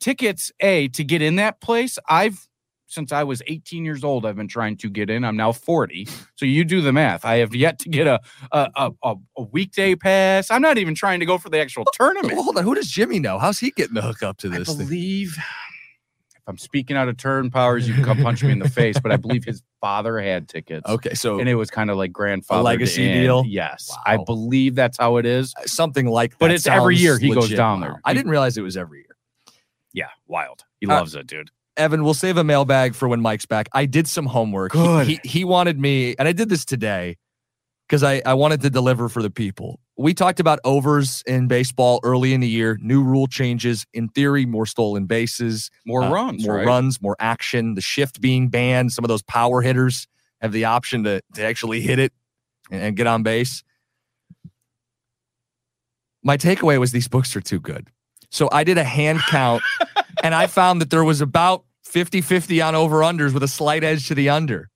tickets 0.00 0.50
a 0.60 0.88
to 0.88 1.04
get 1.04 1.22
in 1.22 1.36
that 1.36 1.60
place 1.60 1.98
i've 2.08 2.46
since 2.94 3.12
i 3.12 3.22
was 3.22 3.42
18 3.46 3.84
years 3.84 4.04
old 4.04 4.24
i've 4.24 4.36
been 4.36 4.48
trying 4.48 4.76
to 4.76 4.88
get 4.88 5.10
in 5.10 5.24
i'm 5.24 5.36
now 5.36 5.52
40 5.52 6.06
so 6.36 6.46
you 6.46 6.64
do 6.64 6.80
the 6.80 6.92
math 6.92 7.24
i 7.24 7.36
have 7.36 7.54
yet 7.54 7.78
to 7.80 7.88
get 7.88 8.06
a 8.06 8.20
a, 8.52 8.92
a, 9.02 9.14
a, 9.36 9.42
weekday 9.42 9.94
pass 9.94 10.50
i'm 10.50 10.62
not 10.62 10.78
even 10.78 10.94
trying 10.94 11.20
to 11.20 11.26
go 11.26 11.36
for 11.38 11.50
the 11.50 11.60
actual 11.60 11.84
tournament 11.92 12.34
hold 12.34 12.56
on. 12.56 12.64
Who 12.64 12.74
does 12.74 12.88
Jimmy 12.88 13.18
know? 13.18 13.38
How's 13.38 13.58
he 13.58 13.70
getting 13.72 13.94
the 13.94 14.02
hook 14.02 14.22
up 14.22 14.38
to 14.38 14.48
I 14.52 14.58
this 14.58 14.68
thing? 14.68 14.78
believe 14.86 15.36
if 15.36 16.42
I'm 16.46 16.58
speaking 16.58 16.94
out 16.96 17.08
of 17.08 17.16
turn 17.16 17.50
powers, 17.50 17.88
you 17.88 17.94
can 17.94 18.04
come 18.04 18.18
punch 18.22 18.44
me 18.44 18.52
in 18.52 18.58
the 18.58 18.68
face. 18.68 18.98
But 19.00 19.12
I 19.12 19.16
believe 19.16 19.44
his 19.44 19.62
father 19.80 20.20
had 20.20 20.46
tickets. 20.46 20.86
Okay, 20.86 21.14
so 21.14 21.38
And 21.40 21.48
it 21.48 21.54
was 21.54 21.70
kind 21.70 21.88
of 21.90 21.96
like 21.96 22.12
grandfather 22.12 22.62
legacy 22.62 23.10
deal? 23.10 23.44
Yes. 23.46 23.90
I 24.04 24.18
believe 24.18 24.74
that's 24.74 24.98
how 24.98 25.16
it 25.16 25.24
is. 25.24 25.54
something 25.64 26.06
like 26.06 26.32
that. 26.32 26.38
But 26.38 26.50
it's 26.50 26.66
every 26.66 26.96
year 26.96 27.18
he 27.18 27.28
goes 27.28 27.44
legit. 27.44 27.56
down 27.56 27.80
Wow. 27.80 27.86
there. 27.86 28.00
I 28.04 28.12
didn't 28.12 28.30
realize 28.30 28.58
it 28.58 28.62
was 28.62 28.76
every 28.76 28.98
year. 28.98 29.16
Yeah. 29.94 30.08
Wild. 30.26 30.64
He 30.80 30.86
Uh, 30.86 30.90
loves 30.96 31.14
it, 31.14 31.26
dude. 31.26 31.50
Evan, 31.76 32.04
we'll 32.04 32.14
save 32.14 32.36
a 32.36 32.44
mailbag 32.44 32.94
for 32.94 33.08
when 33.08 33.20
Mike's 33.20 33.46
back. 33.46 33.68
I 33.72 33.86
did 33.86 34.06
some 34.08 34.26
homework. 34.26 34.72
He- 34.72 34.78
Good. 34.78 35.06
He, 35.06 35.20
he 35.24 35.44
wanted 35.44 35.78
me, 35.78 36.14
and 36.18 36.28
I 36.28 36.32
did 36.32 36.48
this 36.48 36.64
today 36.64 37.16
because 37.88 38.02
I, 38.02 38.22
I 38.24 38.34
wanted 38.34 38.60
to 38.62 38.70
deliver 38.70 39.08
for 39.08 39.22
the 39.22 39.30
people. 39.30 39.80
We 39.96 40.14
talked 40.14 40.40
about 40.40 40.58
overs 40.64 41.22
in 41.26 41.46
baseball 41.46 42.00
early 42.02 42.32
in 42.34 42.40
the 42.40 42.48
year, 42.48 42.78
new 42.80 43.02
rule 43.02 43.26
changes. 43.28 43.86
In 43.92 44.08
theory, 44.08 44.44
more 44.46 44.66
stolen 44.66 45.06
bases, 45.06 45.70
More 45.86 46.02
uh, 46.02 46.10
runs. 46.10 46.44
more 46.46 46.56
right? 46.56 46.66
runs, 46.66 47.00
more 47.00 47.16
action. 47.20 47.74
The 47.74 47.80
shift 47.80 48.20
being 48.20 48.48
banned. 48.48 48.92
Some 48.92 49.04
of 49.04 49.08
those 49.08 49.22
power 49.22 49.60
hitters 49.62 50.08
have 50.40 50.50
the 50.52 50.64
option 50.64 51.04
to, 51.04 51.22
to 51.34 51.44
actually 51.44 51.80
hit 51.80 51.98
it 52.00 52.12
and, 52.72 52.82
and 52.82 52.96
get 52.96 53.06
on 53.06 53.22
base. 53.22 53.62
My 56.22 56.36
takeaway 56.36 56.78
was 56.80 56.90
these 56.92 57.08
books 57.08 57.36
are 57.36 57.40
too 57.40 57.60
good. 57.60 57.88
So 58.30 58.48
I 58.50 58.64
did 58.64 58.78
a 58.78 58.84
hand 58.84 59.20
count 59.28 59.62
and 60.24 60.34
I 60.34 60.48
found 60.48 60.80
that 60.80 60.90
there 60.90 61.04
was 61.04 61.20
about 61.20 61.64
50 61.84 62.22
50 62.22 62.60
on 62.62 62.74
over 62.74 63.00
unders 63.00 63.32
with 63.32 63.42
a 63.42 63.48
slight 63.48 63.84
edge 63.84 64.08
to 64.08 64.14
the 64.14 64.30
under 64.30 64.70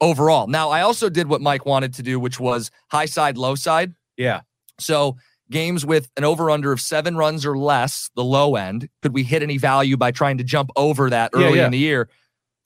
overall. 0.00 0.48
Now, 0.48 0.70
I 0.70 0.82
also 0.82 1.08
did 1.08 1.28
what 1.28 1.40
Mike 1.40 1.64
wanted 1.64 1.94
to 1.94 2.02
do, 2.02 2.20
which 2.20 2.38
was 2.38 2.70
high 2.90 3.06
side, 3.06 3.38
low 3.38 3.54
side. 3.54 3.94
Yeah. 4.16 4.40
So 4.78 5.16
games 5.50 5.86
with 5.86 6.10
an 6.16 6.24
over 6.24 6.50
under 6.50 6.72
of 6.72 6.80
seven 6.80 7.16
runs 7.16 7.46
or 7.46 7.56
less, 7.56 8.10
the 8.16 8.24
low 8.24 8.56
end, 8.56 8.88
could 9.00 9.14
we 9.14 9.22
hit 9.22 9.42
any 9.42 9.56
value 9.56 9.96
by 9.96 10.10
trying 10.10 10.38
to 10.38 10.44
jump 10.44 10.70
over 10.76 11.08
that 11.08 11.30
Yeah, 11.34 11.46
early 11.46 11.58
yeah. 11.58 11.66
in 11.66 11.72
the 11.72 11.78
year? 11.78 12.08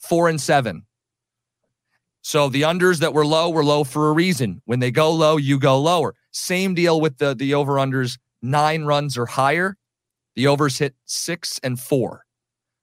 Four 0.01 0.29
and 0.29 0.41
seven. 0.41 0.85
So 2.23 2.49
the 2.49 2.63
unders 2.63 3.01
that 3.01 3.15
were 3.15 3.27
low 3.27 3.51
were 3.51 3.65
low 3.65 3.85
for 3.85 4.09
a 4.09 4.13
reason. 4.13 4.63
When 4.65 4.79
they 4.81 4.91
go 4.91 5.11
low, 5.13 5.37
you 5.37 5.59
go 5.59 5.79
lower. 5.79 6.15
Same 6.31 6.75
deal 6.75 7.01
with 7.01 7.19
the 7.19 7.35
the 7.35 7.55
over 7.55 7.75
unders, 7.75 8.19
nine 8.41 8.85
runs 8.85 9.19
or 9.19 9.27
higher. 9.27 9.77
The 10.37 10.47
overs 10.47 10.79
hit 10.79 10.95
six 11.05 11.61
and 11.63 11.79
four. 11.79 12.25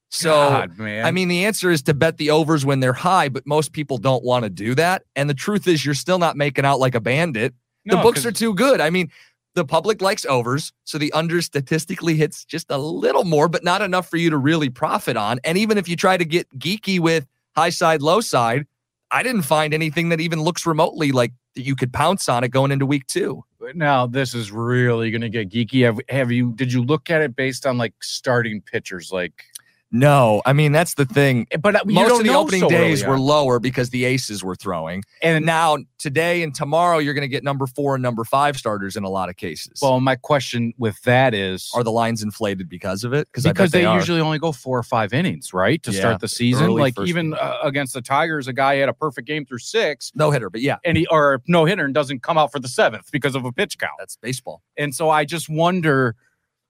So 0.09 0.31
God. 0.31 0.81
I 0.81 1.11
mean, 1.11 1.27
the 1.27 1.45
answer 1.45 1.69
is 1.69 1.83
to 1.83 1.93
bet 1.93 2.17
the 2.17 2.31
overs 2.31 2.65
when 2.65 2.79
they're 2.79 2.93
high, 2.93 3.29
but 3.29 3.45
most 3.45 3.73
people 3.73 3.97
don't 3.97 4.23
want 4.23 4.43
to 4.43 4.49
do 4.49 4.73
that. 4.75 5.03
And 5.15 5.29
the 5.29 5.35
truth 5.35 5.67
is, 5.67 5.85
you're 5.85 5.93
still 5.93 6.17
not 6.17 6.35
making 6.35 6.65
out 6.65 6.79
like 6.79 6.95
a 6.95 6.99
bandit. 6.99 7.53
The 7.85 7.97
books 7.97 8.25
are 8.25 8.31
too 8.31 8.53
good. 8.53 8.81
I 8.81 8.89
mean, 8.89 9.09
the 9.55 9.65
public 9.65 10.01
likes 10.01 10.25
overs, 10.25 10.71
so 10.83 10.97
the 10.97 11.11
under 11.13 11.41
statistically 11.41 12.15
hits 12.15 12.45
just 12.45 12.67
a 12.69 12.77
little 12.77 13.23
more, 13.23 13.47
but 13.47 13.63
not 13.63 13.81
enough 13.81 14.07
for 14.07 14.17
you 14.17 14.29
to 14.29 14.37
really 14.37 14.69
profit 14.69 15.17
on. 15.17 15.39
And 15.43 15.57
even 15.57 15.77
if 15.77 15.87
you 15.87 15.95
try 15.95 16.17
to 16.17 16.25
get 16.25 16.47
geeky 16.59 16.99
with 16.99 17.27
high 17.55 17.71
side, 17.71 18.01
low 18.01 18.21
side, 18.21 18.67
I 19.11 19.23
didn't 19.23 19.41
find 19.41 19.73
anything 19.73 20.09
that 20.09 20.21
even 20.21 20.41
looks 20.41 20.65
remotely 20.65 21.11
like 21.11 21.33
that 21.55 21.63
you 21.63 21.75
could 21.75 21.91
pounce 21.91 22.29
on 22.29 22.43
it 22.43 22.49
going 22.49 22.71
into 22.71 22.85
week 22.85 23.07
two. 23.07 23.43
Now 23.75 24.07
this 24.07 24.33
is 24.33 24.51
really 24.51 25.11
gonna 25.11 25.29
get 25.29 25.49
geeky. 25.49 25.83
Have, 25.85 25.99
have 26.09 26.31
you 26.31 26.51
did 26.53 26.71
you 26.71 26.83
look 26.83 27.09
at 27.09 27.21
it 27.21 27.35
based 27.35 27.65
on 27.65 27.77
like 27.77 27.93
starting 28.01 28.61
pitchers? 28.61 29.11
Like 29.11 29.45
No, 29.91 30.41
I 30.45 30.53
mean 30.53 30.71
that's 30.71 30.93
the 30.93 31.05
thing. 31.05 31.47
but 31.61 31.75
uh, 31.75 31.83
Most 31.85 32.19
of 32.19 32.25
the 32.25 32.33
opening 32.33 32.61
so 32.61 32.69
days 32.69 33.03
were 33.03 33.19
lower 33.19 33.59
because 33.59 33.89
the 33.89 34.05
aces 34.05 34.43
were 34.43 34.55
throwing. 34.55 35.03
and 35.23 35.45
now 35.45 35.77
today 35.97 36.43
and 36.43 36.53
tomorrow, 36.53 36.99
you're 36.99 37.15
going 37.15 37.23
to 37.23 37.27
get 37.27 37.43
number 37.43 37.65
four 37.65 37.95
and 37.95 38.01
number 38.03 38.23
five 38.23 38.55
starters 38.55 38.95
in 38.95 39.03
a 39.03 39.09
lot 39.09 39.29
of 39.29 39.37
cases. 39.37 39.79
well, 39.81 39.99
my 39.99 40.15
question 40.15 40.73
with 40.77 41.01
that 41.03 41.33
is 41.33 41.71
are 41.73 41.83
the 41.83 41.91
lines 41.91 42.21
inflated 42.21 42.69
because 42.69 43.03
of 43.03 43.13
it? 43.13 43.27
Bet 43.33 43.43
because 43.43 43.71
they, 43.71 43.85
are. 43.85 43.97
usually 43.97 44.21
only 44.21 44.37
go 44.37 44.51
four 44.51 44.77
or 44.77 44.83
five 44.83 45.11
innings, 45.11 45.53
right, 45.53 45.81
to 45.83 45.91
Yeah, 45.91 45.99
start 45.99 46.21
the 46.21 46.27
season. 46.27 46.71
Like 46.71 46.93
even 46.99 47.33
uh, 47.33 47.57
against 47.63 47.93
the 47.93 48.01
Tigers, 48.01 48.47
a 48.47 48.53
guy 48.53 48.75
had 48.75 48.89
a 48.89 48.93
perfect 48.93 49.27
game 49.27 49.45
through 49.45 49.59
six, 49.59 50.11
no 50.13 50.29
hitter, 50.29 50.49
but 50.51 50.61
yeah, 50.61 50.77
and 50.85 50.97
he 50.97 51.07
or 51.07 51.41
no 51.47 51.65
hitter 51.65 51.85
and 51.85 51.93
doesn't 51.93 52.21
come 52.21 52.37
out 52.37 52.51
for 52.51 52.59
the 52.59 52.67
seventh 52.67 53.11
because 53.11 53.33
of 53.33 53.43
a 53.43 53.51
pitch 53.51 53.79
count. 53.79 53.93
that's 53.97 54.17
baseball. 54.17 54.61
And 54.77 54.93
so 54.93 55.09
I 55.09 55.25
just 55.25 55.49
wonder 55.49 56.15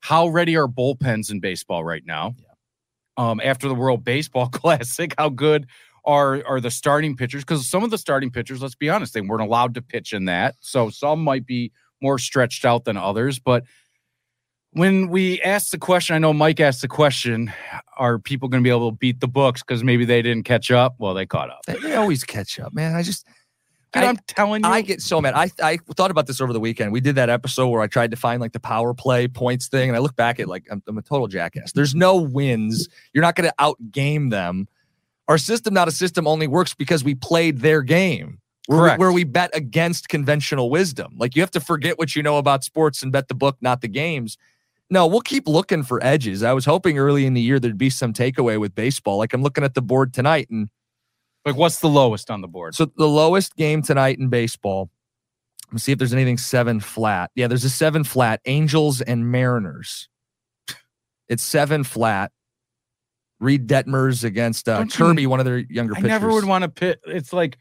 how 0.01 0.27
ready 0.29 0.55
are 0.55 0.67
bullpens 0.67 1.29
in 1.29 1.39
baseball 1.39 1.83
right 1.83 2.05
now? 2.05 2.35
Um, 3.19 3.41
after 3.43 3.67
the 3.67 3.75
World 3.75 4.05
Baseball 4.05 4.47
Classic, 4.51 5.13
how 5.17 5.27
good 5.27 5.67
are 6.05 6.41
are 6.47 6.61
the 6.61 6.71
starting 6.71 7.17
pitchers? 7.17 7.43
Because 7.43 7.67
some 7.67 7.83
of 7.83 7.91
the 7.91 7.97
starting 7.97 8.31
pitchers, 8.31 8.61
let's 8.61 8.75
be 8.75 8.89
honest, 8.89 9.13
they 9.13 9.19
weren't 9.19 9.41
allowed 9.41 9.73
to 9.73 9.81
pitch 9.81 10.13
in 10.13 10.25
that. 10.25 10.55
So 10.61 10.89
some 10.89 11.21
might 11.21 11.45
be 11.45 11.73
more 12.01 12.17
stretched 12.17 12.63
out 12.63 12.85
than 12.85 12.95
others. 12.95 13.37
But 13.37 13.65
when 14.71 15.09
we 15.09 15.41
asked 15.41 15.71
the 15.71 15.77
question, 15.77 16.15
I 16.15 16.19
know 16.19 16.31
Mike 16.31 16.61
asked 16.61 16.81
the 16.81 16.87
question: 16.87 17.51
Are 17.97 18.19
people 18.19 18.47
going 18.47 18.63
to 18.63 18.67
be 18.67 18.73
able 18.73 18.91
to 18.91 18.97
beat 18.97 19.19
the 19.19 19.27
books 19.27 19.63
because 19.63 19.83
maybe 19.83 20.05
they 20.05 20.21
didn't 20.21 20.43
catch 20.43 20.71
up? 20.71 20.95
Well, 20.97 21.13
they 21.13 21.25
caught 21.25 21.49
up. 21.49 21.59
They, 21.67 21.75
they 21.79 21.95
always 21.95 22.23
catch 22.23 22.57
up, 22.57 22.73
man. 22.73 22.95
I 22.95 23.03
just 23.03 23.27
Dude, 23.93 24.03
I- 24.03 24.07
I'm 24.07 24.17
telling 24.27 24.63
you, 24.63 24.69
I 24.69 24.81
get 24.81 25.01
so 25.01 25.19
mad. 25.19 25.33
I 25.33 25.49
I 25.61 25.77
thought 25.95 26.11
about 26.11 26.27
this 26.27 26.39
over 26.41 26.53
the 26.53 26.59
weekend. 26.59 26.91
We 26.91 27.01
did 27.01 27.15
that 27.15 27.29
episode 27.29 27.69
where 27.69 27.81
I 27.81 27.87
tried 27.87 28.11
to 28.11 28.17
find 28.17 28.39
like 28.41 28.51
the 28.53 28.59
power 28.59 28.93
play 28.93 29.27
points 29.27 29.67
thing, 29.67 29.89
and 29.89 29.95
I 29.95 29.99
look 29.99 30.15
back 30.15 30.39
at 30.39 30.43
it 30.43 30.47
like 30.49 30.65
I'm, 30.71 30.83
I'm 30.87 30.97
a 30.97 31.01
total 31.01 31.27
jackass. 31.27 31.71
There's 31.71 31.95
no 31.95 32.15
wins. 32.17 32.87
You're 33.13 33.23
not 33.23 33.35
going 33.35 33.49
to 33.49 33.55
outgame 33.59 34.29
them. 34.29 34.67
Our 35.27 35.37
system, 35.37 35.73
not 35.73 35.87
a 35.87 35.91
system, 35.91 36.27
only 36.27 36.47
works 36.47 36.73
because 36.73 37.03
we 37.03 37.15
played 37.15 37.59
their 37.59 37.81
game. 37.81 38.39
Where, 38.67 38.79
Correct. 38.81 38.99
where 38.99 39.11
we 39.11 39.23
bet 39.23 39.49
against 39.55 40.09
conventional 40.09 40.69
wisdom. 40.69 41.15
Like 41.17 41.35
you 41.35 41.41
have 41.41 41.49
to 41.51 41.59
forget 41.59 41.97
what 41.97 42.15
you 42.15 42.21
know 42.21 42.37
about 42.37 42.63
sports 42.63 43.01
and 43.01 43.11
bet 43.11 43.27
the 43.27 43.33
book, 43.33 43.57
not 43.61 43.81
the 43.81 43.87
games. 43.87 44.37
No, 44.91 45.07
we'll 45.07 45.21
keep 45.21 45.47
looking 45.47 45.81
for 45.81 46.03
edges. 46.03 46.43
I 46.43 46.53
was 46.53 46.65
hoping 46.65 46.99
early 46.99 47.25
in 47.25 47.33
the 47.33 47.41
year 47.41 47.59
there'd 47.59 47.77
be 47.79 47.89
some 47.89 48.13
takeaway 48.13 48.59
with 48.59 48.75
baseball. 48.75 49.17
Like 49.17 49.33
I'm 49.33 49.41
looking 49.41 49.63
at 49.63 49.73
the 49.73 49.81
board 49.81 50.13
tonight, 50.13 50.49
and 50.51 50.69
like, 51.45 51.55
what's 51.55 51.79
the 51.79 51.87
lowest 51.89 52.29
on 52.29 52.41
the 52.41 52.47
board? 52.47 52.75
so 52.75 52.85
the 52.97 53.07
lowest 53.07 53.55
game 53.55 53.81
tonight 53.81 54.19
in 54.19 54.29
baseball, 54.29 54.89
Let's 55.71 55.83
see 55.83 55.91
if 55.91 55.99
there's 55.99 56.13
anything 56.13 56.37
seven 56.37 56.79
flat. 56.79 57.29
Yeah, 57.35 57.47
there's 57.47 57.63
a 57.63 57.69
seven 57.69 58.03
flat. 58.03 58.41
Angels 58.45 59.01
and 59.01 59.31
Mariners. 59.31 60.09
It's 61.27 61.43
seven 61.43 61.83
flat. 61.83 62.31
Reid 63.39 63.67
Detmers 63.67 64.23
against 64.23 64.67
uh, 64.67 64.79
Don't 64.79 64.97
you- 64.99 65.05
Kirby, 65.05 65.27
one 65.27 65.39
of 65.39 65.45
their 65.45 65.59
younger 65.59 65.93
I 65.93 65.97
pitchers. 65.97 66.09
never 66.09 66.31
would 66.31 66.45
want 66.45 66.63
to 66.63 66.69
pit. 66.69 66.99
It's 67.05 67.31
like 67.31 67.57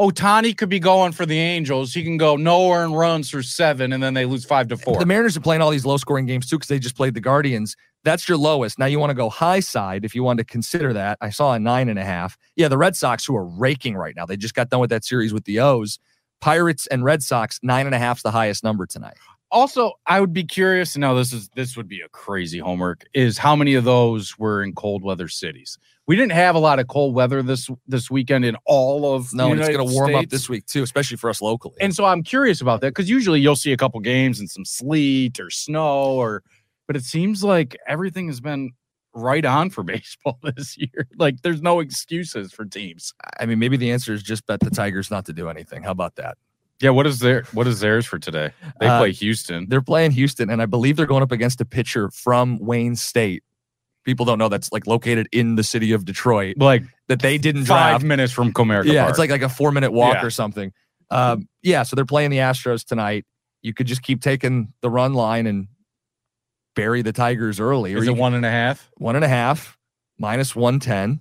Ohtani 0.00 0.56
could 0.56 0.70
be 0.70 0.80
going 0.80 1.12
for 1.12 1.26
the 1.26 1.38
Angels. 1.38 1.92
He 1.92 2.02
can 2.02 2.16
go 2.16 2.36
nowhere 2.36 2.84
and 2.84 2.96
runs 2.96 3.28
for 3.28 3.42
seven, 3.42 3.92
and 3.92 4.02
then 4.02 4.14
they 4.14 4.24
lose 4.24 4.44
five 4.46 4.68
to 4.68 4.76
four. 4.78 4.98
The 4.98 5.06
Mariners 5.06 5.36
are 5.36 5.40
playing 5.40 5.60
all 5.60 5.70
these 5.70 5.84
low 5.84 5.98
scoring 5.98 6.24
games 6.26 6.48
too 6.48 6.56
because 6.56 6.68
they 6.68 6.78
just 6.78 6.96
played 6.96 7.12
the 7.14 7.20
Guardians. 7.20 7.76
That's 8.04 8.28
your 8.28 8.38
lowest. 8.38 8.78
Now 8.78 8.86
you 8.86 8.98
want 8.98 9.10
to 9.10 9.14
go 9.14 9.28
high 9.28 9.60
side 9.60 10.04
if 10.04 10.14
you 10.14 10.22
want 10.22 10.38
to 10.38 10.44
consider 10.44 10.92
that. 10.92 11.18
I 11.20 11.30
saw 11.30 11.52
a 11.52 11.58
nine 11.58 11.88
and 11.88 11.98
a 11.98 12.04
half. 12.04 12.36
Yeah, 12.56 12.68
the 12.68 12.78
Red 12.78 12.96
Sox 12.96 13.24
who 13.24 13.36
are 13.36 13.44
raking 13.46 13.96
right 13.96 14.16
now. 14.16 14.26
They 14.26 14.36
just 14.36 14.54
got 14.54 14.70
done 14.70 14.80
with 14.80 14.90
that 14.90 15.04
series 15.04 15.32
with 15.32 15.44
the 15.44 15.60
O's. 15.60 15.98
Pirates 16.40 16.88
and 16.88 17.04
Red 17.04 17.22
Sox 17.22 17.60
nine 17.62 17.86
and 17.86 17.94
a 17.94 17.98
half 17.98 18.18
is 18.18 18.22
the 18.22 18.32
highest 18.32 18.64
number 18.64 18.86
tonight. 18.86 19.16
also, 19.52 19.92
I 20.06 20.20
would 20.20 20.32
be 20.32 20.44
curious. 20.44 20.96
Now, 20.96 21.14
this 21.14 21.32
is 21.32 21.48
this 21.54 21.76
would 21.76 21.86
be 21.88 22.00
a 22.00 22.08
crazy 22.08 22.58
homework. 22.58 23.04
Is 23.14 23.38
how 23.38 23.54
many 23.54 23.74
of 23.74 23.84
those 23.84 24.38
were 24.38 24.62
in 24.62 24.74
cold 24.74 25.04
weather 25.04 25.28
cities? 25.28 25.78
We 26.08 26.16
didn't 26.16 26.32
have 26.32 26.56
a 26.56 26.58
lot 26.58 26.80
of 26.80 26.88
cold 26.88 27.14
weather 27.14 27.42
this 27.42 27.70
this 27.86 28.10
weekend 28.10 28.44
in 28.44 28.56
all 28.64 29.14
of 29.14 29.32
No, 29.32 29.52
and 29.52 29.60
it's 29.60 29.68
going 29.68 29.86
to 29.86 29.94
warm 29.94 30.14
up 30.16 30.28
this 30.30 30.48
week 30.48 30.66
too, 30.66 30.82
especially 30.82 31.16
for 31.16 31.30
us 31.30 31.40
locally. 31.40 31.76
And 31.80 31.94
so 31.94 32.04
I'm 32.04 32.24
curious 32.24 32.60
about 32.60 32.80
that 32.80 32.88
because 32.88 33.08
usually 33.08 33.40
you'll 33.40 33.54
see 33.54 33.72
a 33.72 33.76
couple 33.76 34.00
games 34.00 34.40
and 34.40 34.50
some 34.50 34.64
sleet 34.64 35.38
or 35.38 35.48
snow 35.50 36.16
or 36.16 36.42
but 36.92 37.00
it 37.00 37.04
seems 37.04 37.42
like 37.42 37.74
everything 37.88 38.26
has 38.26 38.40
been 38.40 38.72
right 39.14 39.44
on 39.46 39.70
for 39.70 39.82
baseball 39.94 40.38
this 40.42 40.76
year. 40.76 41.08
Like 41.16 41.40
there's 41.42 41.62
no 41.62 41.80
excuses 41.80 42.52
for 42.52 42.64
teams. 42.66 43.14
I 43.40 43.46
mean, 43.46 43.58
maybe 43.58 43.78
the 43.78 43.90
answer 43.90 44.12
is 44.12 44.22
just 44.22 44.46
bet 44.46 44.60
the 44.60 44.70
Tigers 44.70 45.10
not 45.10 45.24
to 45.26 45.32
do 45.32 45.48
anything. 45.48 45.82
How 45.82 45.90
about 45.92 46.16
that? 46.16 46.36
Yeah, 46.80 46.90
what 46.90 47.06
is 47.06 47.20
their 47.20 47.44
what 47.52 47.66
is 47.66 47.80
theirs 47.80 48.04
for 48.04 48.18
today? 48.18 48.50
They 48.80 48.88
Uh, 48.88 48.98
play 48.98 49.12
Houston. 49.12 49.68
They're 49.68 49.80
playing 49.82 50.10
Houston, 50.10 50.50
and 50.50 50.60
I 50.60 50.66
believe 50.66 50.96
they're 50.96 51.06
going 51.06 51.22
up 51.22 51.32
against 51.32 51.60
a 51.60 51.64
pitcher 51.64 52.10
from 52.10 52.58
Wayne 52.58 52.96
State. 52.96 53.42
People 54.04 54.26
don't 54.26 54.38
know 54.38 54.48
that's 54.48 54.70
like 54.72 54.86
located 54.86 55.28
in 55.32 55.54
the 55.54 55.62
city 55.62 55.92
of 55.92 56.04
Detroit 56.04 56.56
Like 56.58 56.82
that 57.08 57.20
they 57.20 57.38
didn't 57.38 57.66
five 57.66 57.92
draft. 58.00 58.04
minutes 58.04 58.32
from 58.32 58.52
Comerica 58.52 58.86
yeah, 58.92 59.02
Park. 59.02 59.10
it's 59.10 59.18
like 59.18 59.30
like 59.30 59.42
a 59.42 59.48
four 59.48 59.70
minute 59.72 59.92
walk 59.92 60.14
Yeah. 60.14 60.26
or 60.26 60.30
something. 60.30 60.72
Um, 61.10 61.48
yeah, 61.62 61.84
so 61.84 61.94
they're 61.94 62.04
playing 62.04 62.30
the 62.30 62.38
Astros 62.38 62.84
tonight. 62.84 63.24
You 63.62 63.72
could 63.72 63.86
just 63.86 64.02
keep 64.02 64.20
taking 64.20 64.72
the 64.80 64.90
run 64.90 65.14
line 65.14 65.46
and 65.46 65.68
bury 66.74 67.02
the 67.02 67.12
Tigers 67.12 67.60
early, 67.60 67.92
is 67.92 68.02
it 68.04 68.06
could- 68.10 68.18
one 68.18 68.34
and 68.34 68.44
a 68.44 68.50
half? 68.50 68.90
one 68.98 69.16
and 69.16 69.24
a 69.24 69.28
half 69.28 69.78
minus 70.18 70.54
one 70.56 70.80
ten. 70.80 71.20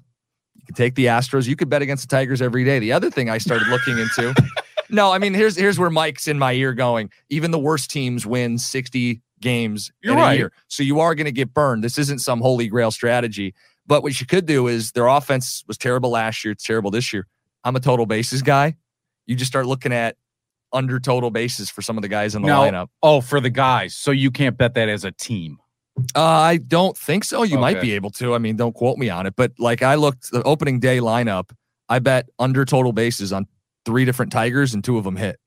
You 0.55 0.65
can 0.65 0.75
take 0.75 0.95
the 0.95 1.07
Astros. 1.07 1.47
You 1.47 1.55
could 1.55 1.69
bet 1.69 1.81
against 1.81 2.07
the 2.07 2.15
Tigers 2.15 2.41
every 2.41 2.63
day. 2.63 2.79
The 2.79 2.91
other 2.93 3.09
thing 3.09 3.29
I 3.29 3.39
started 3.39 3.67
looking 3.67 3.97
into. 3.97 4.33
no, 4.89 5.11
I 5.11 5.17
mean 5.17 5.33
here's 5.33 5.55
here's 5.55 5.79
where 5.79 5.89
Mike's 5.89 6.27
in 6.27 6.37
my 6.37 6.53
ear 6.53 6.73
going. 6.73 7.09
Even 7.29 7.51
the 7.51 7.59
worst 7.59 7.89
teams 7.89 8.25
win 8.25 8.57
sixty 8.57 9.21
games 9.39 9.91
You're 10.03 10.13
in 10.13 10.19
a 10.19 10.33
year, 10.35 10.51
so 10.67 10.83
you 10.83 10.99
are 10.99 11.15
going 11.15 11.25
to 11.25 11.31
get 11.31 11.51
burned. 11.53 11.83
This 11.83 11.97
isn't 11.97 12.19
some 12.19 12.41
holy 12.41 12.67
grail 12.67 12.91
strategy. 12.91 13.55
But 13.87 14.03
what 14.03 14.19
you 14.21 14.27
could 14.27 14.45
do 14.45 14.67
is 14.67 14.91
their 14.91 15.07
offense 15.07 15.63
was 15.67 15.77
terrible 15.77 16.11
last 16.11 16.45
year. 16.45 16.51
It's 16.51 16.63
terrible 16.63 16.91
this 16.91 17.11
year. 17.11 17.25
I'm 17.63 17.75
a 17.75 17.79
total 17.79 18.05
bases 18.05 18.43
guy. 18.43 18.75
You 19.25 19.35
just 19.35 19.51
start 19.51 19.65
looking 19.65 19.91
at 19.91 20.15
under 20.73 20.99
total 20.99 21.29
bases 21.31 21.69
for 21.69 21.81
some 21.81 21.97
of 21.97 22.01
the 22.01 22.07
guys 22.07 22.35
in 22.35 22.41
the 22.41 22.47
No. 22.47 22.59
lineup. 22.61 22.87
Oh, 23.03 23.21
for 23.21 23.39
the 23.39 23.49
guys. 23.49 23.95
So 23.95 24.11
you 24.11 24.31
can't 24.31 24.57
bet 24.57 24.73
that 24.75 24.89
as 24.89 25.03
a 25.05 25.11
team. 25.11 25.57
Uh, 26.15 26.21
I 26.23 26.57
don't 26.57 26.97
think 26.97 27.23
so. 27.25 27.43
You 27.43 27.57
might 27.57 27.81
be 27.81 27.93
able 27.93 28.09
to. 28.11 28.33
I 28.33 28.37
mean, 28.37 28.55
don't 28.55 28.73
quote 28.73 28.97
me 28.97 29.09
on 29.09 29.25
it, 29.25 29.35
but 29.35 29.51
like 29.59 29.81
I 29.83 29.95
looked 29.95 30.31
the 30.31 30.41
opening 30.43 30.79
day 30.79 30.99
lineup, 30.99 31.51
I 31.89 31.99
bet 31.99 32.29
under 32.39 32.63
total 32.65 32.93
bases 32.93 33.33
on 33.33 33.45
three 33.85 34.05
different 34.05 34.31
Tigers 34.31 34.73
and 34.73 34.83
two 34.83 34.97
of 34.97 35.03
them 35.03 35.17
hit. 35.17 35.37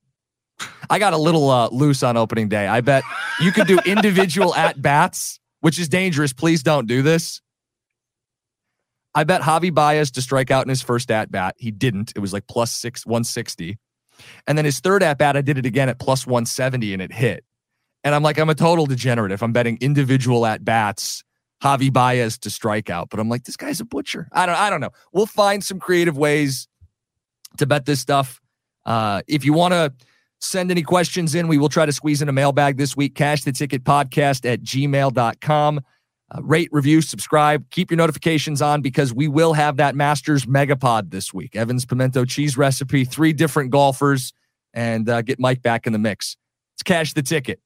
I 0.90 0.98
got 0.98 1.14
a 1.14 1.16
little 1.16 1.50
uh, 1.50 1.68
loose 1.70 2.02
on 2.02 2.16
opening 2.16 2.48
day. 2.48 2.66
I 2.68 2.80
bet 2.82 3.02
you 3.40 3.50
could 3.52 3.66
do 3.66 3.78
individual 3.86 4.54
at 4.56 4.80
bats, 4.80 5.40
which 5.60 5.78
is 5.78 5.88
dangerous. 5.88 6.32
Please 6.32 6.62
don't 6.62 6.86
do 6.86 7.02
this. 7.02 7.40
I 9.14 9.24
bet 9.24 9.42
Javi 9.42 9.72
Baez 9.72 10.10
to 10.12 10.22
strike 10.22 10.50
out 10.50 10.64
in 10.64 10.68
his 10.68 10.82
first 10.82 11.10
at 11.10 11.30
bat. 11.30 11.54
He 11.58 11.70
didn't. 11.70 12.12
It 12.16 12.18
was 12.18 12.32
like 12.32 12.46
plus 12.46 12.72
six, 12.72 13.06
160. 13.06 13.78
And 14.46 14.56
then 14.56 14.64
his 14.64 14.80
third 14.80 15.02
at 15.02 15.18
bat, 15.18 15.36
I 15.36 15.40
did 15.40 15.58
it 15.58 15.66
again 15.66 15.88
at 15.88 15.98
plus 15.98 16.26
170 16.26 16.92
and 16.92 17.02
it 17.02 17.12
hit. 17.12 17.44
And 18.02 18.14
I'm 18.14 18.22
like, 18.22 18.38
I'm 18.38 18.50
a 18.50 18.54
total 18.54 18.86
degenerate 18.86 19.32
if 19.32 19.42
I'm 19.42 19.52
betting 19.52 19.78
individual 19.80 20.44
at 20.44 20.64
bats, 20.64 21.24
Javi 21.62 21.92
Baez 21.92 22.38
to 22.38 22.50
strike 22.50 22.90
out. 22.90 23.08
But 23.08 23.18
I'm 23.18 23.28
like, 23.28 23.44
this 23.44 23.56
guy's 23.56 23.80
a 23.80 23.84
butcher. 23.84 24.28
I 24.32 24.44
don't, 24.44 24.56
I 24.56 24.68
don't 24.68 24.80
know. 24.80 24.90
We'll 25.12 25.26
find 25.26 25.64
some 25.64 25.80
creative 25.80 26.18
ways 26.18 26.68
to 27.56 27.66
bet 27.66 27.86
this 27.86 28.00
stuff. 28.00 28.40
Uh, 28.84 29.22
if 29.26 29.44
you 29.44 29.54
want 29.54 29.72
to 29.72 29.92
send 30.40 30.70
any 30.70 30.82
questions 30.82 31.34
in, 31.34 31.48
we 31.48 31.56
will 31.56 31.70
try 31.70 31.86
to 31.86 31.92
squeeze 31.92 32.20
in 32.20 32.28
a 32.28 32.32
mailbag 32.32 32.76
this 32.76 32.96
week. 32.96 33.14
Cash 33.14 33.44
the 33.44 33.52
ticket 33.52 33.84
podcast 33.84 34.50
at 34.50 34.60
gmail.com. 34.62 35.80
Uh, 36.30 36.42
rate, 36.42 36.68
review, 36.72 37.00
subscribe, 37.00 37.68
keep 37.70 37.90
your 37.90 37.98
notifications 37.98 38.62
on 38.62 38.80
because 38.80 39.12
we 39.12 39.28
will 39.28 39.52
have 39.52 39.76
that 39.76 39.94
Masters 39.94 40.46
Megapod 40.46 41.10
this 41.10 41.34
week. 41.34 41.54
Evans 41.54 41.84
pimento 41.84 42.24
cheese 42.24 42.56
recipe, 42.56 43.04
three 43.04 43.32
different 43.32 43.70
golfers, 43.70 44.32
and 44.72 45.08
uh, 45.08 45.22
get 45.22 45.38
Mike 45.38 45.62
back 45.62 45.86
in 45.86 45.92
the 45.92 45.98
mix. 45.98 46.36
Let's 46.74 46.82
Cash 46.82 47.12
the 47.12 47.22
Ticket. 47.22 47.60